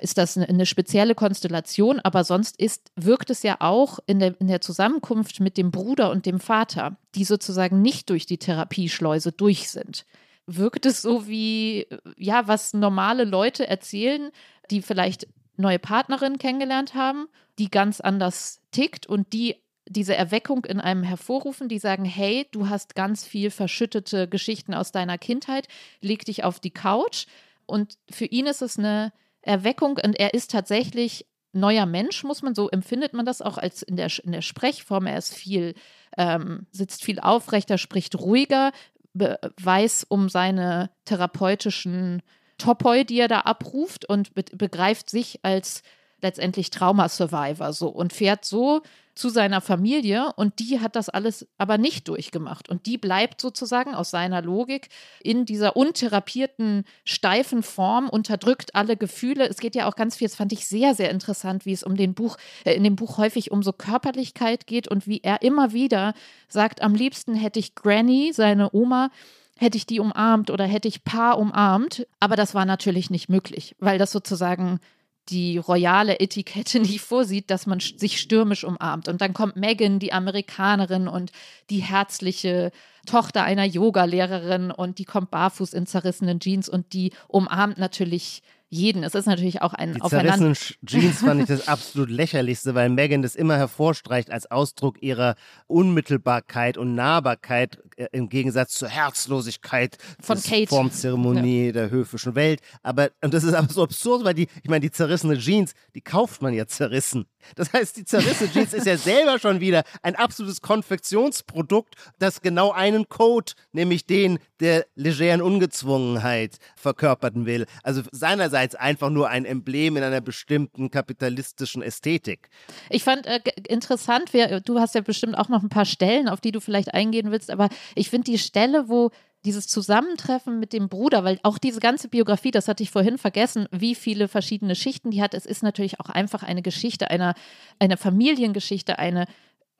ist 0.00 0.18
das 0.18 0.36
eine, 0.36 0.48
eine, 0.48 0.66
spezielle 0.66 1.14
Konstellation, 1.14 2.00
aber 2.00 2.24
sonst 2.24 2.58
ist, 2.58 2.90
wirkt 2.96 3.30
es 3.30 3.42
ja 3.42 3.56
auch 3.60 3.98
in 4.06 4.18
der, 4.18 4.40
in 4.40 4.48
der 4.48 4.60
Zusammenkunft 4.60 5.40
mit 5.40 5.56
dem 5.56 5.70
Bruder 5.70 6.10
und 6.10 6.26
dem 6.26 6.40
Vater, 6.40 6.96
die 7.14 7.24
sozusagen 7.24 7.82
nicht 7.82 8.10
durch 8.10 8.26
die 8.26 8.38
Therapieschleuse 8.38 9.32
durch 9.32 9.70
sind. 9.70 10.06
Wirkt 10.46 10.86
es 10.86 11.02
so 11.02 11.28
wie, 11.28 11.86
ja, 12.16 12.48
was 12.48 12.74
normale 12.74 13.24
Leute 13.24 13.66
erzählen, 13.66 14.30
die 14.70 14.82
vielleicht 14.82 15.26
neue 15.56 15.78
Partnerinnen 15.78 16.38
kennengelernt 16.38 16.94
haben, 16.94 17.26
die 17.58 17.70
ganz 17.70 18.00
anders 18.00 18.60
tickt 18.70 19.06
und 19.06 19.32
die 19.32 19.56
diese 19.86 20.16
Erweckung 20.16 20.64
in 20.64 20.80
einem 20.80 21.02
hervorrufen, 21.02 21.68
die 21.68 21.78
sagen, 21.78 22.06
hey, 22.06 22.46
du 22.52 22.70
hast 22.70 22.94
ganz 22.94 23.26
viel 23.26 23.50
verschüttete 23.50 24.26
Geschichten 24.28 24.72
aus 24.72 24.92
deiner 24.92 25.18
Kindheit, 25.18 25.68
leg 26.00 26.24
dich 26.24 26.42
auf 26.42 26.58
die 26.58 26.70
Couch. 26.70 27.26
Und 27.66 27.98
für 28.10 28.24
ihn 28.24 28.46
ist 28.46 28.62
es 28.62 28.78
eine 28.78 29.12
Erweckung 29.46 29.98
und 30.02 30.18
er 30.18 30.34
ist 30.34 30.50
tatsächlich 30.50 31.26
neuer 31.52 31.86
Mensch, 31.86 32.24
muss 32.24 32.42
man 32.42 32.54
so 32.54 32.68
empfindet 32.68 33.12
man 33.12 33.24
das 33.24 33.40
auch 33.40 33.58
als 33.58 33.82
in 33.82 33.96
der, 33.96 34.10
in 34.24 34.32
der 34.32 34.42
Sprechform. 34.42 35.06
Er 35.06 35.18
ist 35.18 35.34
viel, 35.34 35.74
ähm, 36.18 36.66
sitzt 36.72 37.04
viel 37.04 37.20
aufrechter, 37.20 37.78
spricht 37.78 38.18
ruhiger, 38.18 38.72
weiß 39.14 40.06
um 40.08 40.28
seine 40.28 40.90
therapeutischen 41.04 42.22
Topoi, 42.58 43.04
die 43.04 43.20
er 43.20 43.28
da 43.28 43.40
abruft 43.40 44.08
und 44.08 44.34
be 44.34 44.44
begreift 44.52 45.10
sich 45.10 45.40
als 45.44 45.82
letztendlich 46.24 46.70
Trauma-Survivor 46.70 47.72
so 47.72 47.88
und 47.88 48.12
fährt 48.12 48.44
so 48.44 48.80
zu 49.14 49.28
seiner 49.28 49.60
Familie 49.60 50.32
und 50.34 50.58
die 50.58 50.80
hat 50.80 50.96
das 50.96 51.08
alles 51.08 51.46
aber 51.56 51.78
nicht 51.78 52.08
durchgemacht 52.08 52.68
und 52.68 52.86
die 52.86 52.98
bleibt 52.98 53.40
sozusagen 53.40 53.94
aus 53.94 54.10
seiner 54.10 54.42
Logik 54.42 54.88
in 55.22 55.44
dieser 55.44 55.76
untherapierten, 55.76 56.84
steifen 57.04 57.62
Form, 57.62 58.08
unterdrückt 58.08 58.74
alle 58.74 58.96
Gefühle. 58.96 59.46
Es 59.46 59.58
geht 59.58 59.76
ja 59.76 59.86
auch 59.86 59.94
ganz 59.94 60.16
viel, 60.16 60.26
das 60.26 60.34
fand 60.34 60.52
ich 60.52 60.66
sehr, 60.66 60.94
sehr 60.94 61.10
interessant, 61.10 61.64
wie 61.64 61.72
es 61.72 61.84
um 61.84 61.96
den 61.96 62.14
Buch, 62.14 62.38
äh, 62.64 62.74
in 62.74 62.82
dem 62.82 62.96
Buch 62.96 63.18
häufig 63.18 63.52
um 63.52 63.62
so 63.62 63.72
Körperlichkeit 63.72 64.66
geht 64.66 64.88
und 64.88 65.06
wie 65.06 65.20
er 65.22 65.42
immer 65.42 65.72
wieder 65.72 66.14
sagt, 66.48 66.82
am 66.82 66.94
liebsten 66.94 67.34
hätte 67.34 67.60
ich 67.60 67.76
Granny, 67.76 68.32
seine 68.32 68.74
Oma, 68.74 69.10
hätte 69.56 69.76
ich 69.76 69.86
die 69.86 70.00
umarmt 70.00 70.50
oder 70.50 70.64
hätte 70.64 70.88
ich 70.88 71.04
Paar 71.04 71.38
umarmt. 71.38 72.06
Aber 72.18 72.34
das 72.34 72.54
war 72.54 72.64
natürlich 72.64 73.10
nicht 73.10 73.28
möglich, 73.28 73.76
weil 73.78 73.98
das 73.98 74.10
sozusagen 74.10 74.80
die 75.28 75.58
royale 75.58 76.20
Etikette 76.20 76.80
nicht 76.80 77.00
vorsieht, 77.00 77.50
dass 77.50 77.66
man 77.66 77.80
sich 77.80 78.20
stürmisch 78.20 78.64
umarmt. 78.64 79.08
Und 79.08 79.20
dann 79.20 79.34
kommt 79.34 79.56
Megan, 79.56 79.98
die 79.98 80.12
Amerikanerin 80.12 81.08
und 81.08 81.32
die 81.70 81.80
herzliche 81.80 82.70
Tochter 83.06 83.42
einer 83.42 83.64
Yogalehrerin 83.64 84.70
und 84.70 84.98
die 84.98 85.04
kommt 85.04 85.30
barfuß 85.30 85.74
in 85.74 85.86
zerrissenen 85.86 86.40
Jeans 86.40 86.68
und 86.68 86.92
die 86.92 87.12
umarmt 87.28 87.78
natürlich 87.78 88.42
jeden. 88.74 89.04
Es 89.04 89.14
ist 89.14 89.26
natürlich 89.26 89.62
auch 89.62 89.72
ein 89.72 89.94
Die 89.94 90.02
Aufeinander. 90.02 90.52
Jeans 90.86 91.20
fand 91.20 91.42
ich 91.42 91.46
das 91.46 91.68
absolut 91.68 92.10
lächerlichste, 92.10 92.74
weil 92.74 92.90
Megan 92.90 93.22
das 93.22 93.36
immer 93.36 93.56
hervorstreicht 93.56 94.30
als 94.30 94.50
Ausdruck 94.50 95.02
ihrer 95.02 95.36
Unmittelbarkeit 95.66 96.76
und 96.76 96.94
Nahbarkeit 96.94 97.78
äh, 97.96 98.08
im 98.12 98.28
Gegensatz 98.28 98.74
zur 98.74 98.88
Herzlosigkeit 98.88 99.96
von 100.20 100.42
Kate. 100.42 100.66
Formzeremonie 100.66 101.66
ja. 101.66 101.72
der 101.72 101.90
höfischen 101.90 102.34
Welt. 102.34 102.60
Aber 102.82 103.10
und 103.22 103.32
das 103.32 103.44
ist 103.44 103.54
aber 103.54 103.72
so 103.72 103.84
absurd, 103.84 104.24
weil 104.24 104.34
die, 104.34 104.48
ich 104.62 104.68
meine, 104.68 104.80
die 104.80 104.90
zerrissene 104.90 105.38
Jeans, 105.38 105.74
die 105.94 106.00
kauft 106.00 106.42
man 106.42 106.52
ja 106.52 106.66
zerrissen. 106.66 107.26
Das 107.54 107.72
heißt, 107.72 107.96
die 107.96 108.04
zerrissene 108.04 108.50
Jeans 108.50 108.72
ist 108.72 108.86
ja 108.86 108.96
selber 108.96 109.38
schon 109.38 109.60
wieder 109.60 109.84
ein 110.02 110.16
absolutes 110.16 110.60
Konfektionsprodukt, 110.60 111.94
das 112.18 112.40
genau 112.40 112.72
einen 112.72 113.08
Code, 113.08 113.52
nämlich 113.72 114.06
den 114.06 114.38
der 114.60 114.86
legeren 114.94 115.42
Ungezwungenheit 115.42 116.56
verkörperten 116.76 117.44
will. 117.46 117.66
Also 117.82 118.02
seinerseits 118.12 118.63
einfach 118.72 119.10
nur 119.10 119.28
ein 119.28 119.44
Emblem 119.44 119.96
in 119.96 120.02
einer 120.02 120.20
bestimmten 120.20 120.90
kapitalistischen 120.90 121.82
Ästhetik. 121.82 122.48
Ich 122.90 123.04
fand 123.04 123.26
äh, 123.26 123.40
interessant, 123.68 124.32
wir, 124.32 124.60
du 124.60 124.80
hast 124.80 124.94
ja 124.94 125.00
bestimmt 125.00 125.36
auch 125.36 125.48
noch 125.48 125.62
ein 125.62 125.68
paar 125.68 125.84
Stellen, 125.84 126.28
auf 126.28 126.40
die 126.40 126.52
du 126.52 126.60
vielleicht 126.60 126.94
eingehen 126.94 127.30
willst, 127.30 127.50
aber 127.50 127.68
ich 127.94 128.10
finde 128.10 128.30
die 128.30 128.38
Stelle, 128.38 128.88
wo 128.88 129.10
dieses 129.44 129.66
Zusammentreffen 129.66 130.58
mit 130.58 130.72
dem 130.72 130.88
Bruder, 130.88 131.22
weil 131.24 131.38
auch 131.42 131.58
diese 131.58 131.80
ganze 131.80 132.08
Biografie, 132.08 132.50
das 132.50 132.66
hatte 132.68 132.82
ich 132.82 132.90
vorhin 132.90 133.18
vergessen, 133.18 133.66
wie 133.70 133.94
viele 133.94 134.28
verschiedene 134.28 134.74
Schichten 134.74 135.10
die 135.10 135.22
hat. 135.22 135.34
Es 135.34 135.44
ist 135.44 135.62
natürlich 135.62 136.00
auch 136.00 136.08
einfach 136.08 136.42
eine 136.42 136.62
Geschichte 136.62 137.10
einer, 137.10 137.34
eine 137.78 137.96
Familiengeschichte, 137.96 138.98
eine 138.98 139.26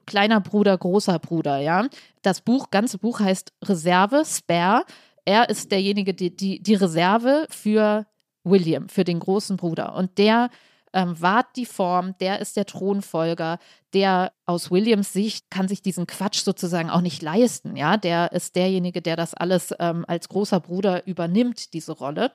kleiner 0.06 0.40
Bruder, 0.40 0.76
großer 0.76 1.18
Bruder, 1.18 1.58
ja. 1.58 1.86
Das 2.22 2.42
Buch, 2.42 2.70
ganze 2.70 2.98
Buch 2.98 3.20
heißt 3.20 3.52
Reserve, 3.64 4.24
Spare. 4.26 4.84
Er 5.24 5.48
ist 5.48 5.72
derjenige, 5.72 6.12
die, 6.12 6.36
die, 6.36 6.62
die 6.62 6.74
Reserve 6.74 7.46
für 7.48 8.06
William, 8.44 8.88
für 8.88 9.04
den 9.04 9.20
großen 9.20 9.56
Bruder. 9.56 9.94
Und 9.94 10.18
der 10.18 10.50
ähm, 10.94 11.20
wahrt 11.20 11.56
die 11.56 11.66
Form, 11.66 12.14
der 12.20 12.40
ist 12.40 12.56
der 12.56 12.66
Thronfolger, 12.66 13.58
der 13.92 14.32
aus 14.46 14.70
Williams 14.70 15.12
Sicht 15.12 15.50
kann 15.50 15.66
sich 15.66 15.82
diesen 15.82 16.06
Quatsch 16.06 16.42
sozusagen 16.44 16.88
auch 16.88 17.00
nicht 17.00 17.20
leisten. 17.20 17.76
Ja, 17.76 17.96
der 17.96 18.32
ist 18.32 18.54
derjenige, 18.54 19.02
der 19.02 19.16
das 19.16 19.34
alles 19.34 19.74
ähm, 19.80 20.04
als 20.06 20.28
großer 20.28 20.60
Bruder 20.60 21.06
übernimmt, 21.06 21.74
diese 21.74 21.92
Rolle. 21.92 22.30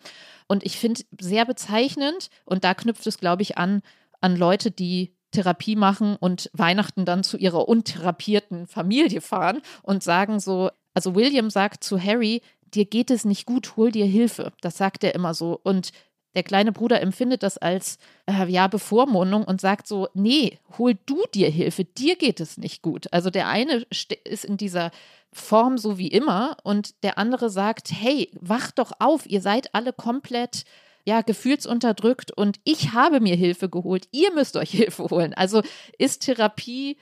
Und 0.48 0.64
ich 0.64 0.78
finde 0.78 1.04
sehr 1.20 1.46
bezeichnend, 1.46 2.30
und 2.44 2.64
da 2.66 2.74
knüpft 2.74 3.08
es, 3.08 3.18
glaube 3.18 3.44
ich, 3.44 3.58
an, 3.58 3.82
an 4.20 4.36
Leute, 4.36 4.72
die 4.72 5.14
Therapie 5.32 5.76
machen 5.76 6.18
und 6.20 6.50
Weihnachten 6.54 7.06
dann 7.06 7.24
zu 7.24 7.38
ihrer 7.38 7.70
untherapierten 7.70 8.68
Familie 8.68 9.22
fahren 9.22 9.62
und 9.84 10.04
sagen 10.04 10.40
so, 10.40 10.70
also 10.94 11.16
William 11.16 11.50
sagt 11.50 11.84
zu 11.84 12.02
Harry, 12.02 12.42
dir 12.76 12.86
geht 12.86 13.12
es 13.12 13.26
nicht 13.26 13.46
gut, 13.46 13.76
hol 13.78 13.92
dir 13.92 14.06
Hilfe. 14.06 14.54
Das 14.62 14.78
sagt 14.78 15.04
er 15.04 15.16
immer 15.16 15.34
so. 15.34 15.60
Und 15.64 15.92
der 16.36 16.44
kleine 16.44 16.72
Bruder 16.72 17.02
empfindet 17.02 17.44
das 17.44 17.58
als 17.58 17.98
äh, 18.28 18.46
ja 18.46 18.68
Bevormundung 18.68 19.44
und 19.44 19.62
sagt 19.62 19.88
so, 19.88 20.08
nee, 20.14 20.60
hol 20.78 20.96
du 21.06 21.24
dir 21.34 21.50
Hilfe, 21.50 21.86
dir 21.86 22.16
geht 22.16 22.40
es 22.40 22.58
nicht 22.58 22.82
gut. 22.82 23.12
Also 23.12 23.30
der 23.30 23.48
eine 23.48 23.86
ist 23.90 24.46
in 24.46 24.58
dieser 24.58 24.92
Form 25.32 25.78
so 25.78 25.98
wie 25.98 26.08
immer 26.08 26.58
und 26.64 27.04
der 27.04 27.18
andere 27.18 27.50
sagt, 27.50 27.92
hey, 27.92 28.30
wacht 28.40 28.80
doch 28.80 28.92
auf, 29.00 29.28
ihr 29.28 29.42
seid 29.42 29.74
alle 29.74 29.94
komplett 29.94 30.66
ja, 31.06 31.22
gefühlsunterdrückt 31.22 32.32
und 32.32 32.60
ich 32.64 32.94
habe 32.94 33.20
mir 33.20 33.36
Hilfe 33.36 33.70
geholt, 33.70 34.08
ihr 34.12 34.34
müsst 34.34 34.56
euch 34.58 34.70
Hilfe 34.72 35.10
holen. 35.10 35.34
Also 35.34 35.62
ist 35.98 36.22
Therapie, 36.24 36.98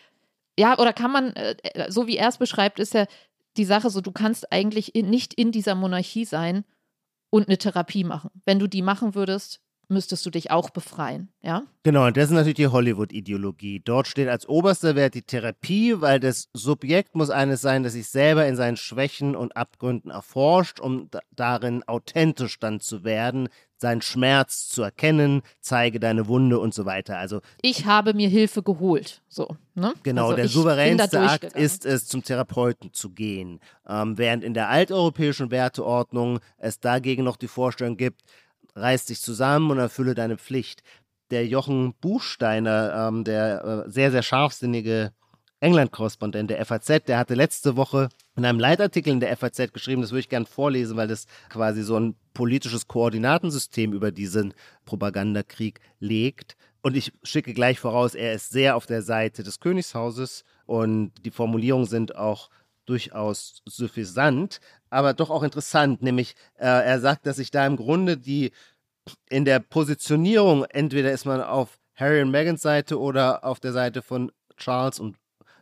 ja, 0.58 0.78
oder 0.80 0.94
kann 0.94 1.12
man, 1.12 1.36
äh, 1.36 1.56
äh, 1.64 1.92
so 1.92 2.08
wie 2.08 2.18
er 2.18 2.30
es 2.30 2.38
beschreibt, 2.38 2.80
ist 2.80 2.94
ja 2.94 3.06
die 3.58 3.66
Sache 3.66 3.90
so, 3.90 4.02
du 4.02 4.12
kannst 4.12 4.52
eigentlich 4.52 4.96
in, 4.96 5.10
nicht 5.10 5.34
in 5.34 5.52
dieser 5.52 5.76
Monarchie 5.76 6.26
sein 6.26 6.64
und 7.30 7.48
eine 7.48 7.58
Therapie 7.58 8.04
machen. 8.04 8.30
Wenn 8.46 8.60
du 8.60 8.68
die 8.68 8.82
machen 8.82 9.16
würdest, 9.16 9.60
müsstest 9.90 10.26
du 10.26 10.30
dich 10.30 10.52
auch 10.52 10.70
befreien, 10.70 11.30
ja? 11.42 11.64
Genau, 11.84 12.06
und 12.06 12.18
das 12.18 12.26
ist 12.26 12.32
natürlich 12.32 12.56
die 12.56 12.68
Hollywood-Ideologie. 12.68 13.82
Dort 13.84 14.08
steht 14.08 14.28
als 14.28 14.48
oberster 14.48 14.96
Wert 14.96 15.14
die 15.14 15.22
Therapie, 15.22 16.02
weil 16.02 16.20
das 16.20 16.50
Subjekt 16.54 17.16
muss 17.16 17.30
eines 17.30 17.62
sein, 17.62 17.84
das 17.84 17.94
sich 17.94 18.10
selber 18.10 18.46
in 18.48 18.56
seinen 18.56 18.78
Schwächen 18.78 19.36
und 19.36 19.56
Abgründen 19.56 20.12
erforscht, 20.12 20.80
um 20.80 21.10
darin 21.32 21.84
authentisch 21.84 22.60
dann 22.60 22.80
zu 22.80 23.04
werden, 23.04 23.48
seinen 23.78 24.02
Schmerz 24.02 24.68
zu 24.68 24.82
erkennen, 24.82 25.42
zeige 25.62 26.00
deine 26.00 26.28
Wunde 26.28 26.60
und 26.60 26.74
so 26.74 26.86
weiter. 26.86 27.18
Also 27.18 27.42
ich 27.62 27.86
habe 27.86 28.14
mir 28.14 28.30
Hilfe 28.30 28.64
geholt, 28.64 29.22
so. 29.28 29.56
Ne? 29.76 29.94
Genau, 30.04 30.26
also 30.26 30.36
der 30.36 30.48
souveränste 30.48 31.20
Akt 31.22 31.54
ist 31.54 31.86
es, 31.86 32.08
zum 32.08 32.24
Therapeuten 32.24 32.94
zu 32.94 33.12
gehen, 33.12 33.60
ähm, 33.88 34.18
während 34.18 34.44
in 34.44 34.54
der 34.54 34.70
alteuropäischen 34.70 35.52
Werteordnung 35.52 36.40
es 36.58 36.80
dagegen 36.80 37.24
noch 37.24 37.38
die 37.38 37.48
Vorstellung 37.48 37.98
gibt, 37.98 38.22
reiß 38.76 39.06
dich 39.06 39.22
zusammen 39.22 39.72
und 39.72 39.78
erfülle 39.78 40.16
deine 40.16 40.38
Pflicht. 40.38 40.82
Der 41.30 41.46
Jochen 41.46 41.94
Buchsteiner, 42.00 43.08
ähm, 43.08 43.24
der 43.24 43.86
äh, 43.86 43.92
sehr, 43.92 44.12
sehr 44.12 44.24
scharfsinnige 44.24 45.12
England-Korrespondent 45.60 46.52
der 46.52 46.64
FAZ, 46.66 47.06
der 47.08 47.18
hatte 47.18 47.34
letzte 47.34 47.76
Woche 47.76 48.10
in 48.36 48.46
einem 48.46 48.60
Leitartikel 48.60 49.12
in 49.12 49.20
der 49.20 49.36
FAZ 49.36 49.74
geschrieben, 49.74 50.02
das 50.02 50.12
würde 50.12 50.20
ich 50.20 50.30
gerne 50.30 50.46
vorlesen, 50.46 50.98
weil 50.98 51.08
das 51.08 51.26
quasi 51.50 51.82
so 51.82 52.00
ein 52.00 52.16
politisches 52.34 52.88
Koordinatensystem 52.88 53.94
über 53.94 54.12
diesen 54.12 54.54
Propagandakrieg 54.86 55.80
legt. 56.00 56.56
Und 56.82 56.96
ich 56.96 57.12
schicke 57.24 57.54
gleich 57.54 57.80
voraus, 57.80 58.14
er 58.14 58.34
ist 58.34 58.52
sehr 58.52 58.76
auf 58.76 58.86
der 58.86 59.02
Seite 59.02 59.44
des 59.44 59.60
Königshauses 59.60 60.44
und 60.68 61.12
die 61.26 61.32
Formulierungen 61.32 61.88
sind 61.88 62.16
auch 62.16 62.50
durchaus 62.86 63.62
suffisant, 63.66 64.60
aber 64.90 65.14
doch 65.14 65.30
auch 65.30 65.44
interessant, 65.44 66.02
nämlich 66.02 66.36
äh, 66.58 66.66
er 66.66 67.00
sagt, 67.00 67.26
dass 67.26 67.38
sich 67.38 67.52
da 67.52 67.66
im 67.66 67.76
Grunde 67.76 68.18
die 68.18 68.52
in 69.30 69.44
der 69.44 69.60
Positionierung, 69.60 70.66
entweder 70.66 71.12
ist 71.12 71.26
man 71.26 71.42
auf 71.42 71.80
Harry 71.96 72.22
und 72.22 72.32
Megans 72.32 72.62
Seite 72.62 73.00
oder 73.00 73.44
auf 73.44 73.60
der 73.60 73.74
Seite 73.74 74.02
von 74.02 74.32
Charles 74.58 75.00
und 75.00 75.18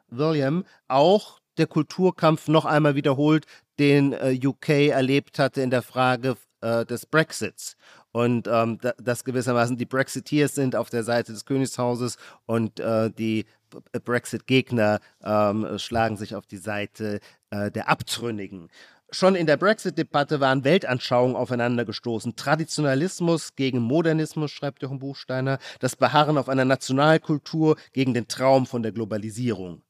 William, 0.09 0.65
auch 0.87 1.39
der 1.57 1.67
Kulturkampf 1.67 2.47
noch 2.47 2.65
einmal 2.65 2.95
wiederholt, 2.95 3.45
den 3.79 4.13
äh, 4.13 4.37
UK 4.43 4.69
erlebt 4.89 5.39
hatte 5.39 5.61
in 5.61 5.69
der 5.69 5.81
Frage 5.81 6.35
äh, 6.61 6.85
des 6.85 7.05
Brexits. 7.05 7.75
Und 8.11 8.47
ähm, 8.47 8.77
da, 8.81 8.93
dass 8.97 9.23
gewissermaßen 9.23 9.77
die 9.77 9.85
Brexiteers 9.85 10.55
sind 10.55 10.75
auf 10.75 10.89
der 10.89 11.03
Seite 11.03 11.33
des 11.33 11.45
Königshauses 11.45 12.17
und 12.45 12.79
äh, 12.79 13.11
die 13.11 13.45
Brexit-Gegner 13.91 14.99
ähm, 15.21 15.77
schlagen 15.77 16.15
sich 16.15 16.35
auf 16.35 16.45
die 16.45 16.57
Seite 16.57 17.19
äh, 17.49 17.71
der 17.71 17.89
Abtrünnigen. 17.89 18.69
Schon 19.11 19.35
in 19.35 19.45
der 19.45 19.57
Brexit-Debatte 19.57 20.39
waren 20.39 20.63
Weltanschauungen 20.63 21.35
aufeinander 21.35 21.85
gestoßen. 21.85 22.35
Traditionalismus 22.35 23.55
gegen 23.55 23.79
Modernismus, 23.79 24.51
schreibt 24.51 24.81
Jochen 24.81 24.99
Buchsteiner, 24.99 25.59
das 25.79 25.95
Beharren 25.95 26.37
auf 26.37 26.49
einer 26.49 26.65
Nationalkultur 26.65 27.77
gegen 27.93 28.13
den 28.13 28.27
Traum 28.27 28.65
von 28.65 28.81
der 28.81 28.91
Globalisierung. 28.91 29.83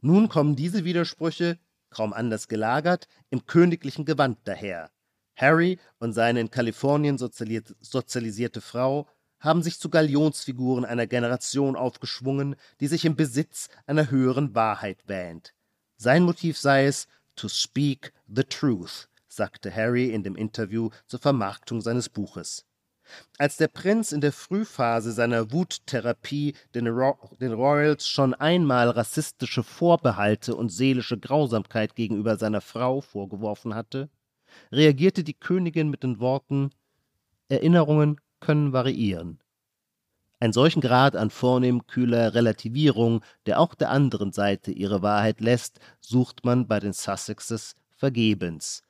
Nun 0.00 0.28
kommen 0.28 0.56
diese 0.56 0.84
Widersprüche, 0.84 1.58
kaum 1.90 2.12
anders 2.12 2.48
gelagert, 2.48 3.08
im 3.30 3.46
königlichen 3.46 4.04
Gewand 4.04 4.38
daher. 4.44 4.90
Harry 5.36 5.78
und 5.98 6.12
seine 6.12 6.40
in 6.40 6.50
Kalifornien 6.50 7.18
sozialisierte 7.18 8.60
Frau 8.60 9.08
haben 9.38 9.62
sich 9.62 9.78
zu 9.78 9.88
Galionsfiguren 9.88 10.84
einer 10.84 11.06
Generation 11.06 11.76
aufgeschwungen, 11.76 12.56
die 12.80 12.88
sich 12.88 13.04
im 13.04 13.16
Besitz 13.16 13.68
einer 13.86 14.10
höheren 14.10 14.54
Wahrheit 14.54 15.02
wähnt. 15.06 15.54
Sein 15.96 16.24
Motiv 16.24 16.58
sei 16.58 16.86
es, 16.86 17.08
to 17.36 17.48
speak 17.48 18.12
the 18.26 18.44
truth, 18.44 19.08
sagte 19.28 19.74
Harry 19.74 20.10
in 20.10 20.22
dem 20.22 20.36
Interview 20.36 20.90
zur 21.06 21.20
Vermarktung 21.20 21.80
seines 21.80 22.08
Buches. 22.10 22.66
Als 23.38 23.56
der 23.56 23.68
Prinz 23.68 24.12
in 24.12 24.20
der 24.20 24.32
Frühphase 24.32 25.12
seiner 25.12 25.52
Wuttherapie 25.52 26.54
den, 26.74 26.88
Ro 26.88 27.16
den 27.40 27.52
Royals 27.52 28.06
schon 28.06 28.34
einmal 28.34 28.90
rassistische 28.90 29.62
Vorbehalte 29.62 30.54
und 30.54 30.70
seelische 30.70 31.18
Grausamkeit 31.18 31.94
gegenüber 31.94 32.36
seiner 32.36 32.60
Frau 32.60 33.00
vorgeworfen 33.00 33.74
hatte, 33.74 34.08
reagierte 34.72 35.24
die 35.24 35.34
Königin 35.34 35.88
mit 35.88 36.02
den 36.02 36.20
Worten 36.20 36.70
Erinnerungen 37.48 38.20
können 38.40 38.72
variieren. 38.72 39.40
Einen 40.38 40.54
solchen 40.54 40.80
Grad 40.80 41.16
an 41.16 41.28
vornehm 41.28 41.86
kühler 41.86 42.34
Relativierung, 42.34 43.22
der 43.44 43.60
auch 43.60 43.74
der 43.74 43.90
anderen 43.90 44.32
Seite 44.32 44.70
ihre 44.70 45.02
Wahrheit 45.02 45.40
lässt, 45.40 45.80
sucht 46.00 46.44
man 46.44 46.66
bei 46.66 46.80
den 46.80 46.94
Sussexes 46.94 47.74
vergebens. 47.94 48.82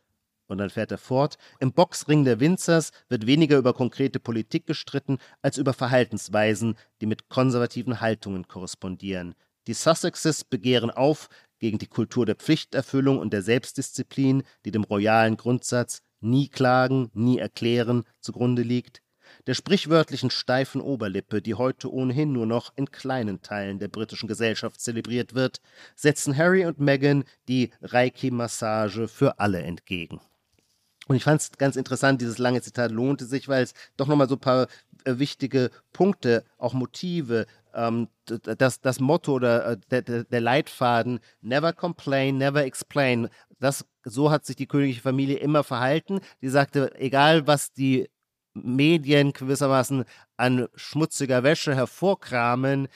Und 0.50 0.58
dann 0.58 0.70
fährt 0.70 0.90
er 0.90 0.98
fort, 0.98 1.38
im 1.60 1.72
Boxring 1.72 2.24
der 2.24 2.40
Winzers 2.40 2.90
wird 3.08 3.26
weniger 3.26 3.56
über 3.56 3.72
konkrete 3.72 4.18
Politik 4.18 4.66
gestritten, 4.66 5.18
als 5.42 5.58
über 5.58 5.72
Verhaltensweisen, 5.72 6.74
die 7.00 7.06
mit 7.06 7.28
konservativen 7.28 8.00
Haltungen 8.00 8.48
korrespondieren. 8.48 9.36
Die 9.68 9.74
Sussexes 9.74 10.42
begehren 10.42 10.90
auf 10.90 11.28
gegen 11.60 11.78
die 11.78 11.86
Kultur 11.86 12.26
der 12.26 12.34
Pflichterfüllung 12.34 13.20
und 13.20 13.32
der 13.32 13.42
Selbstdisziplin, 13.42 14.42
die 14.64 14.72
dem 14.72 14.82
royalen 14.82 15.36
Grundsatz 15.36 16.02
nie 16.20 16.48
klagen, 16.48 17.10
nie 17.14 17.38
erklären 17.38 18.02
zugrunde 18.20 18.62
liegt 18.62 19.02
der 19.46 19.54
sprichwörtlichen 19.54 20.30
steifen 20.30 20.80
Oberlippe, 20.80 21.42
die 21.42 21.54
heute 21.54 21.92
ohnehin 21.92 22.32
nur 22.32 22.46
noch 22.46 22.72
in 22.76 22.90
kleinen 22.90 23.42
Teilen 23.42 23.78
der 23.78 23.88
britischen 23.88 24.28
Gesellschaft 24.28 24.80
zelebriert 24.80 25.34
wird, 25.34 25.60
setzen 25.94 26.36
Harry 26.36 26.66
und 26.66 26.78
Meghan 26.78 27.24
die 27.48 27.70
Reiki-Massage 27.82 29.08
für 29.08 29.38
alle 29.38 29.62
entgegen. 29.62 30.20
Und 31.10 31.16
ich 31.16 31.24
fand 31.24 31.40
es 31.40 31.50
ganz 31.58 31.74
interessant, 31.74 32.20
dieses 32.20 32.38
lange 32.38 32.62
Zitat 32.62 32.92
lohnte 32.92 33.24
sich, 33.24 33.48
weil 33.48 33.64
es 33.64 33.74
doch 33.96 34.06
nochmal 34.06 34.28
so 34.28 34.36
ein 34.36 34.40
paar 34.40 34.68
äh, 35.04 35.18
wichtige 35.18 35.72
Punkte, 35.92 36.44
auch 36.56 36.72
Motive, 36.72 37.46
ähm, 37.74 38.06
das, 38.26 38.80
das 38.80 39.00
Motto 39.00 39.32
oder 39.32 39.72
äh, 39.72 39.76
der, 39.90 40.22
der 40.22 40.40
Leitfaden, 40.40 41.18
never 41.40 41.72
complain, 41.72 42.38
never 42.38 42.64
explain, 42.64 43.28
das, 43.58 43.84
so 44.04 44.30
hat 44.30 44.46
sich 44.46 44.54
die 44.54 44.68
königliche 44.68 45.00
Familie 45.00 45.38
immer 45.38 45.64
verhalten. 45.64 46.20
Die 46.42 46.48
sagte, 46.48 46.94
egal 46.94 47.48
was 47.48 47.72
die 47.72 48.08
Medien 48.54 49.32
gewissermaßen 49.32 50.04
an 50.36 50.68
schmutziger 50.76 51.42
Wäsche 51.42 51.74
hervorkramen, 51.74 52.86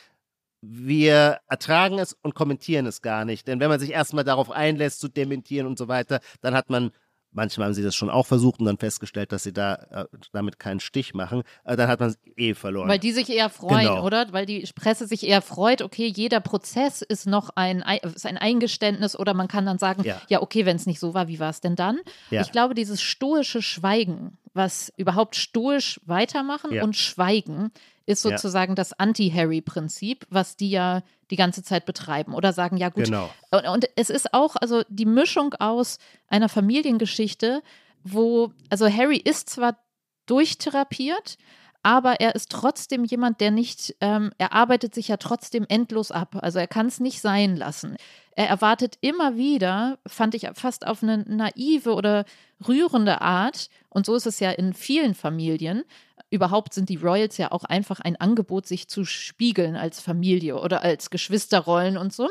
wir 0.60 1.40
ertragen 1.48 1.98
es 1.98 2.16
und 2.22 2.36
kommentieren 2.36 2.86
es 2.86 3.02
gar 3.02 3.24
nicht. 3.24 3.48
Denn 3.48 3.58
wenn 3.58 3.70
man 3.70 3.80
sich 3.80 3.90
erstmal 3.90 4.24
darauf 4.24 4.52
einlässt, 4.52 5.00
zu 5.00 5.08
dementieren 5.08 5.66
und 5.66 5.78
so 5.78 5.88
weiter, 5.88 6.20
dann 6.42 6.54
hat 6.54 6.70
man 6.70 6.92
Manchmal 7.34 7.66
haben 7.66 7.74
sie 7.74 7.82
das 7.82 7.94
schon 7.94 8.10
auch 8.10 8.26
versucht 8.26 8.60
und 8.60 8.66
dann 8.66 8.78
festgestellt, 8.78 9.32
dass 9.32 9.42
sie 9.42 9.52
da 9.52 9.74
äh, 9.90 10.04
damit 10.32 10.58
keinen 10.58 10.80
Stich 10.80 11.14
machen. 11.14 11.42
Äh, 11.64 11.76
dann 11.76 11.88
hat 11.88 12.00
man 12.00 12.10
es 12.10 12.18
eh 12.36 12.54
verloren. 12.54 12.88
Weil 12.88 13.00
die 13.00 13.12
sich 13.12 13.28
eher 13.28 13.50
freuen, 13.50 13.88
genau. 13.88 14.06
oder? 14.06 14.32
Weil 14.32 14.46
die 14.46 14.66
Presse 14.74 15.06
sich 15.06 15.26
eher 15.26 15.42
freut, 15.42 15.82
okay, 15.82 16.06
jeder 16.06 16.40
Prozess 16.40 17.02
ist 17.02 17.26
noch 17.26 17.50
ein, 17.56 17.84
ist 18.02 18.26
ein 18.26 18.38
Eingeständnis 18.38 19.18
oder 19.18 19.34
man 19.34 19.48
kann 19.48 19.66
dann 19.66 19.78
sagen, 19.78 20.04
ja, 20.04 20.20
ja 20.28 20.42
okay, 20.42 20.64
wenn 20.64 20.76
es 20.76 20.86
nicht 20.86 21.00
so 21.00 21.12
war, 21.12 21.28
wie 21.28 21.40
war 21.40 21.50
es 21.50 21.60
denn 21.60 21.74
dann? 21.74 21.98
Ja. 22.30 22.42
Ich 22.42 22.52
glaube, 22.52 22.74
dieses 22.74 23.02
stoische 23.02 23.62
Schweigen, 23.62 24.38
was 24.52 24.92
überhaupt 24.96 25.34
stoisch 25.34 26.00
weitermachen 26.06 26.72
ja. 26.72 26.84
und 26.84 26.96
schweigen, 26.96 27.72
ist 28.06 28.22
sozusagen 28.22 28.72
ja. 28.72 28.76
das 28.76 28.92
Anti-Harry-Prinzip, 28.92 30.26
was 30.30 30.56
die 30.56 30.70
ja 30.70 31.02
die 31.30 31.36
ganze 31.36 31.62
Zeit 31.62 31.86
betreiben 31.86 32.34
oder 32.34 32.52
sagen, 32.52 32.76
ja 32.76 32.90
gut. 32.90 33.04
Genau. 33.04 33.30
Und, 33.50 33.66
und 33.66 33.88
es 33.96 34.10
ist 34.10 34.34
auch, 34.34 34.56
also 34.56 34.82
die 34.88 35.06
Mischung 35.06 35.54
aus 35.54 35.98
einer 36.28 36.48
Familiengeschichte, 36.48 37.62
wo, 38.02 38.52
also 38.68 38.88
Harry 38.88 39.16
ist 39.16 39.48
zwar 39.48 39.78
durchtherapiert, 40.26 41.38
aber 41.82 42.20
er 42.20 42.34
ist 42.34 42.50
trotzdem 42.50 43.04
jemand, 43.04 43.42
der 43.42 43.50
nicht, 43.50 43.94
ähm, 44.00 44.32
er 44.38 44.54
arbeitet 44.54 44.94
sich 44.94 45.08
ja 45.08 45.18
trotzdem 45.18 45.66
endlos 45.68 46.10
ab. 46.10 46.36
Also 46.40 46.58
er 46.58 46.66
kann 46.66 46.86
es 46.86 46.98
nicht 46.98 47.20
sein 47.20 47.56
lassen. 47.56 47.96
Er 48.36 48.48
erwartet 48.48 48.96
immer 49.02 49.36
wieder, 49.36 49.98
fand 50.06 50.34
ich 50.34 50.48
fast 50.54 50.86
auf 50.86 51.02
eine 51.02 51.18
naive 51.18 51.94
oder 51.94 52.24
rührende 52.66 53.20
Art, 53.20 53.68
und 53.94 54.04
so 54.04 54.14
ist 54.14 54.26
es 54.26 54.40
ja 54.40 54.50
in 54.50 54.74
vielen 54.74 55.14
Familien, 55.14 55.84
überhaupt 56.30 56.74
sind 56.74 56.88
die 56.88 56.96
Royals 56.96 57.38
ja 57.38 57.52
auch 57.52 57.64
einfach 57.64 58.00
ein 58.00 58.16
Angebot, 58.16 58.66
sich 58.66 58.88
zu 58.88 59.04
spiegeln 59.04 59.76
als 59.76 60.00
Familie 60.00 60.60
oder 60.60 60.82
als 60.82 61.10
Geschwisterrollen 61.10 61.96
und 61.96 62.12
so, 62.12 62.28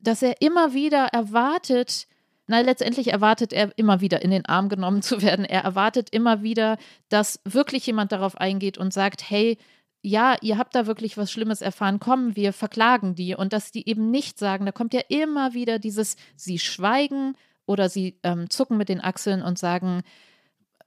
dass 0.00 0.22
er 0.22 0.40
immer 0.42 0.74
wieder 0.74 1.06
erwartet, 1.06 2.06
Na, 2.48 2.60
letztendlich 2.60 3.08
erwartet 3.08 3.52
er 3.52 3.76
immer 3.76 4.00
wieder 4.00 4.22
in 4.22 4.30
den 4.30 4.46
Arm 4.46 4.68
genommen 4.68 5.02
zu 5.02 5.20
werden. 5.22 5.44
Er 5.44 5.62
erwartet 5.62 6.10
immer 6.10 6.42
wieder, 6.42 6.76
dass 7.08 7.40
wirklich 7.44 7.84
jemand 7.86 8.12
darauf 8.12 8.36
eingeht 8.36 8.78
und 8.78 8.92
sagt, 8.92 9.28
hey, 9.28 9.58
ja, 10.02 10.36
ihr 10.40 10.56
habt 10.56 10.76
da 10.76 10.86
wirklich 10.86 11.16
was 11.16 11.32
Schlimmes 11.32 11.62
erfahren, 11.62 11.98
kommen 11.98 12.36
wir 12.36 12.52
verklagen 12.52 13.16
die. 13.16 13.34
Und 13.34 13.52
dass 13.52 13.72
die 13.72 13.88
eben 13.88 14.12
nicht 14.12 14.38
sagen, 14.38 14.64
da 14.64 14.70
kommt 14.70 14.94
ja 14.94 15.00
immer 15.08 15.54
wieder 15.54 15.80
dieses, 15.80 16.16
sie 16.36 16.60
schweigen 16.60 17.34
oder 17.66 17.88
sie 17.88 18.20
ähm, 18.22 18.48
zucken 18.48 18.76
mit 18.76 18.88
den 18.88 19.00
Achseln 19.00 19.42
und 19.42 19.58
sagen, 19.58 20.02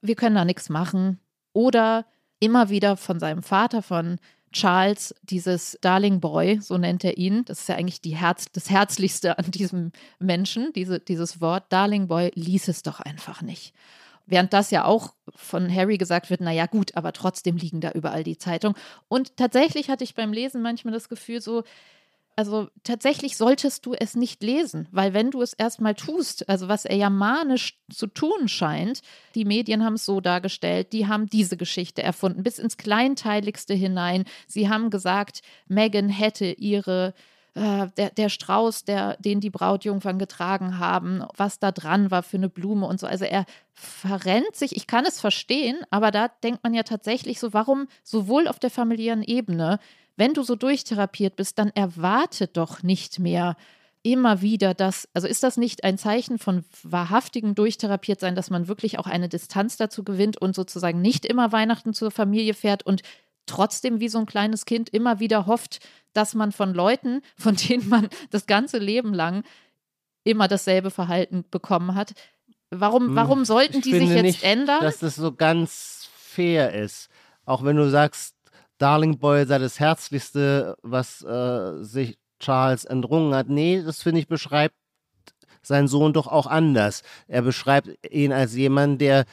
wir 0.01 0.15
können 0.15 0.35
da 0.35 0.45
nichts 0.45 0.69
machen. 0.69 1.19
Oder 1.53 2.05
immer 2.39 2.69
wieder 2.69 2.97
von 2.97 3.19
seinem 3.19 3.43
Vater, 3.43 3.81
von 3.81 4.19
Charles, 4.51 5.13
dieses 5.21 5.77
Darling 5.81 6.19
Boy, 6.19 6.59
so 6.61 6.77
nennt 6.77 7.03
er 7.03 7.17
ihn, 7.17 7.45
das 7.45 7.61
ist 7.61 7.69
ja 7.69 7.75
eigentlich 7.75 8.01
die 8.01 8.15
Herz, 8.15 8.47
das 8.51 8.69
Herzlichste 8.69 9.37
an 9.37 9.51
diesem 9.51 9.91
Menschen, 10.19 10.73
diese, 10.73 10.99
dieses 10.99 11.39
Wort, 11.39 11.65
Darling 11.69 12.07
Boy, 12.07 12.31
ließ 12.33 12.67
es 12.67 12.81
doch 12.81 12.99
einfach 12.99 13.41
nicht. 13.41 13.73
Während 14.25 14.53
das 14.53 14.71
ja 14.71 14.85
auch 14.85 15.13
von 15.35 15.73
Harry 15.73 15.97
gesagt 15.97 16.29
wird, 16.29 16.41
naja 16.41 16.67
gut, 16.67 16.95
aber 16.95 17.13
trotzdem 17.13 17.57
liegen 17.57 17.81
da 17.81 17.91
überall 17.91 18.23
die 18.23 18.37
Zeitungen. 18.37 18.77
Und 19.07 19.37
tatsächlich 19.37 19.89
hatte 19.89 20.03
ich 20.03 20.13
beim 20.13 20.33
Lesen 20.33 20.61
manchmal 20.61 20.93
das 20.93 21.09
Gefühl 21.09 21.41
so, 21.41 21.63
also 22.35 22.69
tatsächlich 22.83 23.35
solltest 23.35 23.85
du 23.85 23.93
es 23.93 24.15
nicht 24.15 24.41
lesen, 24.43 24.87
weil 24.91 25.13
wenn 25.13 25.29
du 25.29 25.41
es 25.41 25.53
erstmal 25.53 25.95
tust, 25.95 26.47
also 26.47 26.69
was 26.69 26.85
er 26.85 26.95
ja 26.95 27.09
manisch 27.09 27.77
zu 27.93 28.07
tun 28.07 28.47
scheint, 28.47 29.01
die 29.35 29.45
Medien 29.45 29.83
haben 29.83 29.95
es 29.95 30.05
so 30.05 30.21
dargestellt, 30.21 30.93
die 30.93 31.07
haben 31.07 31.27
diese 31.27 31.57
Geschichte 31.57 32.01
erfunden, 32.01 32.43
bis 32.43 32.57
ins 32.57 32.77
Kleinteiligste 32.77 33.73
hinein. 33.73 34.23
Sie 34.47 34.69
haben 34.69 34.89
gesagt, 34.89 35.41
Megan 35.67 36.07
hätte 36.07 36.45
ihre 36.45 37.13
äh, 37.55 37.87
der, 37.97 38.11
der 38.11 38.29
Strauß, 38.29 38.85
der, 38.85 39.17
den 39.17 39.41
die 39.41 39.49
Brautjungfern 39.49 40.19
getragen 40.19 40.79
haben, 40.79 41.25
was 41.35 41.59
da 41.59 41.71
dran 41.71 42.11
war 42.11 42.23
für 42.23 42.37
eine 42.37 42.47
Blume 42.47 42.85
und 42.85 42.99
so. 42.99 43.07
Also 43.07 43.25
er 43.25 43.45
verrennt 43.73 44.55
sich, 44.55 44.77
ich 44.77 44.87
kann 44.87 45.05
es 45.05 45.19
verstehen, 45.19 45.77
aber 45.89 46.11
da 46.11 46.27
denkt 46.27 46.63
man 46.63 46.73
ja 46.73 46.83
tatsächlich 46.83 47.39
so, 47.39 47.51
warum 47.51 47.87
sowohl 48.03 48.47
auf 48.47 48.59
der 48.59 48.69
familiären 48.69 49.23
Ebene, 49.23 49.79
wenn 50.19 50.33
du 50.33 50.43
so 50.43 50.55
durchtherapiert 50.55 51.37
bist, 51.37 51.57
dann 51.57 51.69
erwarte 51.69 52.47
doch 52.47 52.83
nicht 52.83 53.19
mehr 53.19 53.55
immer 54.03 54.41
wieder 54.41 54.73
das, 54.73 55.07
also 55.13 55.27
ist 55.27 55.43
das 55.43 55.57
nicht 55.57 55.83
ein 55.83 55.97
Zeichen 55.97 56.37
von 56.39 56.65
wahrhaftigem 56.83 57.55
Durchtherapiert 57.55 58.19
sein, 58.19 58.35
dass 58.35 58.49
man 58.49 58.67
wirklich 58.67 58.99
auch 58.99 59.07
eine 59.07 59.29
Distanz 59.29 59.77
dazu 59.77 60.03
gewinnt 60.03 60.37
und 60.37 60.55
sozusagen 60.55 61.01
nicht 61.01 61.25
immer 61.25 61.51
Weihnachten 61.51 61.93
zur 61.93 62.11
Familie 62.11 62.53
fährt 62.53 62.85
und 62.85 63.01
trotzdem 63.45 64.01
wie 64.01 64.09
so 64.09 64.19
ein 64.19 64.25
kleines 64.25 64.65
Kind 64.65 64.89
immer 64.89 65.19
wieder 65.21 65.45
hofft, 65.47 65.79
dass 66.13 66.35
man 66.35 66.51
von 66.51 66.73
Leuten, 66.73 67.21
von 67.37 67.55
denen 67.55 67.87
man 67.87 68.09
das 68.29 68.45
ganze 68.45 68.77
Leben 68.77 69.13
lang 69.13 69.43
immer 70.25 70.47
dasselbe 70.49 70.91
Verhalten 70.91 71.45
bekommen 71.49 71.95
hat. 71.95 72.13
Warum, 72.71 73.07
hm, 73.07 73.15
warum 73.15 73.45
sollten 73.45 73.77
ich 73.77 73.83
die 73.83 73.99
sich 73.99 74.09
jetzt 74.09 74.21
nicht, 74.21 74.43
ändern? 74.43 74.81
Dass 74.81 74.99
das 74.99 75.15
so 75.15 75.33
ganz 75.33 76.09
fair 76.13 76.73
ist. 76.73 77.09
Auch 77.45 77.63
wenn 77.63 77.77
du 77.77 77.89
sagst, 77.89 78.35
Darling 78.79 79.19
Boy 79.19 79.45
sei 79.45 79.59
das 79.59 79.79
Herzlichste, 79.79 80.75
was 80.81 81.21
äh, 81.23 81.83
sich 81.83 82.17
Charles 82.39 82.85
entrungen 82.85 83.35
hat. 83.35 83.49
Nee, 83.49 83.83
das 83.83 84.01
finde 84.01 84.21
ich 84.21 84.27
beschreibt 84.27 84.75
seinen 85.61 85.87
Sohn 85.87 86.13
doch 86.13 86.27
auch 86.27 86.47
anders. 86.47 87.03
Er 87.27 87.41
beschreibt 87.41 87.89
ihn 88.09 88.31
als 88.31 88.55
jemand, 88.55 89.01
der 89.01 89.25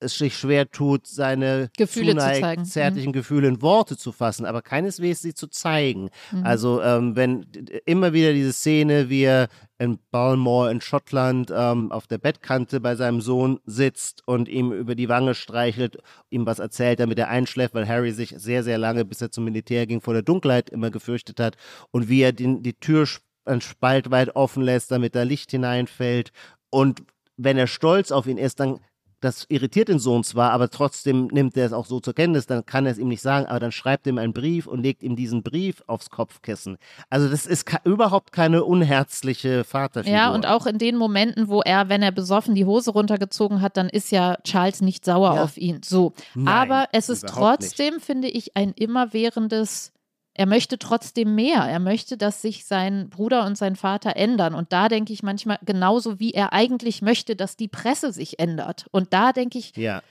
es 0.00 0.18
sich 0.18 0.36
schwer 0.36 0.70
tut, 0.70 1.06
seine 1.06 1.70
Gefühle 1.76 2.12
zu 2.12 2.18
zeigen. 2.18 2.64
zärtlichen 2.64 3.10
mhm. 3.10 3.14
Gefühle 3.14 3.48
in 3.48 3.62
Worte 3.62 3.96
zu 3.96 4.12
fassen, 4.12 4.44
aber 4.44 4.62
keineswegs 4.62 5.20
sie 5.20 5.34
zu 5.34 5.48
zeigen. 5.48 6.10
Mhm. 6.32 6.44
Also 6.44 6.82
ähm, 6.82 7.16
wenn 7.16 7.46
immer 7.86 8.12
wieder 8.12 8.32
diese 8.32 8.52
Szene, 8.52 9.08
wie 9.08 9.22
er 9.22 9.48
in 9.78 9.98
Balmore 10.10 10.70
in 10.70 10.80
Schottland 10.80 11.52
ähm, 11.54 11.92
auf 11.92 12.06
der 12.06 12.18
Bettkante 12.18 12.80
bei 12.80 12.94
seinem 12.94 13.20
Sohn 13.20 13.60
sitzt 13.64 14.22
und 14.26 14.48
ihm 14.48 14.72
über 14.72 14.94
die 14.94 15.08
Wange 15.08 15.34
streichelt, 15.34 15.98
ihm 16.30 16.46
was 16.46 16.58
erzählt, 16.58 17.00
damit 17.00 17.18
er 17.18 17.28
einschläft, 17.28 17.74
weil 17.74 17.88
Harry 17.88 18.12
sich 18.12 18.34
sehr, 18.36 18.62
sehr 18.62 18.78
lange, 18.78 19.04
bis 19.04 19.20
er 19.20 19.30
zum 19.30 19.44
Militär 19.44 19.86
ging, 19.86 20.00
vor 20.00 20.14
der 20.14 20.22
Dunkelheit 20.22 20.70
immer 20.70 20.90
gefürchtet 20.90 21.40
hat 21.40 21.56
und 21.90 22.08
wie 22.08 22.22
er 22.22 22.32
den, 22.32 22.62
die 22.62 22.74
Tür 22.74 23.06
ein 23.44 23.60
Spalt 23.60 24.10
weit 24.10 24.34
offen 24.34 24.62
lässt, 24.62 24.90
damit 24.90 25.14
da 25.14 25.22
Licht 25.22 25.50
hineinfällt 25.50 26.32
und 26.70 27.02
wenn 27.36 27.58
er 27.58 27.66
stolz 27.66 28.10
auf 28.10 28.26
ihn 28.26 28.38
ist, 28.38 28.60
dann 28.60 28.80
das 29.20 29.46
irritiert 29.48 29.88
den 29.88 29.98
Sohn 29.98 30.24
zwar, 30.24 30.52
aber 30.52 30.68
trotzdem 30.68 31.28
nimmt 31.28 31.56
er 31.56 31.66
es 31.66 31.72
auch 31.72 31.86
so 31.86 32.00
zur 32.00 32.14
Kenntnis, 32.14 32.46
dann 32.46 32.66
kann 32.66 32.86
er 32.86 32.92
es 32.92 32.98
ihm 32.98 33.08
nicht 33.08 33.22
sagen, 33.22 33.46
aber 33.46 33.60
dann 33.60 33.72
schreibt 33.72 34.06
er 34.06 34.12
ihm 34.12 34.18
einen 34.18 34.32
Brief 34.32 34.66
und 34.66 34.82
legt 34.82 35.02
ihm 35.02 35.16
diesen 35.16 35.42
Brief 35.42 35.82
aufs 35.86 36.10
Kopfkissen. 36.10 36.76
Also 37.08 37.28
das 37.28 37.46
ist 37.46 37.70
überhaupt 37.84 38.32
keine 38.32 38.64
unherzliche 38.64 39.64
Vaterfigur. 39.64 40.16
Ja, 40.16 40.30
und 40.34 40.46
auch 40.46 40.66
in 40.66 40.78
den 40.78 40.96
Momenten, 40.96 41.48
wo 41.48 41.62
er, 41.62 41.88
wenn 41.88 42.02
er 42.02 42.12
besoffen 42.12 42.54
die 42.54 42.66
Hose 42.66 42.90
runtergezogen 42.90 43.62
hat, 43.62 43.76
dann 43.76 43.88
ist 43.88 44.10
ja 44.12 44.36
Charles 44.44 44.82
nicht 44.82 45.04
sauer 45.04 45.34
ja. 45.34 45.42
auf 45.42 45.56
ihn. 45.56 45.80
So. 45.82 46.12
Nein, 46.34 46.48
aber 46.48 46.88
es 46.92 47.08
ist 47.08 47.26
trotzdem, 47.26 47.94
nicht. 47.94 48.04
finde 48.04 48.28
ich, 48.28 48.56
ein 48.56 48.72
immerwährendes 48.72 49.92
er 50.38 50.44
möchte 50.44 50.78
trotzdem 50.78 51.34
mehr. 51.34 51.62
Er 51.62 51.78
möchte, 51.78 52.18
dass 52.18 52.42
sich 52.42 52.66
sein 52.66 53.08
Bruder 53.08 53.46
und 53.46 53.56
sein 53.56 53.74
Vater 53.74 54.16
ändern. 54.16 54.54
Und 54.54 54.70
da 54.70 54.88
denke 54.88 55.14
ich 55.14 55.22
manchmal 55.22 55.58
genauso, 55.64 56.20
wie 56.20 56.32
er 56.32 56.52
eigentlich 56.52 57.00
möchte, 57.00 57.36
dass 57.36 57.56
die 57.56 57.68
Presse 57.68 58.12
sich 58.12 58.38
ändert. 58.38 58.86
Und 58.90 59.14
da 59.14 59.32
denke 59.32 59.56
ich 59.56 59.74
ja. 59.76 60.02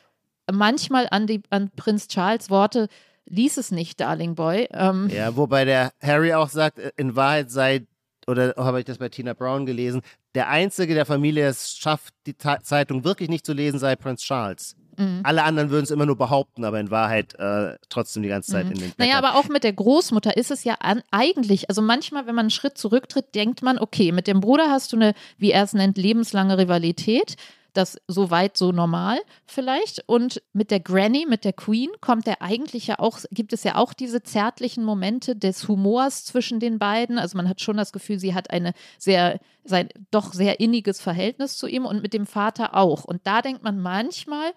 manchmal 0.51 1.07
an, 1.11 1.27
die, 1.27 1.43
an 1.51 1.69
Prinz 1.75 2.07
Charles 2.07 2.49
Worte, 2.49 2.87
lies 3.25 3.57
es 3.57 3.69
nicht, 3.69 3.99
Darling 3.99 4.33
Boy. 4.33 4.67
Ähm, 4.71 5.09
ja, 5.09 5.35
wobei 5.35 5.63
der 5.63 5.93
Harry 6.01 6.33
auch 6.33 6.49
sagt, 6.49 6.79
in 6.97 7.15
Wahrheit 7.15 7.51
sei, 7.51 7.85
oder 8.25 8.55
habe 8.57 8.79
ich 8.79 8.85
das 8.85 8.97
bei 8.97 9.09
Tina 9.09 9.33
Brown 9.33 9.67
gelesen, 9.67 10.01
der 10.33 10.49
Einzige 10.49 10.95
der 10.95 11.05
Familie, 11.05 11.43
der 11.43 11.51
es 11.51 11.77
schafft, 11.77 12.15
die 12.25 12.33
Ta 12.33 12.59
Zeitung 12.61 13.03
wirklich 13.03 13.29
nicht 13.29 13.45
zu 13.45 13.53
lesen, 13.53 13.77
sei 13.77 13.95
Prinz 13.95 14.21
Charles. 14.23 14.75
Mhm. 14.97 15.21
Alle 15.23 15.43
anderen 15.43 15.69
würden 15.69 15.83
es 15.83 15.91
immer 15.91 16.05
nur 16.05 16.17
behaupten, 16.17 16.63
aber 16.63 16.79
in 16.79 16.91
Wahrheit 16.91 17.35
äh, 17.35 17.77
trotzdem 17.89 18.23
die 18.23 18.29
ganze 18.29 18.51
Zeit 18.51 18.65
mhm. 18.65 18.71
in 18.71 18.77
den 18.77 18.91
Blättern. 18.91 19.07
Naja, 19.07 19.17
aber 19.17 19.39
auch 19.39 19.49
mit 19.49 19.63
der 19.63 19.73
Großmutter 19.73 20.35
ist 20.37 20.51
es 20.51 20.63
ja 20.63 20.75
an, 20.79 21.01
eigentlich, 21.11 21.69
also 21.69 21.81
manchmal, 21.81 22.27
wenn 22.27 22.35
man 22.35 22.43
einen 22.43 22.49
Schritt 22.51 22.77
zurücktritt, 22.77 23.35
denkt 23.35 23.61
man, 23.61 23.77
okay, 23.79 24.11
mit 24.11 24.27
dem 24.27 24.41
Bruder 24.41 24.69
hast 24.69 24.93
du 24.93 24.97
eine, 24.97 25.13
wie 25.37 25.51
er 25.51 25.63
es 25.63 25.73
nennt, 25.73 25.97
lebenslange 25.97 26.57
Rivalität 26.57 27.35
das 27.75 27.99
so 28.07 28.31
weit 28.31 28.57
so 28.57 28.71
normal 28.71 29.19
vielleicht. 29.45 30.03
Und 30.07 30.41
mit 30.53 30.71
der 30.71 30.79
Granny, 30.79 31.25
mit 31.27 31.43
der 31.43 31.53
Queen, 31.53 31.89
kommt 32.01 32.27
er 32.27 32.41
eigentlich 32.41 32.87
ja 32.87 32.99
auch, 32.99 33.19
gibt 33.31 33.53
es 33.53 33.63
ja 33.63 33.75
auch 33.75 33.93
diese 33.93 34.23
zärtlichen 34.23 34.83
Momente 34.83 35.35
des 35.35 35.67
Humors 35.67 36.25
zwischen 36.25 36.59
den 36.59 36.79
beiden. 36.79 37.19
Also 37.19 37.37
man 37.37 37.49
hat 37.49 37.61
schon 37.61 37.77
das 37.77 37.91
Gefühl, 37.91 38.19
sie 38.19 38.33
hat 38.33 38.49
eine 38.49 38.73
sehr, 38.97 39.39
sein 39.63 39.89
doch 40.11 40.33
sehr 40.33 40.59
inniges 40.59 41.01
Verhältnis 41.01 41.57
zu 41.57 41.67
ihm 41.67 41.85
und 41.85 42.01
mit 42.01 42.13
dem 42.13 42.25
Vater 42.25 42.75
auch. 42.75 43.03
Und 43.03 43.21
da 43.25 43.41
denkt 43.41 43.63
man 43.63 43.79
manchmal, 43.79 44.53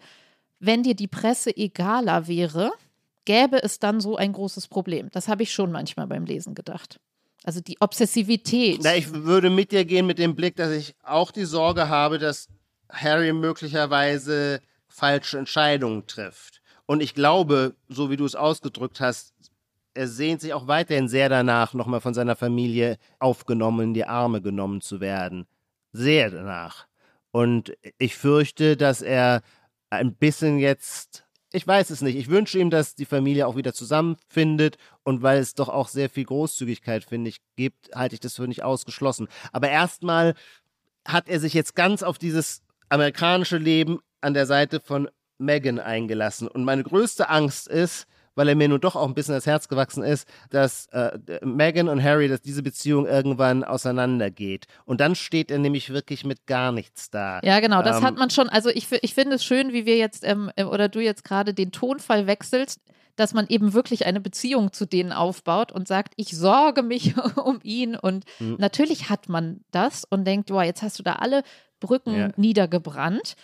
wenn 0.61 0.83
dir 0.83 0.95
die 0.95 1.09
Presse 1.09 1.57
egaler 1.57 2.27
wäre, 2.27 2.73
gäbe 3.25 3.63
es 3.63 3.79
dann 3.79 4.01
so 4.01 4.17
ein 4.17 4.33
großes 4.33 4.69
Problem. 4.69 5.09
Das 5.13 5.29
habe 5.29 5.43
ich 5.43 5.53
schon 5.53 5.71
manchmal 5.71 6.07
beim 6.07 6.25
Lesen 6.25 6.55
gedacht. 6.55 6.99
Also 7.45 7.61
die 7.61 7.77
Obsessivität. 7.81 8.81
Na, 8.83 8.97
ich 8.97 9.13
würde 9.13 9.51
mit 9.51 9.71
dir 9.71 9.85
gehen 9.85 10.07
mit 10.07 10.19
dem 10.19 10.35
Blick, 10.35 10.57
dass 10.57 10.71
ich 10.71 10.95
auch 11.03 11.31
die 11.31 11.45
Sorge 11.45 11.89
habe, 11.89 12.19
dass 12.19 12.49
Harry 12.91 13.33
möglicherweise 13.33 14.61
falsche 14.89 15.39
Entscheidungen 15.39 16.07
trifft. 16.07 16.61
Und 16.87 17.03
ich 17.03 17.15
glaube, 17.15 17.77
so 17.89 18.11
wie 18.11 18.17
du 18.17 18.25
es 18.25 18.35
ausgedrückt 18.35 19.01
hast, 19.01 19.35
er 19.95 20.09
sehnt 20.09 20.41
sich 20.41 20.55
auch 20.55 20.67
weiterhin 20.67 21.09
sehr 21.09 21.29
danach, 21.29 21.75
nochmal 21.75 22.01
von 22.01 22.15
seiner 22.15 22.37
Familie 22.37 22.99
aufgenommen, 23.19 23.89
in 23.89 23.95
die 23.95 24.05
Arme 24.05 24.41
genommen 24.41 24.81
zu 24.81 25.01
werden. 25.01 25.47
Sehr 25.93 26.31
danach. 26.31 26.87
Und 27.31 27.77
ich 27.99 28.17
fürchte, 28.17 28.77
dass 28.77 29.03
er 29.03 29.43
ein 29.91 30.15
bisschen 30.15 30.59
jetzt, 30.59 31.25
ich 31.53 31.67
weiß 31.67 31.91
es 31.91 32.03
nicht, 32.03 32.17
ich 32.17 32.29
wünsche 32.29 32.59
ihm, 32.59 32.71
dass 32.71 32.95
die 32.95 33.05
Familie 33.05 33.47
auch 33.47 33.57
wieder 33.57 33.73
zusammenfindet 33.73 34.77
und 35.03 35.23
weil 35.23 35.39
es 35.39 35.55
doch 35.55 35.69
auch 35.69 35.89
sehr 35.89 36.11
viel 36.11 36.25
Großzügigkeit, 36.25 37.05
finde 37.05 37.31
ich, 37.31 37.39
gibt, 37.57 37.95
halte 37.95 38.15
ich 38.15 38.21
das 38.21 38.37
für 38.37 38.49
nicht 38.49 38.63
ausgeschlossen. 38.63 39.29
Aber 39.53 39.71
erstmal 39.71 40.35
hat 41.07 41.29
er 41.29 41.41
sich 41.41 41.55
jetzt 41.55 41.75
ganz 41.75 42.03
auf 42.03 42.19
dieses 42.19 42.63
amerikanische 42.89 43.59
Leben 43.59 44.01
an 44.21 44.35
der 44.35 44.47
Seite 44.47 44.81
von 44.81 45.09
Megan 45.39 45.79
eingelassen. 45.79 46.49
Und 46.49 46.65
meine 46.65 46.83
größte 46.83 47.29
Angst 47.29 47.69
ist, 47.69 48.07
weil 48.39 48.49
er 48.49 48.55
mir 48.55 48.69
nun 48.69 48.81
doch 48.81 48.95
auch 48.95 49.09
ein 49.09 49.15
bisschen 49.15 49.35
das 49.35 49.47
Herz 49.47 49.67
gewachsen 49.67 50.05
ist, 50.05 50.29
dass 50.51 50.87
äh, 50.93 51.19
Meghan 51.45 51.89
und 51.89 52.01
Harry, 52.01 52.29
dass 52.29 52.41
diese 52.41 52.63
Beziehung 52.63 53.05
irgendwann 53.05 53.65
auseinandergeht. 53.65 54.69
Und 54.85 55.01
dann 55.01 55.17
steht 55.17 55.51
er 55.51 55.59
nämlich 55.59 55.93
wirklich 55.93 56.25
mit 56.25 56.47
gar 56.47 56.71
nichts 56.71 57.11
da. 57.11 57.41
Ja, 57.43 57.59
genau, 57.59 57.83
das 57.83 57.99
ähm, 57.99 58.05
hat 58.05 58.17
man 58.17 58.31
schon. 58.31 58.49
Also 58.49 58.71
ich, 58.71 58.87
ich 59.03 59.13
finde 59.13 59.35
es 59.35 59.45
schön, 59.45 59.73
wie 59.73 59.87
wir 59.87 59.97
jetzt 59.97 60.25
ähm, 60.25 60.53
äh, 60.55 60.63
oder 60.63 60.89
du 60.89 61.01
jetzt 61.01 61.25
gerade 61.25 61.53
den 61.53 61.73
Tonfall 61.73 62.27
wechselst 62.29 62.81
dass 63.17 63.35
man 63.35 63.49
eben 63.49 63.73
wirklich 63.73 64.07
eine 64.07 64.21
Beziehung 64.21 64.73
zu 64.73 64.87
denen 64.87 65.11
aufbaut 65.11 65.73
und 65.73 65.89
sagt, 65.89 66.13
ich 66.15 66.37
sorge 66.37 66.85
mich 66.85 67.17
um 67.37 67.59
ihn. 67.65 67.97
Und 67.97 68.25
mhm. 68.39 68.55
natürlich 68.61 69.11
hat 69.11 69.29
man 69.29 69.65
das 69.73 70.05
und 70.05 70.25
denkt, 70.25 70.51
boah, 70.51 70.63
jetzt 70.63 70.83
hast 70.83 71.01
du 71.01 71.03
da 71.03 71.15
alle 71.15 71.43
Brücken 71.81 72.15
ja. 72.17 72.29
niedergebrannt 72.37 73.35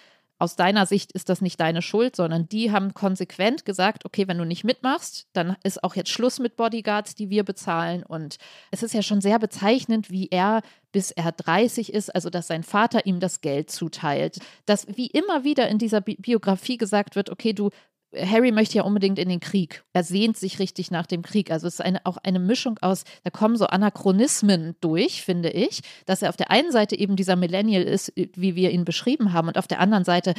aus 0.45 0.57
deiner 0.57 0.84
Sicht 0.84 1.11
ist 1.12 1.30
das 1.30 1.40
nicht 1.40 1.59
deine 1.59 1.80
Schuld, 1.80 2.14
sondern 2.14 2.47
die 2.49 2.70
haben 2.70 2.92
konsequent 2.92 3.64
gesagt, 3.64 4.05
okay, 4.05 4.28
wenn 4.28 4.36
du 4.36 4.45
nicht 4.45 4.62
mitmachst, 4.62 5.26
dann 5.32 5.57
ist 5.64 5.82
auch 5.82 5.97
jetzt 5.97 6.11
Schluss 6.11 6.38
mit 6.38 6.57
Bodyguards, 6.57 7.14
die 7.14 7.30
wir 7.30 7.45
bezahlen. 7.45 8.03
Und 8.03 8.36
es 8.70 8.82
ist 8.82 8.92
ja 8.92 9.01
schon 9.01 9.22
sehr 9.22 9.38
bezeichnend, 9.38 10.11
wie 10.11 10.28
er 10.30 10.61
bis 10.92 11.11
er 11.11 11.32
30 11.32 11.92
ist, 11.92 12.14
also 12.14 12.28
dass 12.28 12.47
sein 12.47 12.62
Vater 12.62 13.07
ihm 13.07 13.20
das 13.20 13.40
Geld 13.40 13.70
zuteilt. 13.70 14.38
Dass 14.66 14.86
wie 14.95 15.07
immer 15.07 15.45
wieder 15.45 15.66
in 15.68 15.78
dieser 15.78 16.03
Bi 16.03 16.16
Biografie 16.16 16.76
gesagt 16.76 17.16
wird, 17.16 17.30
okay, 17.30 17.55
du 17.55 17.70
Harry 18.17 18.53
möchte 18.53 18.77
ja 18.79 18.83
unbedingt 18.85 19.19
in 19.19 19.29
den 19.29 19.41
Krieg. 19.41 19.85
Er 19.93 20.05
sehnt 20.05 20.37
sich 20.37 20.59
richtig 20.59 20.91
nach 20.91 21.07
dem 21.07 21.23
Krieg. 21.23 21.51
Also 21.51 21.67
es 21.67 21.75
ist 21.75 21.81
eine, 21.81 22.05
auch 22.05 22.17
eine 22.19 22.39
Mischung 22.39 22.79
aus, 22.81 23.05
da 23.23 23.31
kommen 23.31 23.57
so 23.57 23.67
Anachronismen 23.67 24.77
durch, 24.81 25.23
finde 25.23 25.51
ich, 25.51 25.81
dass 26.07 26.23
er 26.23 26.29
auf 26.29 26.37
der 26.37 26.51
einen 26.51 26.73
Seite 26.73 26.99
eben 26.99 27.17
dieser 27.17 27.37
Millennial 27.37 27.83
ist, 27.83 28.12
wie 28.17 28.57
wir 28.57 28.71
ihn 28.71 28.85
beschrieben 28.85 29.33
haben, 29.33 29.49
und 29.49 29.59
auf 29.59 29.67
der 29.67 29.81
anderen 29.81 30.05
Seite 30.05 30.35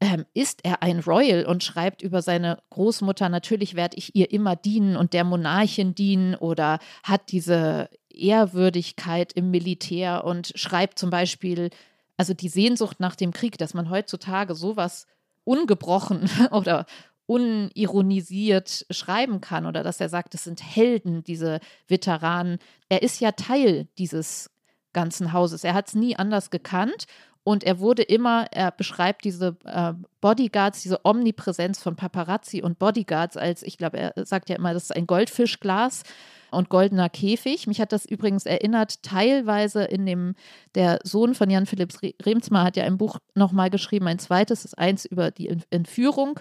ähm, 0.00 0.24
ist 0.34 0.60
er 0.62 0.82
ein 0.82 1.00
Royal 1.00 1.44
und 1.44 1.64
schreibt 1.64 2.02
über 2.02 2.22
seine 2.22 2.58
Großmutter, 2.70 3.28
natürlich 3.28 3.74
werde 3.74 3.96
ich 3.96 4.14
ihr 4.14 4.30
immer 4.30 4.54
dienen 4.54 4.96
und 4.96 5.12
der 5.12 5.24
Monarchin 5.24 5.94
dienen 5.94 6.34
oder 6.34 6.78
hat 7.02 7.32
diese 7.32 7.90
Ehrwürdigkeit 8.12 9.32
im 9.32 9.50
Militär 9.50 10.24
und 10.24 10.52
schreibt 10.54 10.98
zum 10.98 11.10
Beispiel, 11.10 11.70
also 12.16 12.34
die 12.34 12.48
Sehnsucht 12.48 13.00
nach 13.00 13.16
dem 13.16 13.32
Krieg, 13.32 13.58
dass 13.58 13.74
man 13.74 13.90
heutzutage 13.90 14.54
sowas 14.54 15.06
ungebrochen 15.48 16.28
oder 16.50 16.84
unironisiert 17.26 18.86
schreiben 18.90 19.40
kann 19.40 19.66
oder 19.66 19.82
dass 19.82 20.00
er 20.00 20.08
sagt, 20.08 20.34
es 20.34 20.44
sind 20.44 20.62
Helden, 20.62 21.24
diese 21.24 21.60
Veteranen. 21.86 22.58
Er 22.88 23.02
ist 23.02 23.20
ja 23.20 23.32
Teil 23.32 23.88
dieses 23.98 24.50
ganzen 24.94 25.32
Hauses. 25.32 25.64
Er 25.64 25.74
hat 25.74 25.88
es 25.88 25.94
nie 25.94 26.16
anders 26.16 26.50
gekannt 26.50 27.06
und 27.44 27.64
er 27.64 27.80
wurde 27.80 28.02
immer, 28.02 28.46
er 28.50 28.70
beschreibt 28.70 29.24
diese 29.24 29.56
äh, 29.64 29.92
Bodyguards, 30.20 30.82
diese 30.82 31.04
Omnipräsenz 31.04 31.82
von 31.82 31.96
Paparazzi 31.96 32.62
und 32.62 32.78
Bodyguards 32.78 33.36
als, 33.36 33.62
ich 33.62 33.76
glaube, 33.76 33.98
er 33.98 34.26
sagt 34.26 34.48
ja 34.48 34.56
immer, 34.56 34.72
das 34.72 34.84
ist 34.84 34.96
ein 34.96 35.06
Goldfischglas 35.06 36.02
und 36.50 36.68
Goldener 36.68 37.08
Käfig. 37.08 37.66
Mich 37.66 37.80
hat 37.80 37.92
das 37.92 38.04
übrigens 38.04 38.46
erinnert, 38.46 39.02
teilweise 39.02 39.84
in 39.84 40.06
dem, 40.06 40.34
der 40.74 41.00
Sohn 41.04 41.34
von 41.34 41.50
Jan 41.50 41.66
Philipps 41.66 41.98
Remsmar 42.24 42.64
hat 42.64 42.76
ja 42.76 42.84
ein 42.84 42.98
Buch 42.98 43.18
nochmal 43.34 43.70
geschrieben, 43.70 44.06
ein 44.06 44.18
zweites, 44.18 44.62
das 44.62 44.74
eins 44.74 45.04
über 45.04 45.30
die 45.30 45.48
Entführung. 45.70 46.40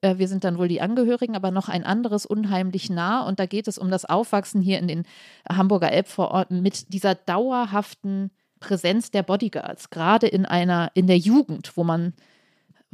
Äh, 0.00 0.18
wir 0.18 0.28
sind 0.28 0.44
dann 0.44 0.58
wohl 0.58 0.68
die 0.68 0.80
Angehörigen, 0.80 1.36
aber 1.36 1.50
noch 1.50 1.68
ein 1.68 1.84
anderes 1.84 2.26
unheimlich 2.26 2.90
nah. 2.90 3.26
Und 3.26 3.40
da 3.40 3.46
geht 3.46 3.68
es 3.68 3.78
um 3.78 3.90
das 3.90 4.04
Aufwachsen 4.04 4.62
hier 4.62 4.78
in 4.78 4.88
den 4.88 5.04
Hamburger 5.48 5.92
Elbvororten 5.92 6.62
mit 6.62 6.92
dieser 6.92 7.14
dauerhaften 7.14 8.30
Präsenz 8.60 9.10
der 9.10 9.22
Bodyguards, 9.22 9.90
gerade 9.90 10.26
in 10.26 10.46
einer, 10.46 10.90
in 10.94 11.06
der 11.06 11.18
Jugend, 11.18 11.76
wo 11.76 11.84
man 11.84 12.14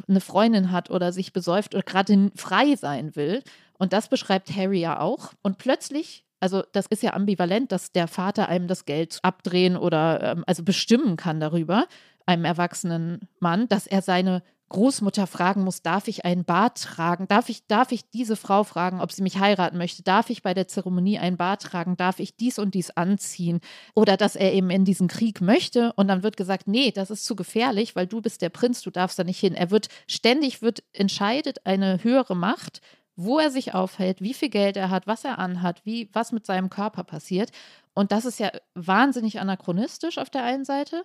eine 0.08 0.20
Freundin 0.20 0.72
hat 0.72 0.90
oder 0.90 1.12
sich 1.12 1.32
besäuft 1.32 1.74
oder 1.74 1.82
gerade 1.82 2.30
frei 2.34 2.74
sein 2.76 3.14
will. 3.14 3.42
Und 3.78 3.92
das 3.92 4.08
beschreibt 4.08 4.54
Harry 4.54 4.80
ja 4.80 5.00
auch. 5.00 5.32
Und 5.42 5.58
plötzlich 5.58 6.24
also 6.42 6.64
das 6.72 6.86
ist 6.86 7.02
ja 7.02 7.12
ambivalent, 7.12 7.70
dass 7.70 7.92
der 7.92 8.08
Vater 8.08 8.48
einem 8.48 8.66
das 8.66 8.84
Geld 8.84 9.20
abdrehen 9.22 9.76
oder 9.76 10.32
ähm, 10.32 10.44
also 10.46 10.64
bestimmen 10.64 11.16
kann 11.16 11.38
darüber, 11.38 11.86
einem 12.26 12.44
erwachsenen 12.44 13.28
Mann, 13.38 13.68
dass 13.68 13.86
er 13.86 14.02
seine 14.02 14.42
Großmutter 14.72 15.26
fragen 15.26 15.64
muss, 15.64 15.82
darf 15.82 16.08
ich 16.08 16.24
einen 16.24 16.44
Bart 16.44 16.82
tragen? 16.82 17.28
Darf 17.28 17.48
ich, 17.50 17.66
darf 17.66 17.92
ich 17.92 18.08
diese 18.10 18.36
Frau 18.36 18.64
fragen, 18.64 19.00
ob 19.00 19.12
sie 19.12 19.22
mich 19.22 19.38
heiraten 19.38 19.76
möchte? 19.76 20.02
Darf 20.02 20.30
ich 20.30 20.42
bei 20.42 20.54
der 20.54 20.66
Zeremonie 20.66 21.18
einen 21.18 21.36
Bart 21.36 21.62
tragen? 21.62 21.96
Darf 21.96 22.18
ich 22.18 22.36
dies 22.36 22.58
und 22.58 22.74
dies 22.74 22.90
anziehen? 22.90 23.60
Oder 23.94 24.16
dass 24.16 24.34
er 24.34 24.52
eben 24.54 24.70
in 24.70 24.86
diesen 24.86 25.08
Krieg 25.08 25.42
möchte 25.42 25.92
und 25.92 26.08
dann 26.08 26.22
wird 26.22 26.38
gesagt, 26.38 26.66
nee, 26.66 26.90
das 26.90 27.10
ist 27.10 27.26
zu 27.26 27.36
gefährlich, 27.36 27.94
weil 27.94 28.06
du 28.06 28.22
bist 28.22 28.40
der 28.40 28.48
Prinz, 28.48 28.80
du 28.80 28.90
darfst 28.90 29.18
da 29.18 29.24
nicht 29.24 29.38
hin. 29.38 29.54
Er 29.54 29.70
wird 29.70 29.88
ständig 30.08 30.62
wird 30.62 30.82
entscheidet 30.94 31.66
eine 31.66 32.02
höhere 32.02 32.34
Macht 32.34 32.80
wo 33.16 33.38
er 33.38 33.50
sich 33.50 33.74
aufhält, 33.74 34.20
wie 34.20 34.34
viel 34.34 34.48
Geld 34.48 34.76
er 34.76 34.90
hat, 34.90 35.06
was 35.06 35.24
er 35.24 35.38
anhat, 35.38 35.84
wie, 35.84 36.08
was 36.12 36.32
mit 36.32 36.46
seinem 36.46 36.70
Körper 36.70 37.04
passiert. 37.04 37.50
Und 37.94 38.12
das 38.12 38.24
ist 38.24 38.40
ja 38.40 38.50
wahnsinnig 38.74 39.40
anachronistisch 39.40 40.18
auf 40.18 40.30
der 40.30 40.44
einen 40.44 40.64
Seite. 40.64 41.04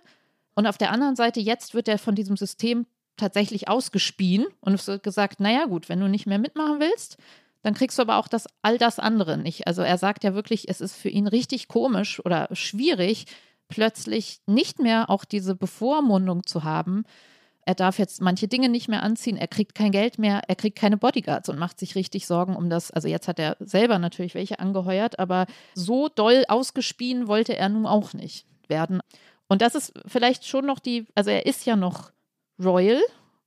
Und 0.54 0.66
auf 0.66 0.78
der 0.78 0.90
anderen 0.90 1.16
Seite, 1.16 1.40
jetzt 1.40 1.74
wird 1.74 1.88
er 1.88 1.98
von 1.98 2.14
diesem 2.14 2.36
System 2.36 2.86
tatsächlich 3.16 3.68
ausgespien 3.68 4.46
und 4.60 4.74
es 4.74 4.86
wird 4.86 5.02
gesagt, 5.02 5.40
naja 5.40 5.66
gut, 5.66 5.88
wenn 5.88 6.00
du 6.00 6.08
nicht 6.08 6.26
mehr 6.26 6.38
mitmachen 6.38 6.80
willst, 6.80 7.18
dann 7.62 7.74
kriegst 7.74 7.98
du 7.98 8.02
aber 8.02 8.16
auch 8.16 8.28
das, 8.28 8.46
all 8.62 8.78
das 8.78 8.98
andere 8.98 9.36
nicht. 9.36 9.66
Also 9.66 9.82
er 9.82 9.98
sagt 9.98 10.24
ja 10.24 10.34
wirklich, 10.34 10.68
es 10.68 10.80
ist 10.80 10.94
für 10.96 11.08
ihn 11.08 11.26
richtig 11.26 11.68
komisch 11.68 12.24
oder 12.24 12.48
schwierig, 12.52 13.26
plötzlich 13.68 14.40
nicht 14.46 14.78
mehr 14.78 15.10
auch 15.10 15.24
diese 15.24 15.54
Bevormundung 15.54 16.46
zu 16.46 16.64
haben, 16.64 17.04
er 17.68 17.74
darf 17.74 17.98
jetzt 17.98 18.22
manche 18.22 18.48
Dinge 18.48 18.70
nicht 18.70 18.88
mehr 18.88 19.02
anziehen, 19.02 19.36
er 19.36 19.46
kriegt 19.46 19.74
kein 19.74 19.92
Geld 19.92 20.18
mehr, 20.18 20.40
er 20.48 20.56
kriegt 20.56 20.78
keine 20.78 20.96
Bodyguards 20.96 21.50
und 21.50 21.58
macht 21.58 21.78
sich 21.78 21.96
richtig 21.96 22.26
Sorgen 22.26 22.56
um 22.56 22.70
das. 22.70 22.90
Also 22.90 23.08
jetzt 23.08 23.28
hat 23.28 23.38
er 23.38 23.58
selber 23.60 23.98
natürlich 23.98 24.34
welche 24.34 24.58
angeheuert, 24.58 25.18
aber 25.18 25.44
so 25.74 26.08
doll 26.08 26.46
ausgespien 26.48 27.28
wollte 27.28 27.58
er 27.58 27.68
nun 27.68 27.84
auch 27.84 28.14
nicht 28.14 28.46
werden. 28.68 29.00
Und 29.48 29.60
das 29.60 29.74
ist 29.74 29.92
vielleicht 30.06 30.46
schon 30.46 30.64
noch 30.64 30.78
die, 30.78 31.08
also 31.14 31.28
er 31.28 31.44
ist 31.44 31.66
ja 31.66 31.76
noch 31.76 32.10
Royal, 32.58 33.02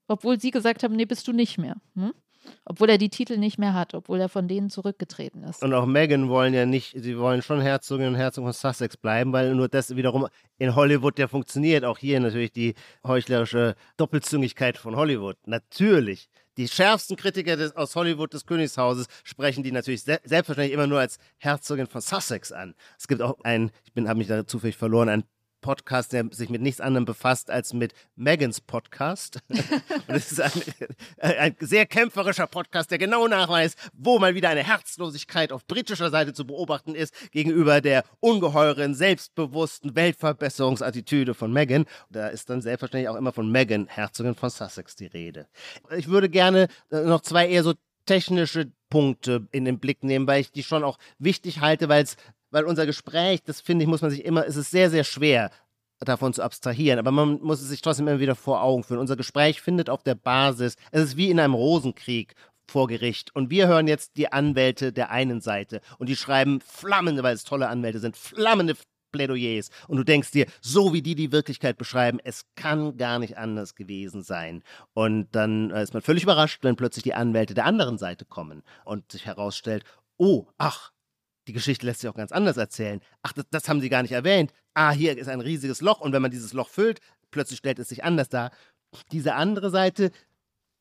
obwohl 0.07 0.39
sie 0.39 0.51
gesagt 0.51 0.83
haben, 0.83 0.95
nee, 0.95 1.05
bist 1.05 1.27
du 1.27 1.33
nicht 1.33 1.57
mehr. 1.57 1.77
Hm? 1.95 2.13
Obwohl 2.65 2.89
er 2.89 2.97
die 2.97 3.09
Titel 3.09 3.37
nicht 3.37 3.57
mehr 3.57 3.73
hat, 3.73 3.93
obwohl 3.93 4.19
er 4.19 4.29
von 4.29 4.47
denen 4.47 4.69
zurückgetreten 4.69 5.43
ist. 5.43 5.63
Und 5.63 5.73
auch 5.73 5.85
Meghan 5.85 6.29
wollen 6.29 6.53
ja 6.53 6.65
nicht, 6.65 6.93
sie 6.95 7.17
wollen 7.17 7.41
schon 7.41 7.61
Herzogin 7.61 8.07
und 8.07 8.15
Herzog 8.15 8.45
von 8.45 8.53
Sussex 8.53 8.97
bleiben, 8.97 9.33
weil 9.33 9.53
nur 9.55 9.67
das 9.67 9.95
wiederum 9.95 10.27
in 10.57 10.75
Hollywood 10.75 11.19
ja 11.19 11.27
funktioniert. 11.27 11.85
Auch 11.85 11.97
hier 11.97 12.19
natürlich 12.19 12.51
die 12.51 12.75
heuchlerische 13.05 13.75
Doppelzüngigkeit 13.97 14.77
von 14.77 14.95
Hollywood. 14.95 15.37
Natürlich. 15.45 16.29
Die 16.57 16.67
schärfsten 16.67 17.15
Kritiker 17.15 17.55
des, 17.55 17.75
aus 17.75 17.95
Hollywood 17.95 18.33
des 18.33 18.45
Königshauses 18.45 19.07
sprechen 19.23 19.63
die 19.63 19.71
natürlich 19.71 20.03
se 20.03 20.19
selbstverständlich 20.23 20.73
immer 20.73 20.87
nur 20.87 20.99
als 20.99 21.17
Herzogin 21.37 21.87
von 21.87 22.01
Sussex 22.01 22.51
an. 22.51 22.75
Es 22.99 23.07
gibt 23.07 23.21
auch 23.21 23.39
einen, 23.43 23.71
ich 23.85 24.03
habe 24.05 24.17
mich 24.17 24.27
da 24.27 24.45
zufällig 24.45 24.75
verloren, 24.75 25.07
einen 25.07 25.23
Podcast, 25.61 26.13
der 26.13 26.25
sich 26.31 26.49
mit 26.49 26.61
nichts 26.61 26.81
anderem 26.81 27.05
befasst 27.05 27.49
als 27.49 27.73
mit 27.73 27.93
Megans 28.15 28.61
Podcast. 28.61 29.39
Und 29.49 30.15
es 30.15 30.31
ist 30.31 30.41
ein, 30.41 30.51
ein, 31.19 31.55
sehr 31.59 31.85
kämpferischer 31.85 32.47
Podcast, 32.47 32.91
der 32.91 32.97
genau 32.97 33.27
nachweist, 33.27 33.77
wo 33.93 34.19
mal 34.19 34.35
wieder 34.35 34.49
eine 34.49 34.63
Herzlosigkeit 34.63 35.51
auf 35.51 35.65
britischer 35.65 36.09
Seite 36.09 36.33
zu 36.33 36.45
beobachten 36.45 36.95
ist 36.95 37.13
gegenüber 37.31 37.81
der 37.81 38.03
ungeheuren, 38.19 38.95
selbstbewussten 38.95 39.95
Weltverbesserungsattitüde 39.95 41.33
von 41.33 41.53
Meghan. 41.53 41.85
Da 42.09 42.27
ist 42.27 42.49
dann 42.49 42.61
selbstverständlich 42.61 43.09
auch 43.09 43.15
immer 43.15 43.31
von 43.31 43.51
Meghan, 43.51 43.87
Herzogin 43.87 44.35
von 44.35 44.49
Sussex, 44.49 44.95
die 44.95 45.07
Rede. 45.07 45.47
Ich 45.95 46.07
würde 46.07 46.29
gerne 46.29 46.67
äh, 46.91 47.01
noch 47.01 47.21
zwei 47.21 47.47
eher 47.47 47.63
so 47.63 47.73
technische 48.05 48.71
Punkte 48.89 49.47
in 49.51 49.65
den 49.65 49.79
Blick 49.79 50.03
nehmen, 50.03 50.27
weil 50.27 50.41
ich 50.41 50.51
die 50.51 50.63
schon 50.63 50.83
auch 50.83 50.97
wichtig 51.17 51.61
halte, 51.61 51.87
weil 51.89 52.03
es 52.03 52.17
weil 52.51 52.65
unser 52.65 52.85
Gespräch, 52.85 53.41
das 53.43 53.61
finde 53.61 53.83
ich, 53.83 53.89
muss 53.89 54.01
man 54.01 54.11
sich 54.11 54.23
immer, 54.23 54.45
es 54.45 54.55
ist 54.55 54.71
sehr, 54.71 54.89
sehr 54.89 55.03
schwer 55.03 55.51
davon 55.99 56.33
zu 56.33 56.41
abstrahieren, 56.41 56.99
aber 56.99 57.11
man 57.11 57.39
muss 57.41 57.61
es 57.61 57.69
sich 57.69 57.81
trotzdem 57.81 58.07
immer 58.07 58.19
wieder 58.19 58.35
vor 58.35 58.63
Augen 58.63 58.83
führen. 58.83 58.99
Unser 58.99 59.15
Gespräch 59.15 59.61
findet 59.61 59.89
auf 59.89 60.03
der 60.03 60.15
Basis, 60.15 60.75
es 60.91 61.03
ist 61.03 61.17
wie 61.17 61.29
in 61.29 61.39
einem 61.39 61.53
Rosenkrieg 61.53 62.35
vor 62.67 62.87
Gericht 62.87 63.35
und 63.35 63.49
wir 63.49 63.67
hören 63.67 63.87
jetzt 63.87 64.17
die 64.17 64.31
Anwälte 64.31 64.93
der 64.93 65.11
einen 65.11 65.41
Seite 65.41 65.81
und 65.99 66.09
die 66.09 66.15
schreiben 66.15 66.61
flammende, 66.61 67.21
weil 67.21 67.35
es 67.35 67.43
tolle 67.43 67.67
Anwälte 67.67 67.99
sind, 67.99 68.17
flammende 68.17 68.75
Plädoyers 69.11 69.69
und 69.87 69.97
du 69.97 70.03
denkst 70.03 70.31
dir, 70.31 70.47
so 70.61 70.93
wie 70.93 71.01
die 71.01 71.15
die 71.15 71.31
Wirklichkeit 71.31 71.77
beschreiben, 71.77 72.19
es 72.23 72.45
kann 72.55 72.97
gar 72.97 73.19
nicht 73.19 73.37
anders 73.37 73.75
gewesen 73.75 74.23
sein. 74.23 74.63
Und 74.93 75.27
dann 75.33 75.69
ist 75.71 75.93
man 75.93 76.01
völlig 76.01 76.23
überrascht, 76.23 76.63
wenn 76.63 76.77
plötzlich 76.77 77.03
die 77.03 77.13
Anwälte 77.13 77.53
der 77.53 77.65
anderen 77.65 77.97
Seite 77.97 78.25
kommen 78.25 78.63
und 78.85 79.11
sich 79.11 79.25
herausstellt, 79.25 79.83
oh, 80.17 80.47
ach, 80.57 80.91
die 81.51 81.55
Geschichte 81.55 81.85
lässt 81.85 81.99
sich 81.99 82.09
auch 82.09 82.15
ganz 82.15 82.31
anders 82.31 82.55
erzählen. 82.55 83.01
Ach, 83.23 83.33
das, 83.33 83.43
das, 83.51 83.67
haben 83.67 83.81
sie 83.81 83.89
gar 83.89 84.03
nicht 84.03 84.13
erwähnt. 84.13 84.53
Ah, 84.73 84.91
hier 84.91 85.17
ist 85.17 85.27
ein 85.27 85.41
riesiges 85.41 85.81
Loch 85.81 85.99
und 85.99 86.13
wenn 86.13 86.21
man 86.21 86.31
dieses 86.31 86.53
Loch 86.53 86.69
füllt, 86.69 87.01
plötzlich 87.29 87.59
stellt 87.59 87.77
es 87.77 87.89
sich 87.89 88.05
anders 88.05 88.29
dar. 88.29 88.51
Diese 89.11 89.35
andere 89.35 89.69
Seite 89.69 90.11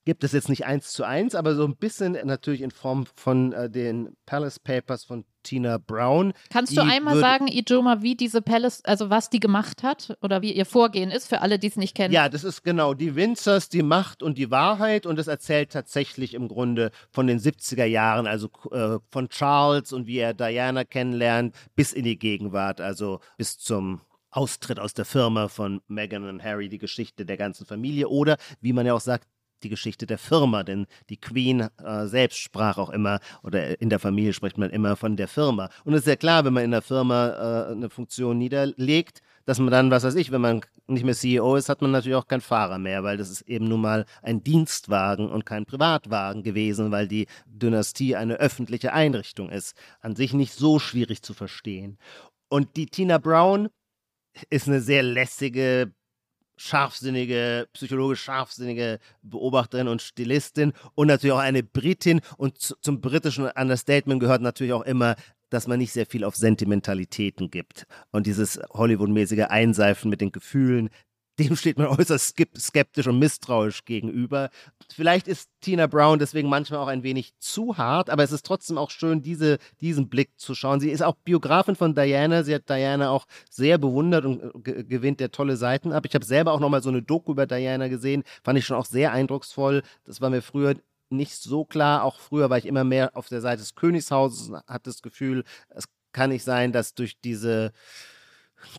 gibt 0.05 0.25
es 0.25 0.33
jetzt 0.33 0.49
nicht 0.49 0.65
eins 0.65 0.93
zu 0.93 1.05
eins, 1.05 1.35
aber 1.35 1.55
so 1.55 1.65
ein 1.65 1.77
bisschen 1.77 2.19
natürlich 2.25 2.63
in 2.63 2.71
Form 2.71 3.07
von 3.15 3.53
äh, 3.53 3.71
den 3.71 4.17
Palace 4.27 4.59
Papers 4.59 5.05
von 5.05 5.25
Tina 5.43 5.79
Brown. 5.79 6.33
Kannst 6.51 6.77
du 6.77 6.83
einmal 6.83 7.19
sagen, 7.19 7.49
Ijoma, 7.49 8.03
wie 8.03 8.15
diese 8.15 8.43
Palace, 8.43 8.85
also 8.85 9.11
was 9.11 9.31
die 9.31 9.41
gemacht 9.41 9.83
hat 9.83 10.17
oder 10.23 10.43
wie 10.43 10.53
ihr 10.53 10.67
Vorgehen 10.67 11.11
ist, 11.11 11.29
für 11.29 11.41
alle, 11.41 11.59
die 11.59 11.69
es 11.69 11.77
nicht 11.77 11.95
kennen? 11.95 12.13
Ja, 12.13 12.29
das 12.29 12.45
ist 12.45 12.63
genau 12.63 12.95
die 12.95 13.15
Windsors, 13.15 13.69
die 13.69 13.83
Macht 13.83 14.23
und 14.23 14.37
die 14.39 14.51
Wahrheit 14.51 15.07
und 15.07 15.19
es 15.19 15.27
erzählt 15.27 15.73
tatsächlich 15.73 16.35
im 16.35 16.49
Grunde 16.49 16.91
von 17.11 17.27
den 17.27 17.39
70er 17.39 17.85
Jahren, 17.85 18.27
also 18.27 18.49
äh, 18.73 18.99
von 19.11 19.29
Charles 19.29 19.93
und 19.93 20.07
wie 20.07 20.19
er 20.19 20.35
Diana 20.35 20.85
kennenlernt, 20.85 21.55
bis 21.75 21.93
in 21.93 22.05
die 22.05 22.19
Gegenwart, 22.19 22.81
also 22.81 23.21
bis 23.37 23.59
zum 23.59 24.01
Austritt 24.31 24.79
aus 24.79 24.95
der 24.95 25.05
Firma 25.05 25.49
von 25.49 25.81
Meghan 25.89 26.29
und 26.29 26.43
Harry, 26.43 26.69
die 26.69 26.79
Geschichte 26.79 27.27
der 27.27 27.37
ganzen 27.37 27.67
Familie 27.67 28.09
oder, 28.09 28.37
wie 28.61 28.73
man 28.73 28.87
ja 28.87 28.95
auch 28.95 29.01
sagt, 29.01 29.27
die 29.63 29.69
Geschichte 29.69 30.07
der 30.07 30.19
Firma, 30.19 30.63
denn 30.63 30.87
die 31.09 31.19
Queen 31.19 31.69
äh, 31.83 32.07
selbst 32.07 32.39
sprach 32.39 32.79
auch 32.79 32.91
immer, 32.91 33.21
oder 33.43 33.81
in 33.81 33.91
der 33.91 33.99
Familie 33.99 34.33
spricht 34.33 34.59
man 34.59 34.71
immer 34.71 34.97
von 34.97 35.17
der 35.17 35.29
Firma. 35.29 35.71
Und 35.85 35.95
es 35.95 36.01
ist 36.01 36.07
ja 36.07 36.17
klar, 36.17 36.45
wenn 36.45 36.53
man 36.53 36.65
in 36.65 36.71
der 36.71 36.83
Firma 36.83 37.69
äh, 37.69 37.73
eine 37.73 37.91
Funktion 37.91 38.39
niederlegt, 38.39 39.23
dass 39.47 39.59
man 39.59 39.71
dann, 39.71 39.91
was 39.91 40.05
weiß 40.05 40.15
ich, 40.15 40.31
wenn 40.31 40.41
man 40.41 40.61
nicht 40.87 41.05
mehr 41.05 41.15
CEO 41.15 41.57
ist, 41.57 41.69
hat 41.69 41.83
man 41.83 41.91
natürlich 41.91 42.17
auch 42.17 42.27
keinen 42.27 42.41
Fahrer 42.41 42.79
mehr, 42.79 43.03
weil 43.03 43.17
das 43.17 43.31
ist 43.31 43.43
eben 43.43 43.67
nun 43.67 43.81
mal 43.81 44.05
ein 44.23 44.43
Dienstwagen 44.43 45.29
und 45.29 45.47
kein 45.47 45.67
Privatwagen 45.67 46.43
gewesen, 46.43 46.91
weil 46.91 47.09
die 47.09 47.27
Dynastie 47.47 48.17
eine 48.17 48.35
öffentliche 48.35 48.93
Einrichtung 48.93 49.51
ist. 49.51 49.75
An 50.01 50.15
sich 50.15 50.35
nicht 50.35 50.53
so 50.53 50.79
schwierig 50.79 51.23
zu 51.23 51.35
verstehen. 51.35 51.99
Und 52.49 52.77
die 52.77 52.87
Tina 52.87 53.19
Brown 53.19 53.69
ist 54.51 54.69
eine 54.69 54.81
sehr 54.81 55.03
lässige, 55.03 55.93
scharfsinnige, 56.61 57.69
psychologisch 57.73 58.23
scharfsinnige 58.23 58.99
Beobachterin 59.23 59.89
und 59.89 60.03
Stilistin 60.03 60.75
und 60.95 61.07
natürlich 61.07 61.33
auch 61.33 61.39
eine 61.39 61.63
Britin. 61.63 62.21
Und 62.37 62.59
zum 62.59 63.01
britischen 63.01 63.47
Understatement 63.47 64.21
gehört 64.21 64.43
natürlich 64.43 64.75
auch 64.75 64.83
immer, 64.83 65.17
dass 65.49 65.67
man 65.67 65.79
nicht 65.79 65.93
sehr 65.93 66.05
viel 66.05 66.23
auf 66.23 66.37
Sentimentalitäten 66.37 67.51
gibt. 67.51 67.87
Und 68.13 68.27
dieses 68.27 68.61
Hollywood-mäßige 68.73 69.47
Einseifen 69.49 70.11
mit 70.11 70.21
den 70.21 70.33
Gefühlen, 70.33 70.91
dem 71.41 71.57
steht 71.57 71.79
man 71.79 71.87
äußerst 71.87 72.37
skeptisch 72.59 73.07
und 73.07 73.19
misstrauisch 73.19 73.85
gegenüber. 73.85 74.51
Vielleicht 74.95 75.29
ist 75.29 75.49
Tina 75.61 75.87
Brown 75.87 76.19
deswegen 76.19 76.49
manchmal 76.49 76.81
auch 76.81 76.89
ein 76.89 77.03
wenig 77.03 77.33
zu 77.39 77.79
hart, 77.79 78.11
aber 78.11 78.23
es 78.23 78.33
ist 78.33 78.45
trotzdem 78.45 78.79
auch 78.79 78.91
schön, 78.91 79.23
diese, 79.23 79.59
diesen 79.81 80.09
Blick 80.09 80.31
zu 80.37 80.55
schauen. 80.55 80.81
Sie 80.81 80.91
ist 80.91 81.03
auch 81.03 81.15
Biografin 81.25 81.77
von 81.77 81.95
Diana. 81.95 82.43
Sie 82.43 82.55
hat 82.55 82.69
Diana 82.69 83.11
auch 83.11 83.27
sehr 83.49 83.79
bewundert 83.79 84.25
und 84.25 84.67
äh, 84.67 84.85
gewinnt 84.85 85.21
der 85.21 85.31
tolle 85.31 85.57
Seiten 85.57 85.93
ab. 85.93 86.05
Ich 86.07 86.15
habe 86.15 86.25
selber 86.25 86.53
auch 86.53 86.61
nochmal 86.61 86.83
so 86.83 86.91
eine 86.91 87.03
Doku 87.03 87.33
über 87.33 87.47
Diana 87.47 87.89
gesehen, 87.89 88.23
fand 88.43 88.59
ich 88.59 88.67
schon 88.67 88.77
auch 88.77 88.87
sehr 88.87 89.13
eindrucksvoll. 89.13 89.83
Das 90.05 90.21
war 90.21 90.31
mir 90.31 90.43
früher 90.43 90.75
nicht 91.09 91.35
so 91.37 91.65
klar. 91.65 92.05
Auch 92.05 92.21
früher 92.21 92.51
war 92.51 92.59
ich 92.59 92.67
immer 92.67 92.85
mehr 92.85 93.17
auf 93.17 93.29
der 93.29 93.41
Seite 93.41 93.63
des 93.63 93.75
Königshauses, 93.75 94.51
hatte 94.67 94.91
das 94.91 95.03
Gefühl, 95.03 95.45
es 95.71 95.85
kann 96.13 96.31
nicht 96.31 96.45
sein, 96.45 96.73
dass 96.73 96.95
durch 96.95 97.21
diese 97.21 97.73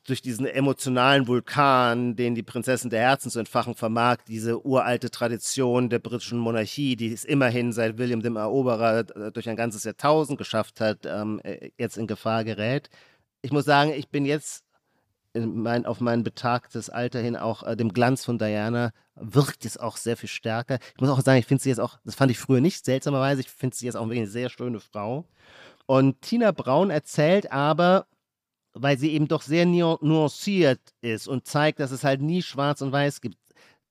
durch 0.05 0.21
diesen 0.21 0.45
emotionalen 0.45 1.27
Vulkan, 1.27 2.15
den 2.15 2.35
die 2.35 2.43
Prinzessin 2.43 2.89
der 2.89 3.01
Herzen 3.01 3.31
zu 3.31 3.39
entfachen 3.39 3.75
vermag, 3.75 4.17
diese 4.27 4.65
uralte 4.65 5.11
Tradition 5.11 5.89
der 5.89 5.99
britischen 5.99 6.39
Monarchie, 6.39 6.95
die 6.95 7.11
es 7.11 7.25
immerhin 7.25 7.73
seit 7.73 7.97
William 7.97 8.21
dem 8.21 8.35
Eroberer 8.35 8.99
äh, 8.99 9.31
durch 9.31 9.49
ein 9.49 9.55
ganzes 9.55 9.83
Jahrtausend 9.83 10.37
geschafft 10.37 10.81
hat, 10.81 11.05
ähm, 11.05 11.39
äh, 11.43 11.71
jetzt 11.77 11.97
in 11.97 12.07
Gefahr 12.07 12.43
gerät. 12.43 12.89
Ich 13.41 13.51
muss 13.51 13.65
sagen, 13.65 13.91
ich 13.91 14.09
bin 14.09 14.25
jetzt 14.25 14.63
mein, 15.33 15.85
auf 15.85 16.01
mein 16.01 16.23
betagtes 16.23 16.89
Alter 16.89 17.19
hin 17.19 17.35
auch 17.35 17.63
äh, 17.63 17.75
dem 17.75 17.93
Glanz 17.93 18.25
von 18.25 18.37
Diana 18.37 18.91
wirkt 19.15 19.65
es 19.65 19.77
auch 19.77 19.97
sehr 19.97 20.17
viel 20.17 20.29
stärker. 20.29 20.79
Ich 20.95 21.01
muss 21.01 21.09
auch 21.09 21.21
sagen, 21.21 21.39
ich 21.39 21.45
finde 21.45 21.63
sie 21.63 21.69
jetzt 21.69 21.79
auch, 21.79 21.97
das 22.03 22.15
fand 22.15 22.31
ich 22.31 22.39
früher 22.39 22.61
nicht 22.61 22.85
seltsamerweise, 22.85 23.41
ich 23.41 23.49
finde 23.49 23.75
sie 23.75 23.85
jetzt 23.85 23.95
auch 23.95 24.05
wirklich 24.05 24.21
eine 24.21 24.29
sehr 24.29 24.49
schöne 24.49 24.79
Frau. 24.79 25.25
Und 25.85 26.21
Tina 26.21 26.51
Braun 26.51 26.89
erzählt 26.89 27.51
aber 27.51 28.05
weil 28.73 28.97
sie 28.97 29.11
eben 29.11 29.27
doch 29.27 29.41
sehr 29.41 29.65
nuanciert 29.65 30.81
ist 31.01 31.27
und 31.27 31.47
zeigt, 31.47 31.79
dass 31.79 31.91
es 31.91 32.03
halt 32.03 32.21
nie 32.21 32.41
schwarz 32.41 32.81
und 32.81 32.91
weiß 32.91 33.21
gibt. 33.21 33.37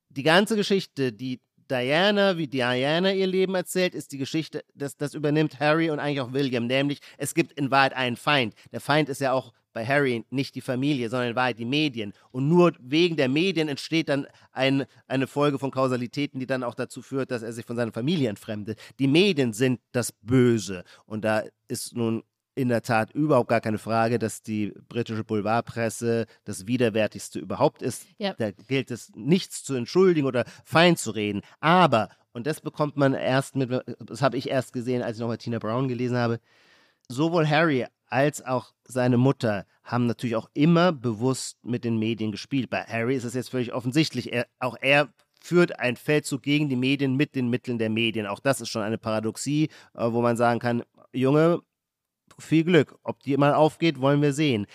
Die 0.09 0.22
ganze 0.22 0.57
Geschichte, 0.57 1.12
die 1.12 1.41
Diana, 1.70 2.37
wie 2.37 2.49
Diana 2.49 3.12
ihr 3.12 3.28
Leben 3.28 3.55
erzählt, 3.55 3.95
ist 3.95 4.11
die 4.12 4.18
Geschichte, 4.18 4.64
das, 4.74 4.97
das 4.97 5.14
übernimmt 5.14 5.61
Harry 5.61 5.91
und 5.91 6.01
eigentlich 6.01 6.20
auch 6.20 6.33
William, 6.33 6.66
nämlich 6.66 6.99
es 7.16 7.35
gibt 7.35 7.53
in 7.53 7.70
Wahrheit 7.70 7.95
einen 7.95 8.16
Feind. 8.16 8.55
Der 8.72 8.81
Feind 8.81 9.09
ist 9.09 9.20
ja 9.20 9.33
auch 9.33 9.53
bei 9.72 9.87
Harry 9.87 10.24
nicht 10.31 10.55
die 10.57 10.61
Familie, 10.61 11.09
sondern 11.09 11.31
in 11.31 11.37
Wahrheit 11.37 11.59
die 11.59 11.64
Medien. 11.64 12.12
Und 12.33 12.49
nur 12.49 12.72
wegen 12.81 13.16
der 13.16 13.28
Medien 13.28 13.68
entsteht 13.68 14.09
dann 14.09 14.26
ein, 14.53 14.85
eine 15.07 15.28
Folge 15.28 15.59
von 15.59 15.70
Kausalitäten, 15.70 16.41
die 16.41 16.47
dann 16.47 16.64
auch 16.64 16.74
dazu 16.74 17.03
führt, 17.03 17.31
dass 17.31 17.43
er 17.43 17.53
sich 17.53 17.64
von 17.64 17.76
seiner 17.76 17.93
Familie 17.93 18.28
entfremdet. 18.28 18.78
Die 18.99 19.07
Medien 19.07 19.53
sind 19.53 19.81
das 19.93 20.11
Böse. 20.11 20.85
Und 21.07 21.24
da 21.24 21.45
ist 21.68 21.95
nun 21.95 22.24
in 22.61 22.68
der 22.68 22.82
Tat 22.82 23.12
überhaupt 23.12 23.48
gar 23.48 23.62
keine 23.62 23.78
Frage, 23.78 24.18
dass 24.18 24.42
die 24.42 24.74
britische 24.88 25.24
Boulevardpresse 25.24 26.26
das 26.44 26.66
widerwärtigste 26.66 27.38
überhaupt 27.38 27.80
ist. 27.80 28.04
Ja. 28.18 28.34
Da 28.34 28.50
gilt 28.50 28.90
es 28.90 29.11
nichts 29.14 29.64
zu 29.64 29.74
entschuldigen 29.74 30.26
oder 30.26 30.44
fein 30.64 30.96
zu 30.96 31.11
reden. 31.12 31.40
Aber, 31.61 32.11
und 32.32 32.46
das 32.46 32.61
bekommt 32.61 32.98
man 32.98 33.14
erst 33.14 33.56
mit, 33.56 33.70
das 33.98 34.20
habe 34.20 34.36
ich 34.36 34.50
erst 34.50 34.74
gesehen, 34.74 35.02
als 35.02 35.16
ich 35.16 35.20
nochmal 35.20 35.38
Tina 35.38 35.58
Brown 35.58 35.88
gelesen 35.88 36.18
habe, 36.18 36.38
sowohl 37.08 37.48
Harry 37.48 37.86
als 38.08 38.44
auch 38.44 38.74
seine 38.84 39.16
Mutter 39.16 39.64
haben 39.82 40.06
natürlich 40.06 40.36
auch 40.36 40.50
immer 40.52 40.92
bewusst 40.92 41.64
mit 41.64 41.84
den 41.84 41.98
Medien 41.98 42.30
gespielt. 42.30 42.68
Bei 42.68 42.82
Harry 42.82 43.16
ist 43.16 43.24
es 43.24 43.34
jetzt 43.34 43.50
völlig 43.50 43.72
offensichtlich. 43.72 44.32
Er, 44.32 44.46
auch 44.58 44.76
er 44.80 45.08
führt 45.40 45.78
ein 45.78 45.96
Feldzug 45.96 46.42
gegen 46.42 46.68
die 46.68 46.76
Medien 46.76 47.16
mit 47.16 47.34
den 47.34 47.48
Mitteln 47.48 47.78
der 47.78 47.88
Medien. 47.88 48.26
Auch 48.26 48.40
das 48.40 48.61
ist 48.61 48.68
schon 48.68 48.82
eine 48.82 48.98
Paradoxie, 48.98 49.70
äh, 49.94 50.12
wo 50.12 50.20
man 50.20 50.36
sagen 50.36 50.61
kann, 50.61 50.82
Junge, 51.12 51.62
viel 52.41 52.64
Glück. 52.64 52.99
Ob 53.03 53.20
die 53.20 53.36
mal 53.36 53.55
aufgeht, 53.55 54.01
wollen 54.01 54.22
wir 54.22 54.32
sehen. 54.32 54.66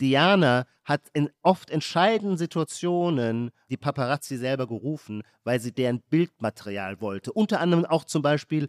Diana 0.00 0.66
hat 0.84 1.02
in 1.12 1.30
oft 1.42 1.70
entscheidenden 1.70 2.36
Situationen 2.36 3.50
die 3.70 3.76
Paparazzi 3.76 4.36
selber 4.36 4.66
gerufen, 4.66 5.22
weil 5.44 5.60
sie 5.60 5.72
deren 5.72 6.00
Bildmaterial 6.10 7.00
wollte. 7.00 7.32
Unter 7.32 7.60
anderem 7.60 7.84
auch 7.84 8.04
zum 8.04 8.22
Beispiel, 8.22 8.68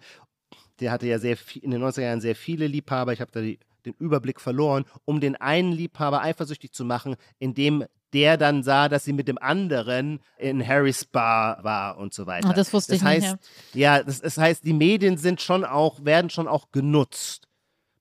der 0.80 0.92
hatte 0.92 1.08
ja 1.08 1.20
sehr 1.20 1.38
viel, 1.38 1.64
in 1.64 1.72
den 1.72 1.84
90er 1.84 2.02
Jahren 2.02 2.22
sehr 2.22 2.36
viele 2.36 2.68
Liebhaber, 2.68 3.14
ich 3.14 3.22
habe 3.22 3.32
da 3.32 3.42
die, 3.42 3.60
den 3.86 3.94
Überblick 4.00 4.40
verloren, 4.40 4.86
um 5.04 5.20
den 5.20 5.36
einen 5.36 5.72
Liebhaber 5.72 6.22
eifersüchtig 6.22 6.72
zu 6.72 6.86
machen, 6.86 7.16
indem 7.40 7.86
der 8.14 8.38
dann 8.38 8.64
sah, 8.64 8.88
dass 8.88 9.04
sie 9.04 9.14
mit 9.14 9.28
dem 9.28 9.38
anderen 9.38 10.22
in 10.38 10.66
Harrys 10.66 11.04
Bar 11.04 11.64
war 11.64 11.98
und 11.98 12.14
so 12.14 12.26
weiter. 12.26 12.50
Oh, 12.50 12.54
das 12.54 12.72
wusste 12.72 12.94
das 12.94 13.02
ich 13.02 13.06
heißt, 13.06 13.32
nicht. 13.34 13.76
Ja, 13.76 13.98
ja 13.98 14.04
das, 14.04 14.22
das 14.22 14.38
heißt, 14.38 14.64
die 14.64 14.74
Medien 14.74 15.18
sind 15.18 15.42
schon 15.42 15.66
auch, 15.66 16.06
werden 16.06 16.30
schon 16.30 16.48
auch 16.48 16.72
genutzt 16.72 17.45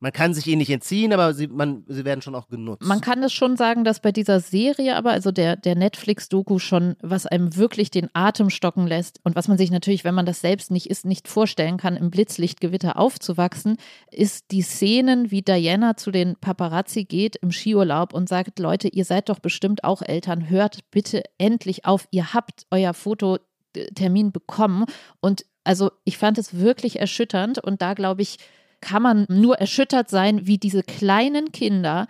man 0.04 0.12
kann 0.12 0.34
sich 0.34 0.46
ihnen 0.46 0.58
nicht 0.58 0.68
entziehen, 0.70 1.14
aber 1.14 1.32
sie, 1.32 1.46
man, 1.46 1.82
sie 1.88 2.04
werden 2.04 2.20
schon 2.20 2.34
auch 2.34 2.48
genutzt. 2.48 2.86
Man 2.86 3.00
kann 3.00 3.22
es 3.22 3.32
schon 3.32 3.56
sagen, 3.56 3.84
dass 3.84 4.00
bei 4.00 4.12
dieser 4.12 4.38
Serie 4.38 4.96
aber, 4.96 5.12
also 5.12 5.32
der, 5.32 5.56
der 5.56 5.76
Netflix-Doku 5.76 6.58
schon, 6.58 6.96
was 7.00 7.24
einem 7.24 7.56
wirklich 7.56 7.90
den 7.90 8.10
Atem 8.12 8.50
stocken 8.50 8.86
lässt 8.86 9.18
und 9.24 9.34
was 9.34 9.48
man 9.48 9.56
sich 9.56 9.70
natürlich, 9.70 10.04
wenn 10.04 10.14
man 10.14 10.26
das 10.26 10.42
selbst 10.42 10.70
nicht 10.70 10.90
ist, 10.90 11.06
nicht 11.06 11.26
vorstellen 11.26 11.78
kann, 11.78 11.96
im 11.96 12.10
Blitzlichtgewitter 12.10 12.98
aufzuwachsen, 12.98 13.78
ist 14.10 14.50
die 14.50 14.60
Szenen, 14.60 15.30
wie 15.30 15.40
Diana 15.40 15.96
zu 15.96 16.10
den 16.10 16.36
Paparazzi 16.36 17.04
geht 17.04 17.36
im 17.36 17.50
Skiurlaub 17.50 18.12
und 18.12 18.28
sagt, 18.28 18.58
Leute, 18.58 18.88
ihr 18.88 19.06
seid 19.06 19.30
doch 19.30 19.38
bestimmt 19.38 19.84
auch 19.84 20.02
Eltern, 20.02 20.50
hört 20.50 20.80
bitte 20.90 21.22
endlich 21.38 21.86
auf, 21.86 22.08
ihr 22.10 22.34
habt 22.34 22.66
euer 22.70 22.92
Fototermin 22.92 24.32
bekommen 24.32 24.84
und 25.22 25.46
also 25.66 25.92
ich 26.04 26.18
fand 26.18 26.36
es 26.36 26.58
wirklich 26.58 27.00
erschütternd 27.00 27.58
und 27.58 27.80
da 27.80 27.94
glaube 27.94 28.20
ich, 28.20 28.36
kann 28.84 29.02
man 29.02 29.26
nur 29.28 29.58
erschüttert 29.58 30.10
sein, 30.10 30.46
wie 30.46 30.58
diese 30.58 30.82
kleinen 30.82 31.52
Kinder 31.52 32.06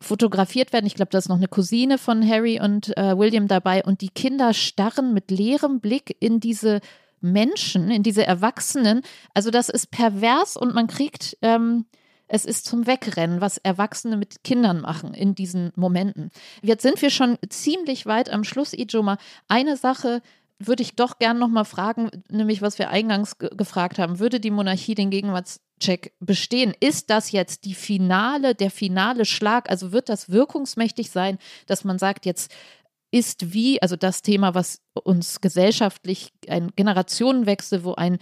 fotografiert 0.00 0.72
werden. 0.72 0.86
Ich 0.86 0.94
glaube, 0.94 1.10
da 1.10 1.18
ist 1.18 1.28
noch 1.28 1.36
eine 1.36 1.48
Cousine 1.48 1.98
von 1.98 2.26
Harry 2.28 2.60
und 2.60 2.96
äh, 2.96 3.18
William 3.18 3.48
dabei 3.48 3.82
und 3.82 4.00
die 4.02 4.10
Kinder 4.10 4.52
starren 4.54 5.12
mit 5.12 5.30
leerem 5.30 5.80
Blick 5.80 6.16
in 6.20 6.38
diese 6.38 6.80
Menschen, 7.20 7.90
in 7.90 8.02
diese 8.02 8.26
Erwachsenen. 8.26 9.02
Also 9.34 9.50
das 9.50 9.68
ist 9.68 9.90
pervers 9.90 10.56
und 10.56 10.74
man 10.74 10.86
kriegt, 10.86 11.36
ähm, 11.42 11.86
es 12.28 12.44
ist 12.44 12.66
zum 12.66 12.86
Wegrennen, 12.86 13.40
was 13.40 13.56
Erwachsene 13.56 14.18
mit 14.18 14.44
Kindern 14.44 14.82
machen 14.82 15.14
in 15.14 15.34
diesen 15.34 15.72
Momenten. 15.76 16.30
Jetzt 16.62 16.82
sind 16.82 17.00
wir 17.00 17.10
schon 17.10 17.38
ziemlich 17.48 18.04
weit 18.04 18.30
am 18.30 18.44
Schluss, 18.44 18.74
Ijoma. 18.74 19.16
Eine 19.48 19.78
Sache 19.78 20.20
würde 20.58 20.82
ich 20.82 20.96
doch 20.96 21.18
gern 21.18 21.38
nochmal 21.38 21.64
fragen, 21.64 22.10
nämlich 22.28 22.62
was 22.62 22.78
wir 22.78 22.90
eingangs 22.90 23.38
gefragt 23.38 23.98
haben. 23.98 24.18
Würde 24.18 24.40
die 24.40 24.50
Monarchie 24.50 24.94
den 24.94 25.10
Gegenwarts 25.10 25.60
Check 25.78 26.12
bestehen. 26.18 26.74
Ist 26.80 27.10
das 27.10 27.30
jetzt 27.30 27.64
die 27.64 27.74
finale, 27.74 28.54
der 28.54 28.70
finale 28.70 29.24
Schlag? 29.24 29.70
Also 29.70 29.92
wird 29.92 30.08
das 30.08 30.30
wirkungsmächtig 30.30 31.10
sein, 31.10 31.38
dass 31.66 31.84
man 31.84 31.98
sagt, 31.98 32.26
jetzt 32.26 32.52
ist 33.10 33.52
wie, 33.52 33.80
also 33.80 33.96
das 33.96 34.22
Thema, 34.22 34.54
was 34.54 34.82
uns 35.04 35.40
gesellschaftlich 35.40 36.32
ein 36.48 36.70
Generationenwechsel, 36.74 37.84
wo 37.84 37.94
ein 37.94 38.18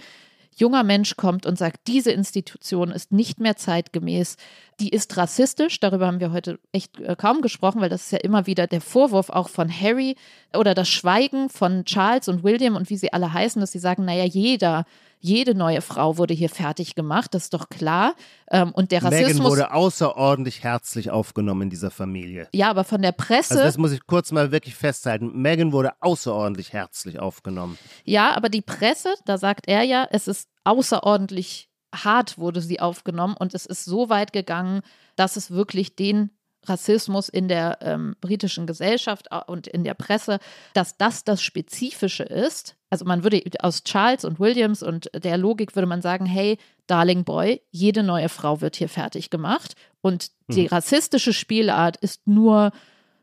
junger 0.56 0.82
Mensch 0.82 1.16
kommt 1.16 1.46
und 1.46 1.58
sagt, 1.58 1.86
diese 1.86 2.10
Institution 2.10 2.90
ist 2.90 3.12
nicht 3.12 3.40
mehr 3.40 3.56
zeitgemäß, 3.56 4.36
die 4.80 4.88
ist 4.88 5.16
rassistisch, 5.16 5.80
darüber 5.80 6.06
haben 6.06 6.20
wir 6.20 6.32
heute 6.32 6.58
echt 6.72 6.98
äh, 7.00 7.14
kaum 7.16 7.42
gesprochen, 7.42 7.80
weil 7.80 7.88
das 7.88 8.04
ist 8.04 8.12
ja 8.12 8.18
immer 8.18 8.46
wieder 8.46 8.66
der 8.66 8.80
Vorwurf 8.80 9.30
auch 9.30 9.48
von 9.48 9.70
Harry 9.70 10.16
oder 10.54 10.74
das 10.74 10.88
Schweigen 10.88 11.48
von 11.48 11.84
Charles 11.84 12.28
und 12.28 12.42
William 12.42 12.76
und 12.76 12.90
wie 12.90 12.96
sie 12.96 13.12
alle 13.12 13.32
heißen, 13.32 13.60
dass 13.60 13.72
sie 13.72 13.78
sagen, 13.78 14.04
naja, 14.04 14.24
jeder 14.24 14.84
jede 15.18 15.54
neue 15.54 15.80
Frau 15.80 16.18
wurde 16.18 16.34
hier 16.34 16.48
fertig 16.48 16.94
gemacht, 16.94 17.34
das 17.34 17.44
ist 17.44 17.54
doch 17.54 17.68
klar. 17.68 18.14
Ähm, 18.50 18.72
und 18.72 18.92
der 18.92 19.02
Rassismus. 19.02 19.34
Meghan 19.34 19.50
wurde 19.50 19.72
außerordentlich 19.72 20.62
herzlich 20.62 21.10
aufgenommen 21.10 21.62
in 21.62 21.70
dieser 21.70 21.90
Familie. 21.90 22.48
Ja, 22.52 22.70
aber 22.70 22.84
von 22.84 23.02
der 23.02 23.12
Presse. 23.12 23.54
Also 23.54 23.64
das 23.64 23.78
muss 23.78 23.92
ich 23.92 24.06
kurz 24.06 24.32
mal 24.32 24.52
wirklich 24.52 24.74
festhalten. 24.74 25.40
Meghan 25.40 25.72
wurde 25.72 25.92
außerordentlich 26.00 26.72
herzlich 26.72 27.18
aufgenommen. 27.18 27.78
Ja, 28.04 28.36
aber 28.36 28.48
die 28.48 28.62
Presse, 28.62 29.14
da 29.24 29.38
sagt 29.38 29.68
er 29.68 29.82
ja, 29.82 30.06
es 30.10 30.28
ist 30.28 30.48
außerordentlich 30.64 31.68
hart 31.94 32.38
wurde 32.38 32.60
sie 32.60 32.80
aufgenommen 32.80 33.36
und 33.38 33.54
es 33.54 33.66
ist 33.66 33.84
so 33.84 34.08
weit 34.08 34.32
gegangen, 34.32 34.82
dass 35.14 35.36
es 35.36 35.50
wirklich 35.50 35.96
den 35.96 36.30
Rassismus 36.68 37.28
in 37.28 37.48
der 37.48 37.78
ähm, 37.80 38.16
britischen 38.20 38.66
Gesellschaft 38.66 39.28
und 39.46 39.66
in 39.66 39.84
der 39.84 39.94
Presse, 39.94 40.38
dass 40.74 40.96
das 40.96 41.24
das 41.24 41.42
Spezifische 41.42 42.24
ist. 42.24 42.76
Also 42.90 43.04
man 43.04 43.24
würde 43.24 43.42
aus 43.60 43.84
Charles 43.84 44.24
und 44.24 44.38
Williams 44.38 44.82
und 44.82 45.10
der 45.14 45.36
Logik 45.38 45.74
würde 45.74 45.86
man 45.86 46.02
sagen, 46.02 46.26
hey, 46.26 46.58
Darling 46.86 47.24
Boy, 47.24 47.62
jede 47.70 48.02
neue 48.02 48.28
Frau 48.28 48.60
wird 48.60 48.76
hier 48.76 48.88
fertig 48.88 49.30
gemacht 49.30 49.74
und 50.00 50.30
die 50.48 50.62
mhm. 50.62 50.68
rassistische 50.68 51.32
Spielart 51.32 51.96
ist 51.96 52.26
nur 52.26 52.72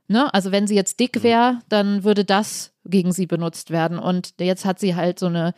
Ne? 0.07 0.33
Also 0.33 0.51
wenn 0.51 0.67
sie 0.67 0.75
jetzt 0.75 0.99
dick 0.99 1.17
Mhm. 1.17 1.23
wäre, 1.23 1.59
dann 1.69 2.03
würde 2.03 2.25
das 2.25 2.73
gegen 2.85 3.11
sie 3.11 3.25
benutzt 3.25 3.71
werden. 3.71 3.97
Und 3.97 4.33
jetzt 4.39 4.65
hat 4.65 4.79
sie 4.79 4.95
halt 4.95 5.19
so 5.19 5.27
eine 5.27 5.53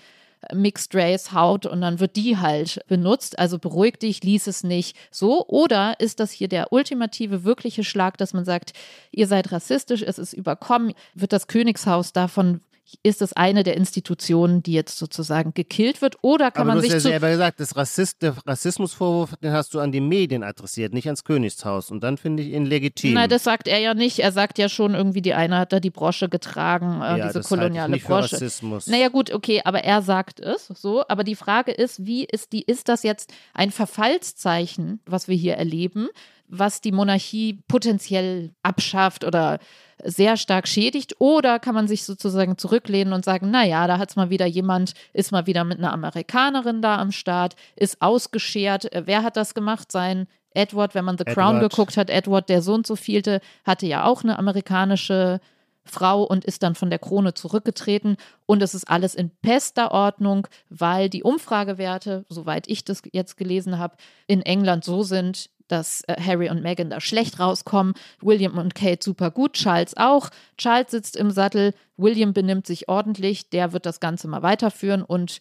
Mixed 0.53 0.95
Race 0.95 1.31
Haut 1.31 1.65
und 1.65 1.81
dann 1.81 1.99
wird 1.99 2.15
die 2.15 2.37
halt 2.37 2.79
benutzt. 2.87 3.39
Also 3.39 3.59
beruhig 3.59 3.97
dich, 3.97 4.23
lies 4.23 4.47
es 4.47 4.63
nicht 4.63 4.97
so. 5.11 5.45
Oder 5.47 5.99
ist 5.99 6.19
das 6.19 6.31
hier 6.31 6.47
der 6.47 6.71
ultimative, 6.71 7.43
wirkliche 7.43 7.83
Schlag, 7.83 8.17
dass 8.17 8.33
man 8.33 8.45
sagt, 8.45 8.73
ihr 9.11 9.27
seid 9.27 9.51
rassistisch, 9.51 10.01
es 10.01 10.19
ist 10.19 10.33
überkommen, 10.33 10.93
wird 11.13 11.33
das 11.33 11.47
Königshaus 11.47 12.13
davon, 12.13 12.61
ist 13.03 13.21
es 13.21 13.33
eine 13.33 13.63
der 13.63 13.75
Institutionen, 13.77 14.61
die 14.63 14.73
jetzt 14.73 14.97
sozusagen 14.97 15.53
gekillt 15.53 16.01
wird? 16.01 16.17
Oder 16.21 16.51
kann 16.51 16.61
Aber 16.61 16.75
man 16.75 16.77
du 16.77 16.83
hast 16.83 16.85
sich 16.85 16.93
ja 16.93 16.99
zu. 16.99 17.07
selber 17.09 17.29
gesagt, 17.29 17.59
das 17.59 17.75
Rassist, 17.75 18.21
der 18.21 18.35
Rassismusvorwurf, 18.45 19.35
den 19.37 19.51
hast 19.51 19.73
du 19.73 19.79
an 19.79 19.91
die 19.91 20.01
Medien 20.01 20.43
adressiert, 20.43 20.93
nicht 20.93 21.07
ans 21.07 21.23
Königshaus. 21.23 21.91
Und 21.91 22.03
dann 22.03 22.17
finde 22.17 22.43
ich 22.43 22.53
ihn 22.53 22.65
legitim. 22.65 23.13
Nein, 23.13 23.29
das 23.29 23.43
sagt 23.43 23.67
er 23.67 23.79
ja 23.79 23.93
nicht. 23.93 24.19
Er 24.19 24.31
sagt 24.31 24.57
ja 24.57 24.69
schon 24.69 24.93
irgendwie, 24.95 25.21
die 25.21 25.33
eine 25.33 25.57
hat 25.57 25.73
da 25.73 25.79
die 25.79 25.89
Brosche 25.89 26.29
getragen, 26.29 27.01
äh, 27.01 27.17
ja, 27.17 27.27
diese 27.27 27.39
das 27.39 27.47
koloniale 27.49 27.93
nicht 27.93 28.03
für 28.03 28.13
Brosche. 28.13 28.35
Rassismus. 28.35 28.87
Naja, 28.87 29.09
gut, 29.09 29.31
okay, 29.33 29.61
aber 29.63 29.83
er 29.83 30.01
sagt 30.01 30.39
es 30.39 30.67
so. 30.67 31.03
Aber 31.07 31.23
die 31.23 31.35
Frage 31.35 31.71
ist, 31.71 32.05
wie 32.05 32.23
ist 32.25 32.53
die, 32.53 32.61
ist 32.61 32.87
das 32.89 33.03
jetzt 33.03 33.33
ein 33.53 33.71
Verfallszeichen, 33.71 34.99
was 35.05 35.27
wir 35.27 35.35
hier 35.35 35.55
erleben, 35.55 36.09
was 36.47 36.81
die 36.81 36.91
Monarchie 36.91 37.63
potenziell 37.67 38.53
abschafft 38.63 39.23
oder 39.23 39.59
sehr 40.03 40.37
stark 40.37 40.67
schädigt? 40.67 41.15
Oder 41.19 41.59
kann 41.59 41.75
man 41.75 41.87
sich 41.87 42.03
sozusagen 42.03 42.57
zurücklehnen 42.57 43.13
und 43.13 43.25
sagen, 43.25 43.49
naja, 43.51 43.87
da 43.87 43.97
hat 43.97 44.09
es 44.09 44.15
mal 44.15 44.29
wieder 44.29 44.45
jemand, 44.45 44.93
ist 45.13 45.31
mal 45.31 45.47
wieder 45.47 45.63
mit 45.63 45.79
einer 45.79 45.93
Amerikanerin 45.93 46.81
da 46.81 46.97
am 46.97 47.11
Start, 47.11 47.55
ist 47.75 48.01
ausgeschert. 48.01 48.91
Äh, 48.93 49.03
Wer 49.05 49.23
hat 49.23 49.37
das 49.37 49.53
gemacht? 49.53 49.91
Sein 49.91 50.27
Edward, 50.51 50.95
wenn 50.95 51.05
man 51.05 51.17
The 51.17 51.25
Crown 51.25 51.57
Edward. 51.57 51.71
geguckt 51.71 51.97
hat, 51.97 52.09
Edward, 52.09 52.49
der 52.49 52.61
so 52.61 52.73
und 52.73 52.87
so 52.87 52.95
vielte, 52.95 53.41
hatte 53.65 53.87
ja 53.87 54.05
auch 54.05 54.23
eine 54.23 54.39
amerikanische 54.39 55.39
Frau 55.85 56.23
und 56.23 56.43
ist 56.45 56.63
dann 56.63 56.75
von 56.75 56.89
der 56.89 56.99
Krone 56.99 57.33
zurückgetreten. 57.33 58.17
Und 58.45 58.63
es 58.63 58.73
ist 58.73 58.89
alles 58.89 59.15
in 59.15 59.31
bester 59.41 59.91
Ordnung, 59.91 60.47
weil 60.69 61.09
die 61.09 61.23
Umfragewerte, 61.23 62.25
soweit 62.27 62.67
ich 62.67 62.83
das 62.83 63.03
jetzt 63.11 63.37
gelesen 63.37 63.77
habe, 63.77 63.97
in 64.27 64.41
England 64.41 64.83
so 64.83 65.03
sind, 65.03 65.49
dass 65.67 66.01
äh, 66.07 66.15
Harry 66.19 66.49
und 66.49 66.61
Meghan 66.61 66.89
da 66.89 66.99
schlecht 67.01 67.39
rauskommen, 67.39 67.93
William 68.21 68.57
und 68.57 68.75
Kate 68.75 69.03
super 69.03 69.31
gut, 69.31 69.53
Charles 69.53 69.95
auch. 69.97 70.29
Charles 70.57 70.91
sitzt 70.91 71.15
im 71.15 71.31
Sattel, 71.31 71.73
William 71.97 72.33
benimmt 72.33 72.67
sich 72.67 72.89
ordentlich, 72.89 73.49
der 73.49 73.73
wird 73.73 73.85
das 73.85 73.99
Ganze 73.99 74.27
mal 74.27 74.43
weiterführen 74.43 75.01
und 75.01 75.39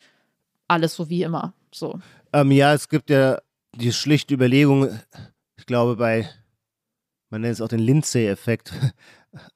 alles 0.68 0.95
so 0.95 1.09
wie 1.09 1.22
immer. 1.22 1.53
So. 1.72 1.99
Ähm, 2.33 2.51
ja, 2.51 2.75
es 2.75 2.89
gibt 2.89 3.11
ja 3.11 3.41
die 3.77 3.93
schlichte 3.93 4.35
Überlegung, 4.35 4.89
ich 5.57 5.66
glaube 5.66 5.97
bei, 5.97 6.29
man 7.31 7.41
nennt 7.41 7.55
es 7.55 7.61
auch 7.61 7.68
den 7.68 7.81
Lindsay-Effekt, 7.81 8.72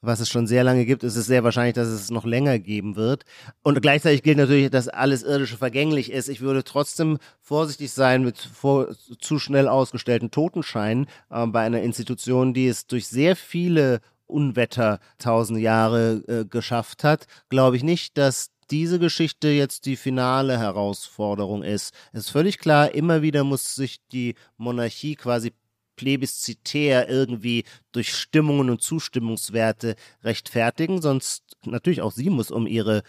was 0.00 0.20
es 0.20 0.28
schon 0.28 0.46
sehr 0.46 0.64
lange 0.64 0.84
gibt, 0.84 1.02
ist 1.04 1.16
es 1.16 1.26
sehr 1.26 1.44
wahrscheinlich, 1.44 1.74
dass 1.74 1.88
es 1.88 2.10
noch 2.10 2.24
länger 2.24 2.58
geben 2.58 2.96
wird. 2.96 3.24
Und 3.62 3.80
gleichzeitig 3.82 4.22
gilt 4.22 4.38
natürlich, 4.38 4.70
dass 4.70 4.88
alles 4.88 5.22
Irdische 5.22 5.56
vergänglich 5.56 6.10
ist. 6.10 6.28
Ich 6.28 6.40
würde 6.40 6.64
trotzdem 6.64 7.18
vorsichtig 7.40 7.92
sein 7.92 8.24
mit 8.24 8.38
vor, 8.38 8.88
zu 9.20 9.38
schnell 9.38 9.68
ausgestellten 9.68 10.30
Totenscheinen 10.30 11.06
äh, 11.30 11.46
bei 11.46 11.62
einer 11.62 11.82
Institution, 11.82 12.54
die 12.54 12.68
es 12.68 12.86
durch 12.86 13.06
sehr 13.08 13.36
viele 13.36 14.00
Unwetter 14.26 15.00
tausend 15.18 15.58
Jahre 15.60 16.22
äh, 16.28 16.44
geschafft 16.44 17.02
hat. 17.02 17.26
Glaube 17.48 17.76
ich 17.76 17.82
nicht, 17.82 18.18
dass 18.18 18.50
diese 18.70 18.98
Geschichte 18.98 19.48
jetzt 19.48 19.86
die 19.86 19.96
finale 19.96 20.58
Herausforderung 20.58 21.62
ist. 21.62 21.94
Es 22.12 22.26
ist 22.26 22.30
völlig 22.30 22.58
klar, 22.58 22.94
immer 22.94 23.22
wieder 23.22 23.44
muss 23.44 23.74
sich 23.74 24.00
die 24.12 24.34
Monarchie 24.56 25.14
quasi 25.14 25.52
plebiszitär 25.98 27.10
irgendwie 27.10 27.64
durch 27.92 28.14
Stimmungen 28.14 28.70
und 28.70 28.80
Zustimmungswerte 28.80 29.96
rechtfertigen, 30.22 31.02
sonst 31.02 31.42
natürlich 31.66 32.00
auch 32.00 32.12
sie 32.12 32.30
muss 32.30 32.50
um 32.50 32.66
ihre 32.66 33.02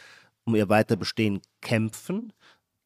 um 0.46 0.56
ihr 0.56 0.68
Weiterbestehen 0.68 1.42
kämpfen. 1.62 2.34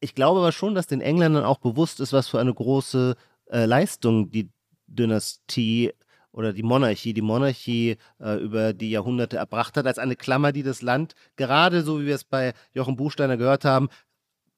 Ich 0.00 0.14
glaube 0.14 0.40
aber 0.40 0.52
schon, 0.52 0.74
dass 0.74 0.86
den 0.86 1.00
Engländern 1.00 1.44
auch 1.44 1.58
bewusst 1.58 1.98
ist, 2.00 2.12
was 2.12 2.28
für 2.28 2.38
eine 2.38 2.52
große 2.52 3.16
äh, 3.46 3.64
Leistung 3.64 4.30
die 4.30 4.50
Dynastie 4.86 5.92
oder 6.30 6.52
die 6.52 6.62
Monarchie, 6.62 7.14
die 7.14 7.22
Monarchie 7.22 7.96
äh, 8.20 8.36
über 8.36 8.74
die 8.74 8.90
Jahrhunderte 8.90 9.38
erbracht 9.38 9.76
hat, 9.78 9.86
als 9.86 9.98
eine 9.98 10.16
Klammer, 10.16 10.52
die 10.52 10.62
das 10.62 10.82
Land 10.82 11.14
gerade 11.36 11.82
so 11.82 12.00
wie 12.00 12.06
wir 12.06 12.16
es 12.16 12.24
bei 12.24 12.52
Jochen 12.74 12.96
Buchsteiner 12.96 13.38
gehört 13.38 13.64
haben, 13.64 13.88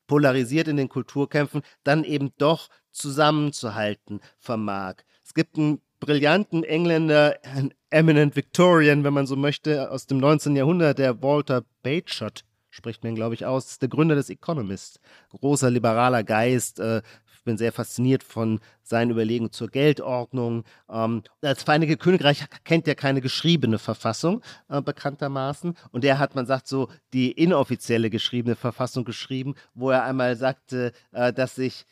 polarisiert 0.07 0.69
in 0.69 0.77
den 0.77 0.89
Kulturkämpfen, 0.89 1.63
dann 1.85 2.03
eben 2.03 2.33
doch 2.39 2.69
zusammenzuhalten 2.91 4.21
vermag. 4.39 4.97
Es 5.27 5.35
gibt 5.35 5.59
einen 5.59 5.81
brillanten 5.99 6.63
Engländer, 6.63 7.37
einen 7.43 7.75
eminent 7.91 8.37
Victorian, 8.37 9.03
wenn 9.03 9.13
man 9.13 9.27
so 9.27 9.35
möchte, 9.35 9.91
aus 9.91 10.07
dem 10.07 10.19
19. 10.19 10.55
Jahrhundert, 10.55 10.99
der 10.99 11.21
Walter 11.21 11.65
Bagehot, 11.83 12.45
spricht 12.71 13.03
man, 13.03 13.17
glaube 13.17 13.35
ich, 13.35 13.45
aus, 13.45 13.81
der 13.81 13.89
Gründer 13.89 14.15
des 14.15 14.31
Economist. 14.31 15.01
Großer 15.31 15.69
liberaler 15.69 16.23
Geist, 16.23 16.79
äh, 16.79 17.03
ich 17.35 17.43
bin 17.43 17.59
sehr 17.59 17.73
fasziniert 17.73 18.23
von 18.23 18.61
seinen 18.85 19.11
Überlegungen 19.11 19.51
zur 19.51 19.69
Geldordnung. 19.69 20.63
Ähm, 20.89 21.25
das 21.41 21.65
Vereinigte 21.65 21.97
Königreich 21.97 22.45
kennt 22.63 22.87
ja 22.87 22.95
keine 22.95 23.21
geschriebene 23.21 23.81
Verfassung, 23.81 24.43
äh, 24.69 24.81
bekanntermaßen. 24.81 25.75
Und 25.91 26.05
der 26.05 26.21
hat, 26.21 26.37
man 26.37 26.47
sagt 26.47 26.69
so, 26.69 26.89
die 27.13 27.33
inoffizielle 27.33 28.11
geschriebene 28.11 28.55
Verfassung 28.55 29.05
geschrieben, 29.05 29.55
wo 29.75 29.91
er 29.91 30.05
einmal 30.05 30.37
sagte, 30.37 30.93
äh, 31.11 31.33
dass 31.33 31.57
sich 31.57 31.85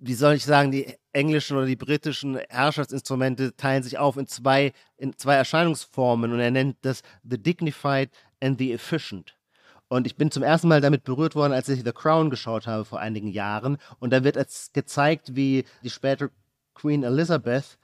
wie 0.00 0.14
soll 0.14 0.34
ich 0.34 0.44
sagen, 0.44 0.70
die 0.72 0.94
englischen 1.12 1.56
oder 1.56 1.66
die 1.66 1.76
britischen 1.76 2.38
Herrschaftsinstrumente 2.48 3.54
teilen 3.56 3.82
sich 3.82 3.98
auf 3.98 4.16
in 4.16 4.26
zwei, 4.26 4.72
in 4.96 5.16
zwei 5.16 5.34
Erscheinungsformen 5.34 6.32
und 6.32 6.40
er 6.40 6.50
nennt 6.50 6.78
das 6.82 7.02
the 7.22 7.38
dignified 7.38 8.10
and 8.40 8.58
the 8.58 8.72
efficient. 8.72 9.36
Und 9.88 10.06
ich 10.06 10.16
bin 10.16 10.30
zum 10.30 10.42
ersten 10.42 10.68
Mal 10.68 10.80
damit 10.80 11.04
berührt 11.04 11.34
worden, 11.34 11.52
als 11.52 11.68
ich 11.68 11.82
The 11.84 11.92
Crown 11.92 12.30
geschaut 12.30 12.66
habe 12.66 12.84
vor 12.84 13.00
einigen 13.00 13.26
Jahren. 13.26 13.76
Und 13.98 14.12
da 14.12 14.22
wird 14.22 14.36
jetzt 14.36 14.72
gezeigt, 14.72 15.34
wie 15.34 15.64
die 15.82 15.90
spätere 15.90 16.30
Queen 16.74 17.02
Elizabeth 17.02 17.76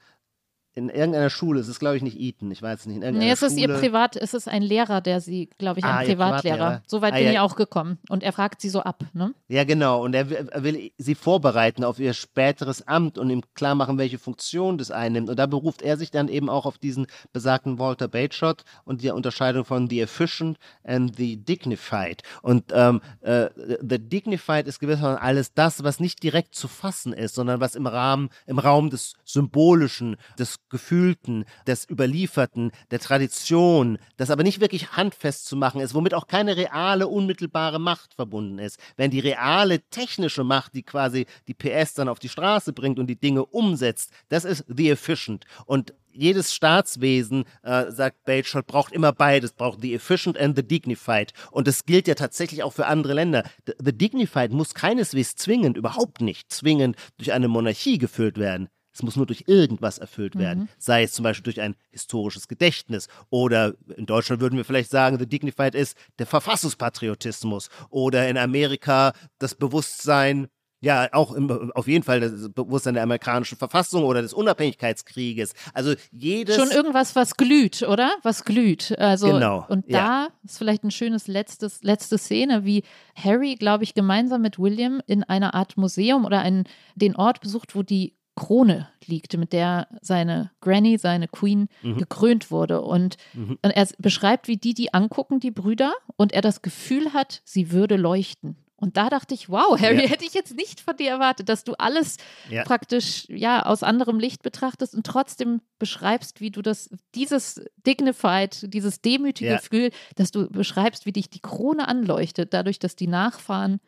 in 0.77 0.89
irgendeiner 0.89 1.29
Schule, 1.31 1.59
es 1.59 1.67
ist 1.67 1.79
glaube 1.79 1.97
ich 1.97 2.03
nicht 2.03 2.19
Eton, 2.19 2.51
ich 2.51 2.61
weiß 2.61 2.85
nicht, 2.85 2.97
in 2.97 3.01
irgendeiner 3.01 3.25
Nee, 3.25 3.31
es 3.31 3.41
ist 3.41 3.57
ihr 3.57 3.67
Privat, 3.67 4.15
es 4.15 4.33
ist 4.35 4.47
ein 4.47 4.61
Lehrer, 4.61 5.01
der 5.01 5.21
sie, 5.21 5.49
glaube 5.57 5.79
ich, 5.79 5.85
ein 5.85 5.91
Ah, 5.91 6.03
Privatlehrer. 6.03 6.55
Privatlehrer. 6.57 6.83
So 6.85 7.01
weit 7.01 7.13
Ah, 7.13 7.17
bin 7.17 7.25
ja. 7.25 7.31
ich 7.31 7.39
auch 7.39 7.55
gekommen. 7.55 7.97
Und 8.09 8.21
er 8.21 8.31
fragt 8.31 8.61
sie 8.61 8.69
so 8.69 8.81
ab, 8.81 9.03
ne? 9.13 9.33
Ja, 9.47 9.63
genau. 9.63 10.03
Und 10.03 10.13
er 10.13 10.29
will, 10.29 10.47
er 10.51 10.63
will 10.63 10.91
sie 10.99 11.15
vorbereiten 11.15 11.83
auf 11.83 11.99
ihr 11.99 12.13
späteres 12.13 12.87
Amt 12.87 13.17
und 13.17 13.29
ihm 13.31 13.41
klar 13.55 13.73
machen, 13.75 13.97
welche 13.97 14.19
Funktion 14.19 14.77
das 14.77 14.91
einnimmt. 14.91 15.29
Und 15.29 15.39
da 15.39 15.47
beruft 15.47 15.81
er 15.81 15.97
sich 15.97 16.11
dann 16.11 16.27
eben 16.27 16.49
auch 16.49 16.65
auf 16.67 16.77
diesen 16.77 17.07
besagten 17.33 17.79
Walter 17.79 18.07
Bagehot 18.07 18.63
und 18.85 19.01
die 19.01 19.09
Unterscheidung 19.09 19.65
von 19.65 19.89
the 19.89 20.01
efficient 20.01 20.57
and 20.83 21.15
the 21.15 21.37
dignified. 21.37 22.21
Und 22.43 22.65
ähm, 22.71 23.01
äh, 23.21 23.49
the 23.81 23.97
dignified 23.99 24.67
ist 24.67 24.79
gewissermaßen 24.79 25.17
alles 25.21 25.53
das, 25.53 25.83
was 25.83 25.99
nicht 25.99 26.21
direkt 26.21 26.53
zu 26.53 26.67
fassen 26.67 27.13
ist, 27.13 27.33
sondern 27.35 27.59
was 27.59 27.73
im 27.75 27.87
Rahmen, 27.87 28.29
im 28.45 28.59
Raum 28.59 28.89
des 28.91 29.13
Symbolischen, 29.27 30.15
des 30.39 30.57
Gefühlten, 30.69 31.45
des 31.67 31.87
Überlieferten, 31.89 32.71
der 32.91 32.99
Tradition, 32.99 33.99
das 34.15 34.31
aber 34.31 34.43
nicht 34.43 34.61
wirklich 34.61 34.93
handfest 34.93 35.45
zu 35.45 35.55
machen 35.55 35.81
ist, 35.81 35.93
womit 35.93 36.13
auch 36.13 36.27
keine 36.27 36.57
reale, 36.57 37.07
unmittelbare 37.07 37.79
Macht 37.79 38.13
verbunden 38.13 38.57
ist. 38.59 38.79
Wenn 38.95 39.11
die 39.11 39.19
reale 39.19 39.81
technische 39.89 40.43
Macht, 40.43 40.73
die 40.73 40.83
quasi 40.83 41.25
die 41.47 41.53
PS 41.53 41.93
dann 41.93 42.09
auf 42.09 42.19
die 42.19 42.29
Straße 42.29 42.73
bringt 42.73 42.99
und 42.99 43.07
die 43.07 43.19
Dinge 43.19 43.45
umsetzt, 43.45 44.11
das 44.29 44.45
ist 44.45 44.65
the 44.67 44.89
efficient. 44.89 45.45
Und 45.65 45.93
jedes 46.17 46.53
Staatswesen, 46.53 47.45
äh, 47.63 47.91
sagt 47.91 48.23
Bagehot, 48.25 48.65
braucht 48.65 48.91
immer 48.91 49.13
beides, 49.13 49.53
braucht 49.53 49.81
the 49.81 49.93
efficient 49.93 50.37
and 50.37 50.55
the 50.55 50.63
dignified. 50.63 51.31
Und 51.51 51.67
das 51.67 51.85
gilt 51.85 52.07
ja 52.07 52.15
tatsächlich 52.15 52.63
auch 52.63 52.73
für 52.73 52.87
andere 52.87 53.13
Länder. 53.13 53.43
The, 53.65 53.73
the 53.83 53.93
dignified 53.93 54.51
muss 54.51 54.73
keineswegs 54.73 55.35
zwingend, 55.35 55.77
überhaupt 55.77 56.21
nicht 56.21 56.51
zwingend 56.51 56.95
durch 57.17 57.33
eine 57.33 57.47
Monarchie 57.47 57.97
gefüllt 57.97 58.37
werden. 58.37 58.69
Es 58.97 59.03
muss 59.03 59.15
nur 59.15 59.27
durch 59.27 59.43
irgendwas 59.45 59.99
erfüllt 59.99 60.39
werden. 60.39 60.69
Sei 60.79 61.03
es 61.03 61.13
zum 61.13 61.21
Beispiel 61.21 61.43
durch 61.43 61.61
ein 61.61 61.75
historisches 61.91 62.47
Gedächtnis. 62.47 63.07
Oder 63.29 63.75
in 63.95 64.07
Deutschland 64.07 64.41
würden 64.41 64.57
wir 64.57 64.65
vielleicht 64.65 64.89
sagen, 64.89 65.19
The 65.19 65.27
Dignified 65.27 65.75
ist 65.75 65.95
der 66.17 66.25
Verfassungspatriotismus. 66.25 67.69
Oder 67.91 68.27
in 68.27 68.39
Amerika 68.39 69.13
das 69.37 69.53
Bewusstsein, 69.53 70.47
ja, 70.79 71.07
auch 71.11 71.31
im, 71.33 71.71
auf 71.75 71.87
jeden 71.87 72.03
Fall 72.03 72.21
das 72.21 72.51
Bewusstsein 72.51 72.95
der 72.95 73.03
amerikanischen 73.03 73.55
Verfassung 73.55 74.03
oder 74.03 74.23
des 74.23 74.33
Unabhängigkeitskrieges. 74.33 75.53
Also 75.75 75.93
jedes. 76.11 76.55
Schon 76.55 76.71
irgendwas, 76.71 77.15
was 77.15 77.37
glüht, 77.37 77.83
oder? 77.83 78.09
Was 78.23 78.45
glüht. 78.45 78.97
Also, 78.97 79.27
Genau, 79.27 79.63
Und 79.69 79.87
ja. 79.87 79.99
da 79.99 80.27
ist 80.43 80.57
vielleicht 80.57 80.83
ein 80.83 80.91
schönes 80.91 81.27
letztes, 81.27 81.83
letzte 81.83 82.17
Szene, 82.17 82.65
wie 82.65 82.81
Harry, 83.15 83.53
glaube 83.55 83.83
ich, 83.83 83.93
gemeinsam 83.93 84.41
mit 84.41 84.57
William 84.57 85.01
in 85.05 85.23
einer 85.23 85.53
Art 85.53 85.77
Museum 85.77 86.25
oder 86.25 86.39
einen, 86.39 86.63
den 86.95 87.15
Ort 87.15 87.41
besucht, 87.41 87.75
wo 87.75 87.83
die 87.83 88.16
Krone 88.37 88.87
liegt, 89.05 89.35
mit 89.35 89.51
der 89.51 89.87
seine 90.01 90.51
Granny, 90.61 90.97
seine 90.97 91.27
Queen 91.27 91.67
Mhm. 91.81 91.97
gekrönt 91.97 92.51
wurde. 92.51 92.81
Und, 92.81 93.17
und 93.35 93.71
er 93.71 93.87
beschreibt, 93.97 94.47
wie 94.47 94.57
die 94.57 94.73
die 94.73 94.93
angucken, 94.93 95.41
die 95.41 95.51
Brüder, 95.51 95.93
und 96.15 96.31
er 96.31 96.41
das 96.41 96.61
Gefühl 96.61 97.13
hat, 97.13 97.41
sie 97.43 97.71
würde 97.71 97.97
leuchten. 97.97 98.55
Und 98.79 98.95
da 98.95 99.09
dachte 99.09 99.33
ich, 99.33 99.49
wow, 99.49 99.79
Harry, 99.81 100.03
ja. 100.03 100.07
hätte 100.07 100.23
ich 100.23 100.35
jetzt 100.35 100.55
nicht 100.55 100.79
von 100.81 100.95
dir 100.95 101.09
erwartet, 101.09 101.49
dass 101.49 101.63
du 101.63 101.73
alles 101.79 102.17
ja. 102.47 102.63
praktisch 102.63 103.25
ja 103.27 103.65
aus 103.65 103.81
anderem 103.81 104.19
Licht 104.19 104.43
betrachtest 104.43 104.93
und 104.93 105.03
trotzdem 105.03 105.61
beschreibst, 105.79 106.41
wie 106.41 106.51
du 106.51 106.61
das, 106.61 106.91
dieses 107.15 107.59
dignified, 107.87 108.71
dieses 108.71 109.01
demütige 109.01 109.49
ja. 109.49 109.57
Gefühl, 109.57 109.89
dass 110.15 110.29
du 110.29 110.47
beschreibst, 110.47 111.07
wie 111.07 111.11
dich 111.11 111.31
die 111.31 111.39
Krone 111.39 111.87
anleuchtet, 111.87 112.53
dadurch, 112.53 112.77
dass 112.77 112.95
die 112.95 113.07
Nachfahren 113.07 113.79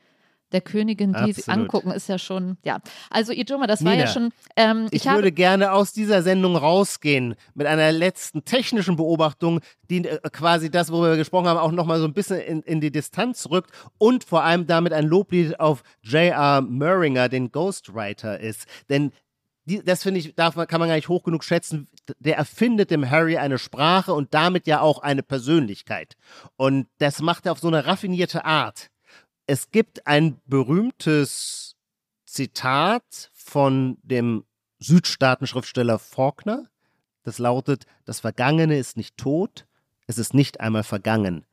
der 0.51 0.61
Königin, 0.61 1.13
die 1.13 1.33
sie 1.33 1.47
angucken, 1.47 1.91
ist 1.91 2.09
ja 2.09 2.17
schon, 2.17 2.57
ja. 2.63 2.79
Also 3.09 3.33
Ijoma, 3.33 3.67
das 3.67 3.81
Nina, 3.81 3.91
war 3.91 3.99
ja 3.99 4.07
schon. 4.07 4.31
Ähm, 4.55 4.87
ich, 4.91 5.05
ich 5.05 5.11
würde 5.11 5.31
gerne 5.31 5.71
aus 5.71 5.93
dieser 5.93 6.21
Sendung 6.21 6.55
rausgehen 6.55 7.35
mit 7.53 7.67
einer 7.67 7.91
letzten 7.91 8.45
technischen 8.45 8.95
Beobachtung, 8.95 9.59
die 9.89 10.05
äh, 10.05 10.19
quasi 10.31 10.69
das, 10.71 10.91
worüber 10.91 11.11
wir 11.11 11.17
gesprochen 11.17 11.47
haben, 11.47 11.59
auch 11.59 11.71
nochmal 11.71 11.99
so 11.99 12.05
ein 12.05 12.13
bisschen 12.13 12.39
in, 12.39 12.61
in 12.63 12.81
die 12.81 12.91
Distanz 12.91 13.49
rückt 13.49 13.71
und 13.97 14.23
vor 14.23 14.43
allem 14.43 14.65
damit 14.65 14.93
ein 14.93 15.05
Loblied 15.05 15.59
auf 15.59 15.83
J.R. 16.01 16.61
Muringer, 16.61 17.29
den 17.29 17.51
Ghostwriter 17.51 18.39
ist. 18.39 18.65
Denn 18.89 19.11
die, 19.65 19.83
das 19.83 20.03
finde 20.03 20.19
ich, 20.19 20.35
darf 20.35 20.55
man, 20.55 20.67
kann 20.67 20.79
man 20.79 20.89
gar 20.89 20.95
nicht 20.95 21.09
hoch 21.09 21.23
genug 21.23 21.43
schätzen. 21.43 21.87
Der 22.17 22.37
erfindet 22.37 22.89
dem 22.89 23.09
Harry 23.09 23.37
eine 23.37 23.59
Sprache 23.59 24.13
und 24.13 24.33
damit 24.33 24.65
ja 24.65 24.81
auch 24.81 24.99
eine 24.99 25.21
Persönlichkeit. 25.21 26.15
Und 26.55 26.87
das 26.97 27.21
macht 27.21 27.45
er 27.45 27.51
auf 27.51 27.59
so 27.59 27.67
eine 27.67 27.85
raffinierte 27.85 28.45
Art 28.45 28.89
es 29.49 29.71
gibt 29.71 30.05
ein 30.05 30.39
berühmtes 30.45 31.75
Zitat 32.25 33.31
von 33.33 33.97
dem 34.03 34.45
Südstaatenschriftsteller 34.77 35.97
Faulkner. 35.97 36.69
Das 37.23 37.39
lautet: 37.39 37.87
Das 38.05 38.19
Vergangene 38.19 38.77
ist 38.77 38.95
nicht 38.95 39.17
tot, 39.17 39.65
es 40.05 40.19
ist 40.19 40.35
nicht 40.35 40.59
einmal 40.59 40.83
vergangen. 40.83 41.47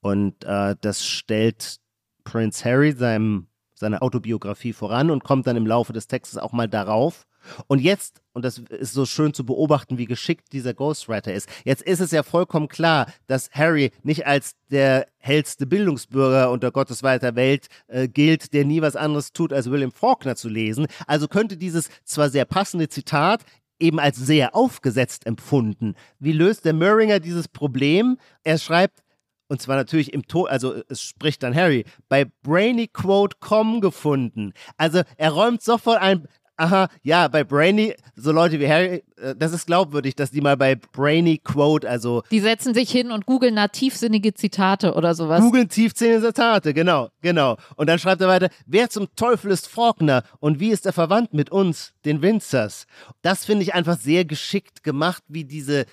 Und 0.00 0.42
äh, 0.42 0.74
das 0.80 1.06
stellt 1.06 1.78
Prince 2.24 2.64
Harry 2.64 2.90
seinem, 2.90 3.46
seiner 3.74 4.02
Autobiografie 4.02 4.72
voran 4.72 5.12
und 5.12 5.22
kommt 5.22 5.46
dann 5.46 5.56
im 5.56 5.68
Laufe 5.68 5.92
des 5.92 6.08
Textes 6.08 6.38
auch 6.38 6.52
mal 6.52 6.68
darauf. 6.68 7.28
Und 7.66 7.80
jetzt, 7.80 8.20
und 8.32 8.44
das 8.44 8.58
ist 8.58 8.92
so 8.92 9.06
schön 9.06 9.34
zu 9.34 9.44
beobachten, 9.44 9.98
wie 9.98 10.06
geschickt 10.06 10.52
dieser 10.52 10.74
Ghostwriter 10.74 11.32
ist, 11.32 11.48
jetzt 11.64 11.82
ist 11.82 12.00
es 12.00 12.10
ja 12.10 12.22
vollkommen 12.22 12.68
klar, 12.68 13.06
dass 13.26 13.50
Harry 13.52 13.90
nicht 14.02 14.26
als 14.26 14.54
der 14.70 15.06
hellste 15.18 15.66
Bildungsbürger 15.66 16.50
unter 16.50 16.70
Gottes 16.70 17.02
weiter 17.02 17.36
Welt 17.36 17.66
äh, 17.88 18.08
gilt, 18.08 18.52
der 18.52 18.64
nie 18.64 18.82
was 18.82 18.96
anderes 18.96 19.32
tut, 19.32 19.52
als 19.52 19.70
William 19.70 19.92
Faulkner 19.92 20.36
zu 20.36 20.48
lesen. 20.48 20.86
Also 21.06 21.28
könnte 21.28 21.56
dieses 21.56 21.88
zwar 22.04 22.30
sehr 22.30 22.44
passende 22.44 22.88
Zitat 22.88 23.44
eben 23.78 23.98
als 24.00 24.16
sehr 24.16 24.54
aufgesetzt 24.54 25.26
empfunden. 25.26 25.94
Wie 26.18 26.32
löst 26.32 26.64
der 26.64 26.72
Muringer 26.72 27.20
dieses 27.20 27.48
Problem? 27.48 28.18
Er 28.42 28.58
schreibt, 28.58 29.02
und 29.48 29.60
zwar 29.60 29.76
natürlich 29.76 30.12
im 30.12 30.26
Tod, 30.26 30.48
also 30.48 30.82
es 30.88 31.02
spricht 31.02 31.42
dann 31.42 31.54
Harry, 31.54 31.84
bei 32.08 32.26
brainyquote.com 32.42 33.80
gefunden. 33.80 34.52
Also 34.76 35.02
er 35.16 35.30
räumt 35.30 35.62
sofort 35.62 36.00
ein, 36.00 36.26
aha, 36.56 36.88
ja, 37.02 37.28
bei 37.28 37.44
Brainy, 37.44 37.94
so 38.14 38.32
Leute 38.32 38.58
wie 38.60 38.68
Harry, 38.68 39.02
äh, 39.16 39.34
das 39.36 39.52
ist 39.52 39.66
glaubwürdig, 39.66 40.14
dass 40.14 40.30
die 40.30 40.40
mal 40.40 40.56
bei 40.56 40.74
Brainy 40.74 41.38
Quote, 41.38 41.88
also. 41.88 42.22
Die 42.30 42.40
setzen 42.40 42.74
sich 42.74 42.90
hin 42.90 43.10
und 43.10 43.26
googeln 43.26 43.54
nach 43.54 43.68
tiefsinnige 43.68 44.34
Zitate 44.34 44.94
oder 44.94 45.14
sowas. 45.14 45.40
Googeln 45.40 45.68
tiefsinnige 45.68 46.22
Zitate, 46.22 46.74
genau, 46.74 47.08
genau. 47.20 47.56
Und 47.76 47.88
dann 47.88 47.98
schreibt 47.98 48.20
er 48.20 48.28
weiter, 48.28 48.48
wer 48.66 48.90
zum 48.90 49.08
Teufel 49.16 49.50
ist 49.50 49.68
Faulkner 49.68 50.22
und 50.40 50.60
wie 50.60 50.70
ist 50.70 50.86
er 50.86 50.92
verwandt 50.92 51.34
mit 51.34 51.50
uns, 51.50 51.92
den 52.04 52.22
Winzers? 52.22 52.86
Das 53.22 53.44
finde 53.44 53.62
ich 53.62 53.74
einfach 53.74 53.98
sehr 53.98 54.24
geschickt 54.24 54.82
gemacht, 54.82 55.22
wie 55.28 55.44
diese 55.44 55.86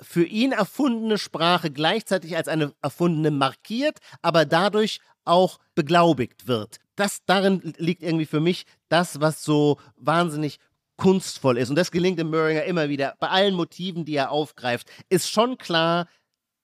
für 0.00 0.24
ihn 0.24 0.52
erfundene 0.52 1.16
Sprache 1.16 1.70
gleichzeitig 1.70 2.36
als 2.36 2.48
eine 2.48 2.72
erfundene 2.82 3.30
markiert, 3.30 3.98
aber 4.20 4.44
dadurch 4.44 5.00
auch 5.24 5.58
beglaubigt 5.76 6.48
wird 6.48 6.81
das 6.96 7.24
darin 7.26 7.74
liegt 7.76 8.02
irgendwie 8.02 8.26
für 8.26 8.40
mich 8.40 8.64
das, 8.88 9.20
was 9.20 9.44
so 9.44 9.78
wahnsinnig 9.96 10.58
kunstvoll 10.96 11.58
ist. 11.58 11.70
Und 11.70 11.76
das 11.76 11.90
gelingt 11.90 12.18
dem 12.18 12.30
Muringer 12.30 12.64
immer 12.64 12.88
wieder. 12.88 13.14
Bei 13.18 13.28
allen 13.28 13.54
Motiven, 13.54 14.04
die 14.04 14.14
er 14.14 14.30
aufgreift, 14.30 14.90
ist 15.08 15.30
schon 15.30 15.58
klar, 15.58 16.06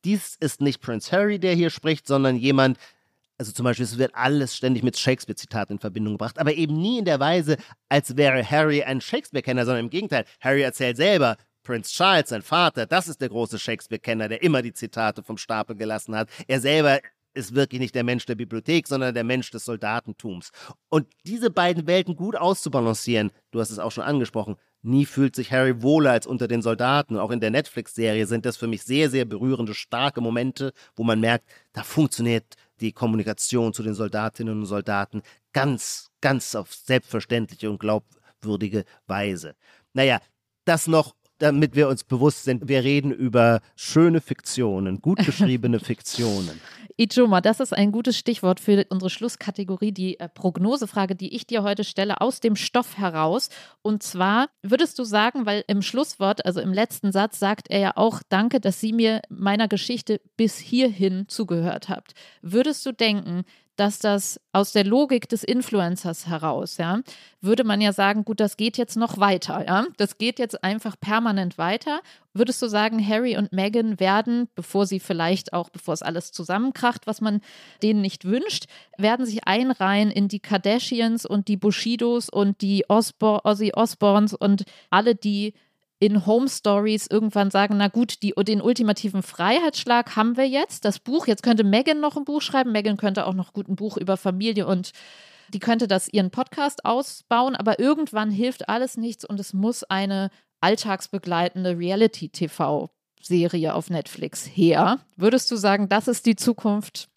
dies 0.05 0.37
ist 0.39 0.61
nicht 0.61 0.81
Prince 0.81 1.11
Harry, 1.11 1.39
der 1.39 1.55
hier 1.55 1.71
spricht, 1.71 2.07
sondern 2.07 2.37
jemand, 2.37 2.79
also 3.37 3.53
zum 3.53 3.65
Beispiel, 3.65 3.85
es 3.85 3.99
wird 3.99 4.15
alles 4.15 4.57
ständig 4.57 4.83
mit 4.83 4.97
Shakespeare-Zitaten 4.99 5.75
in 5.75 5.79
Verbindung 5.81 6.15
gebracht, 6.15 6.39
aber 6.39 6.55
eben 6.55 6.81
nie 6.81 6.99
in 6.99 7.05
der 7.05 7.21
Weise, 7.21 7.57
als 7.89 8.17
wäre 8.17 8.49
Harry 8.49 8.83
ein 8.83 9.01
Shakespeare-Kenner, 9.01 9.65
sondern 9.65 9.87
im 9.87 9.91
Gegenteil. 9.91 10.25
Harry 10.41 10.63
erzählt 10.63 10.97
selber, 10.97 11.37
Prince 11.65 11.93
Charles, 11.93 12.31
sein 12.31 12.43
Vater, 12.43 12.87
das 12.87 13.09
ist 13.09 13.21
der 13.21 13.29
große 13.29 13.59
Shakespeare-Kenner, 13.59 14.29
der 14.29 14.43
immer 14.43 14.63
die 14.63 14.73
Zitate 14.73 15.23
vom 15.23 15.37
Stapel 15.37 15.77
gelassen 15.77 16.17
hat. 16.17 16.29
Er 16.47 16.61
selber 16.61 17.01
ist 17.35 17.55
wirklich 17.55 17.81
nicht 17.81 17.95
der 17.95 18.05
Mensch 18.05 18.27
der 18.27 18.35
Bibliothek, 18.35 18.89
sondern 18.89 19.15
der 19.15 19.25
Mensch 19.25 19.51
des 19.51 19.65
Soldatentums. 19.65 20.51
Und 20.89 21.07
diese 21.25 21.51
beiden 21.51 21.87
Welten 21.87 22.17
gut 22.17 22.37
auszubalancieren, 22.37 23.31
du 23.51 23.61
hast 23.61 23.71
es 23.71 23.79
auch 23.79 23.93
schon 23.93 24.05
angesprochen, 24.05 24.57
nie 24.83 25.07
fühlt 25.07 25.35
sich 25.35 25.53
Harry 25.53 25.83
wohler 25.83 26.13
als 26.13 26.27
unter 26.27 26.49
den 26.49 26.63
Soldaten. 26.63 27.17
Auch 27.17 27.31
in 27.31 27.41
der 27.41 27.51
Netflix-Serie 27.51 28.27
sind 28.27 28.47
das 28.47 28.57
für 28.57 28.67
mich 28.67 28.83
sehr, 28.83 29.11
sehr 29.11 29.25
berührende, 29.25 29.75
starke 29.75 30.21
Momente, 30.21 30.73
wo 30.97 31.05
man 31.05 31.21
merkt, 31.21 31.49
da 31.73 31.83
funktioniert 31.83 32.55
die 32.81 32.93
Kommunikation 32.93 33.73
zu 33.73 33.83
den 33.83 33.95
Soldatinnen 33.95 34.61
und 34.61 34.67
Soldaten 34.67 35.23
ganz, 35.53 36.11
ganz 36.21 36.55
auf 36.55 36.73
selbstverständliche 36.73 37.71
und 37.71 37.81
glaubwürdige 37.81 38.85
Weise. 39.07 39.57
Naja, 39.93 40.21
das 40.65 40.87
noch 40.87 41.15
damit 41.39 41.75
wir 41.75 41.89
uns 41.89 42.05
bewusst 42.05 42.45
sind, 42.45 42.69
wir 42.69 42.85
reden 42.85 43.13
über 43.13 43.61
schöne 43.77 44.21
Fiktionen, 44.21 45.01
gut 45.01 45.19
geschriebene 45.25 45.81
Fiktionen. 45.81 46.61
Ijoma, 47.01 47.41
das 47.41 47.61
ist 47.61 47.73
ein 47.73 47.93
gutes 47.93 48.19
Stichwort 48.19 48.59
für 48.59 48.85
unsere 48.89 49.09
Schlusskategorie, 49.09 49.93
die 49.93 50.19
äh, 50.19 50.29
Prognosefrage, 50.29 51.15
die 51.15 51.33
ich 51.33 51.47
dir 51.47 51.63
heute 51.63 51.85
stelle, 51.85 52.21
aus 52.21 52.41
dem 52.41 52.57
Stoff 52.57 52.99
heraus. 52.99 53.51
Und 53.83 54.03
zwar 54.03 54.49
würdest 54.63 54.99
du 54.99 55.05
sagen, 55.05 55.47
weil 55.47 55.63
im 55.69 55.81
Schlusswort, 55.81 56.45
also 56.45 56.61
im 56.61 56.73
letzten 56.73 57.13
Satz, 57.13 57.39
sagt 57.39 57.71
er 57.71 57.79
ja 57.79 57.93
auch, 57.95 58.21
danke, 58.29 58.59
dass 58.59 58.81
Sie 58.81 58.93
mir 58.93 59.23
meiner 59.29 59.69
Geschichte 59.69 60.21
bis 60.37 60.59
hierhin 60.59 61.27
zugehört 61.29 61.89
habt. 61.89 62.15
Würdest 62.43 62.85
du 62.85 62.91
denken, 62.91 63.45
dass 63.79 64.01
das 64.01 64.41
aus 64.53 64.73
der 64.73 64.85
Logik 64.85 65.29
des 65.29 65.45
Influencers 65.45 66.27
heraus, 66.27 66.79
ja, 66.79 67.01
würde 67.41 67.63
man 67.63 67.81
ja 67.81 67.93
sagen, 67.93 68.25
gut, 68.25 68.41
das 68.41 68.57
geht 68.57 68.77
jetzt 68.77 68.97
noch 68.97 69.19
weiter, 69.19 69.65
ja. 69.65 69.87
Das 69.97 70.19
geht 70.19 70.41
jetzt 70.41 70.65
einfach 70.65 70.97
permanent 71.01 71.59
weiter. 71.59 72.01
Würdest 72.35 72.61
du 72.61 72.67
sagen, 72.67 73.07
Harry 73.07 73.37
und 73.37 73.53
Meghan 73.53 74.01
werden, 74.01 74.49
bevor 74.57 74.87
sie 74.87 74.99
vielleicht 74.99 75.53
auch, 75.53 75.71
bevor 75.71 75.95
es 75.95 76.03
alles 76.03 76.33
zusammenkracht, 76.33 77.07
was 77.07 77.21
man 77.21 77.41
denen 77.81 78.01
nicht 78.01 78.25
wünscht, 78.25 78.67
werden 78.97 79.25
sich 79.25 79.47
einreihen 79.47 80.11
in 80.11 80.27
die 80.27 80.41
Kardashians 80.41 81.25
und 81.25 81.47
die 81.47 81.57
Bushidos 81.57 82.29
und 82.29 82.61
die 82.63 82.85
Osbo 82.89 83.41
Ozzy 83.45 83.73
Osbournes 83.75 84.35
und 84.35 84.65
alle, 84.91 85.15
die 85.15 85.55
in 86.01 86.27
Home 86.27 86.49
Stories 86.49 87.07
irgendwann 87.09 87.51
sagen, 87.51 87.77
na 87.77 87.89
gut, 87.89 88.23
die, 88.23 88.33
den 88.37 88.61
ultimativen 88.61 89.23
Freiheitsschlag 89.23 90.17
haben 90.17 90.37
wir 90.37 90.49
jetzt, 90.49 90.85
das 90.85 90.99
Buch, 90.99 91.27
jetzt 91.27 91.43
könnte 91.43 91.65
Megan 91.65 92.01
noch 92.01 92.17
ein 92.17 92.25
Buch 92.25 92.41
schreiben, 92.41 92.73
Megan 92.73 92.97
könnte 92.97 93.27
auch 93.27 93.35
noch 93.35 93.53
gut 93.53 93.69
ein 93.69 93.77
Buch 93.77 93.97
über 93.97 94.17
Familie 94.17 94.67
und 94.67 94.93
die 95.53 95.59
könnte 95.59 95.89
das 95.89 96.09
ihren 96.09 96.31
Podcast 96.31 96.85
ausbauen, 96.85 97.57
aber 97.57 97.79
irgendwann 97.79 98.31
hilft 98.31 98.69
alles 98.69 98.97
nichts 98.97 99.25
und 99.25 99.41
es 99.41 99.53
muss 99.53 99.83
eine 99.83 100.31
alltagsbegleitende 100.61 101.79
Reality-TV-Serie 101.79 103.75
auf 103.75 103.91
Netflix 103.91 104.47
her. 104.47 105.01
Würdest 105.17 105.51
du 105.51 105.57
sagen, 105.57 105.89
das 105.89 106.07
ist 106.07 106.27
die 106.27 106.37
Zukunft 106.37 107.09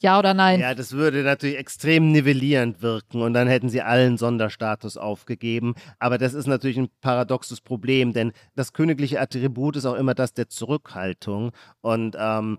ja 0.00 0.18
oder 0.18 0.34
nein? 0.34 0.60
Ja, 0.60 0.74
das 0.74 0.92
würde 0.92 1.22
natürlich 1.22 1.56
extrem 1.56 2.12
nivellierend 2.12 2.82
wirken 2.82 3.22
und 3.22 3.34
dann 3.34 3.48
hätten 3.48 3.68
sie 3.68 3.82
allen 3.82 4.18
Sonderstatus 4.18 4.96
aufgegeben. 4.96 5.74
Aber 5.98 6.18
das 6.18 6.34
ist 6.34 6.46
natürlich 6.46 6.78
ein 6.78 6.88
paradoxes 7.00 7.60
Problem, 7.60 8.12
denn 8.12 8.32
das 8.54 8.72
königliche 8.72 9.20
Attribut 9.20 9.76
ist 9.76 9.86
auch 9.86 9.94
immer 9.94 10.14
das 10.14 10.34
der 10.34 10.48
Zurückhaltung. 10.48 11.52
Und 11.80 12.16
ähm, 12.18 12.58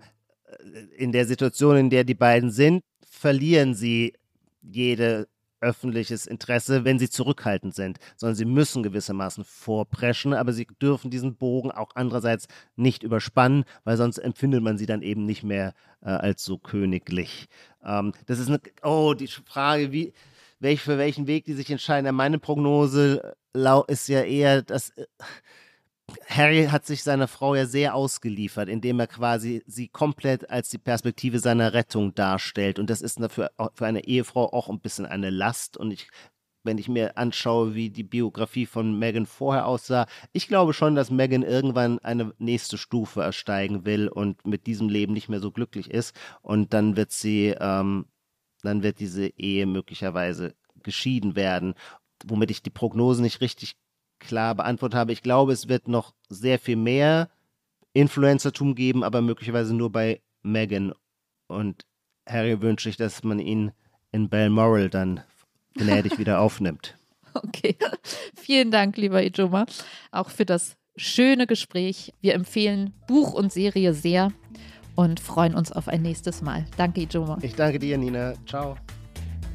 in 0.96 1.12
der 1.12 1.26
Situation, 1.26 1.76
in 1.76 1.90
der 1.90 2.04
die 2.04 2.14
beiden 2.14 2.50
sind, 2.50 2.82
verlieren 3.08 3.74
sie 3.74 4.14
jede 4.62 5.28
öffentliches 5.60 6.26
Interesse, 6.26 6.84
wenn 6.84 6.98
sie 6.98 7.08
zurückhaltend 7.08 7.74
sind, 7.74 7.98
sondern 8.16 8.36
sie 8.36 8.44
müssen 8.44 8.82
gewissermaßen 8.82 9.44
vorpreschen, 9.44 10.34
aber 10.34 10.52
sie 10.52 10.66
dürfen 10.80 11.10
diesen 11.10 11.36
Bogen 11.36 11.70
auch 11.70 11.90
andererseits 11.94 12.46
nicht 12.76 13.02
überspannen, 13.02 13.64
weil 13.84 13.96
sonst 13.96 14.18
empfindet 14.18 14.62
man 14.62 14.78
sie 14.78 14.86
dann 14.86 15.02
eben 15.02 15.24
nicht 15.24 15.42
mehr 15.42 15.74
äh, 16.02 16.10
als 16.10 16.44
so 16.44 16.58
königlich. 16.58 17.48
Ähm, 17.84 18.12
das 18.26 18.38
ist 18.38 18.48
eine, 18.48 18.60
oh, 18.82 19.14
die 19.14 19.28
Frage, 19.28 19.92
wie, 19.92 20.12
welch, 20.60 20.80
für 20.80 20.98
welchen 20.98 21.26
Weg 21.26 21.44
die 21.44 21.54
sich 21.54 21.70
entscheiden. 21.70 22.14
Meine 22.14 22.38
Prognose 22.38 23.34
äh, 23.54 23.82
ist 23.88 24.08
ja 24.08 24.22
eher, 24.22 24.62
dass 24.62 24.90
äh, 24.90 25.06
Harry 26.28 26.66
hat 26.66 26.86
sich 26.86 27.02
seiner 27.02 27.28
Frau 27.28 27.54
ja 27.54 27.66
sehr 27.66 27.94
ausgeliefert, 27.94 28.68
indem 28.68 29.00
er 29.00 29.06
quasi 29.06 29.62
sie 29.66 29.88
komplett 29.88 30.50
als 30.50 30.68
die 30.68 30.78
Perspektive 30.78 31.38
seiner 31.38 31.72
Rettung 31.72 32.14
darstellt. 32.14 32.78
Und 32.78 32.90
das 32.90 33.02
ist 33.02 33.18
für, 33.32 33.50
für 33.74 33.86
eine 33.86 34.04
Ehefrau 34.04 34.52
auch 34.52 34.68
ein 34.68 34.80
bisschen 34.80 35.06
eine 35.06 35.30
Last. 35.30 35.76
Und 35.76 35.90
ich, 35.90 36.08
wenn 36.62 36.78
ich 36.78 36.88
mir 36.88 37.16
anschaue, 37.18 37.74
wie 37.74 37.90
die 37.90 38.04
Biografie 38.04 38.66
von 38.66 38.98
Megan 38.98 39.26
vorher 39.26 39.66
aussah, 39.66 40.06
ich 40.32 40.46
glaube 40.46 40.74
schon, 40.74 40.94
dass 40.94 41.10
Megan 41.10 41.42
irgendwann 41.42 41.98
eine 42.00 42.32
nächste 42.38 42.78
Stufe 42.78 43.22
ersteigen 43.22 43.84
will 43.84 44.08
und 44.08 44.46
mit 44.46 44.66
diesem 44.66 44.88
Leben 44.88 45.12
nicht 45.12 45.28
mehr 45.28 45.40
so 45.40 45.50
glücklich 45.50 45.90
ist. 45.90 46.14
Und 46.42 46.72
dann 46.72 46.96
wird 46.96 47.10
sie 47.10 47.54
ähm, 47.58 48.06
dann 48.62 48.82
wird 48.82 49.00
diese 49.00 49.28
Ehe 49.28 49.66
möglicherweise 49.66 50.54
geschieden 50.82 51.36
werden, 51.36 51.74
womit 52.24 52.50
ich 52.50 52.62
die 52.62 52.70
Prognose 52.70 53.22
nicht 53.22 53.40
richtig 53.40 53.76
klar 54.18 54.54
beantwortet 54.54 54.98
habe. 54.98 55.12
Ich 55.12 55.22
glaube, 55.22 55.52
es 55.52 55.68
wird 55.68 55.88
noch 55.88 56.14
sehr 56.28 56.58
viel 56.58 56.76
mehr 56.76 57.30
Influencertum 57.92 58.74
geben, 58.74 59.02
aber 59.04 59.22
möglicherweise 59.22 59.74
nur 59.74 59.90
bei 59.90 60.20
Meghan. 60.42 60.92
Und 61.48 61.86
Harry 62.28 62.60
wünsche 62.60 62.88
ich, 62.88 62.96
dass 62.96 63.24
man 63.24 63.38
ihn 63.38 63.72
in 64.12 64.28
Balmoral 64.28 64.90
dann 64.90 65.20
gnädig 65.74 66.18
wieder 66.18 66.40
aufnimmt. 66.40 66.96
Okay, 67.34 67.76
vielen 68.34 68.70
Dank, 68.70 68.96
lieber 68.96 69.22
Ijoma, 69.22 69.66
auch 70.10 70.30
für 70.30 70.46
das 70.46 70.76
schöne 70.96 71.46
Gespräch. 71.46 72.12
Wir 72.20 72.34
empfehlen 72.34 72.94
Buch 73.06 73.34
und 73.34 73.52
Serie 73.52 73.92
sehr 73.92 74.32
und 74.94 75.20
freuen 75.20 75.54
uns 75.54 75.70
auf 75.70 75.88
ein 75.88 76.02
nächstes 76.02 76.42
Mal. 76.42 76.64
Danke, 76.76 77.02
Ijoma. 77.02 77.38
Ich 77.42 77.54
danke 77.54 77.78
dir, 77.78 77.98
Nina. 77.98 78.34
Ciao. 78.46 78.76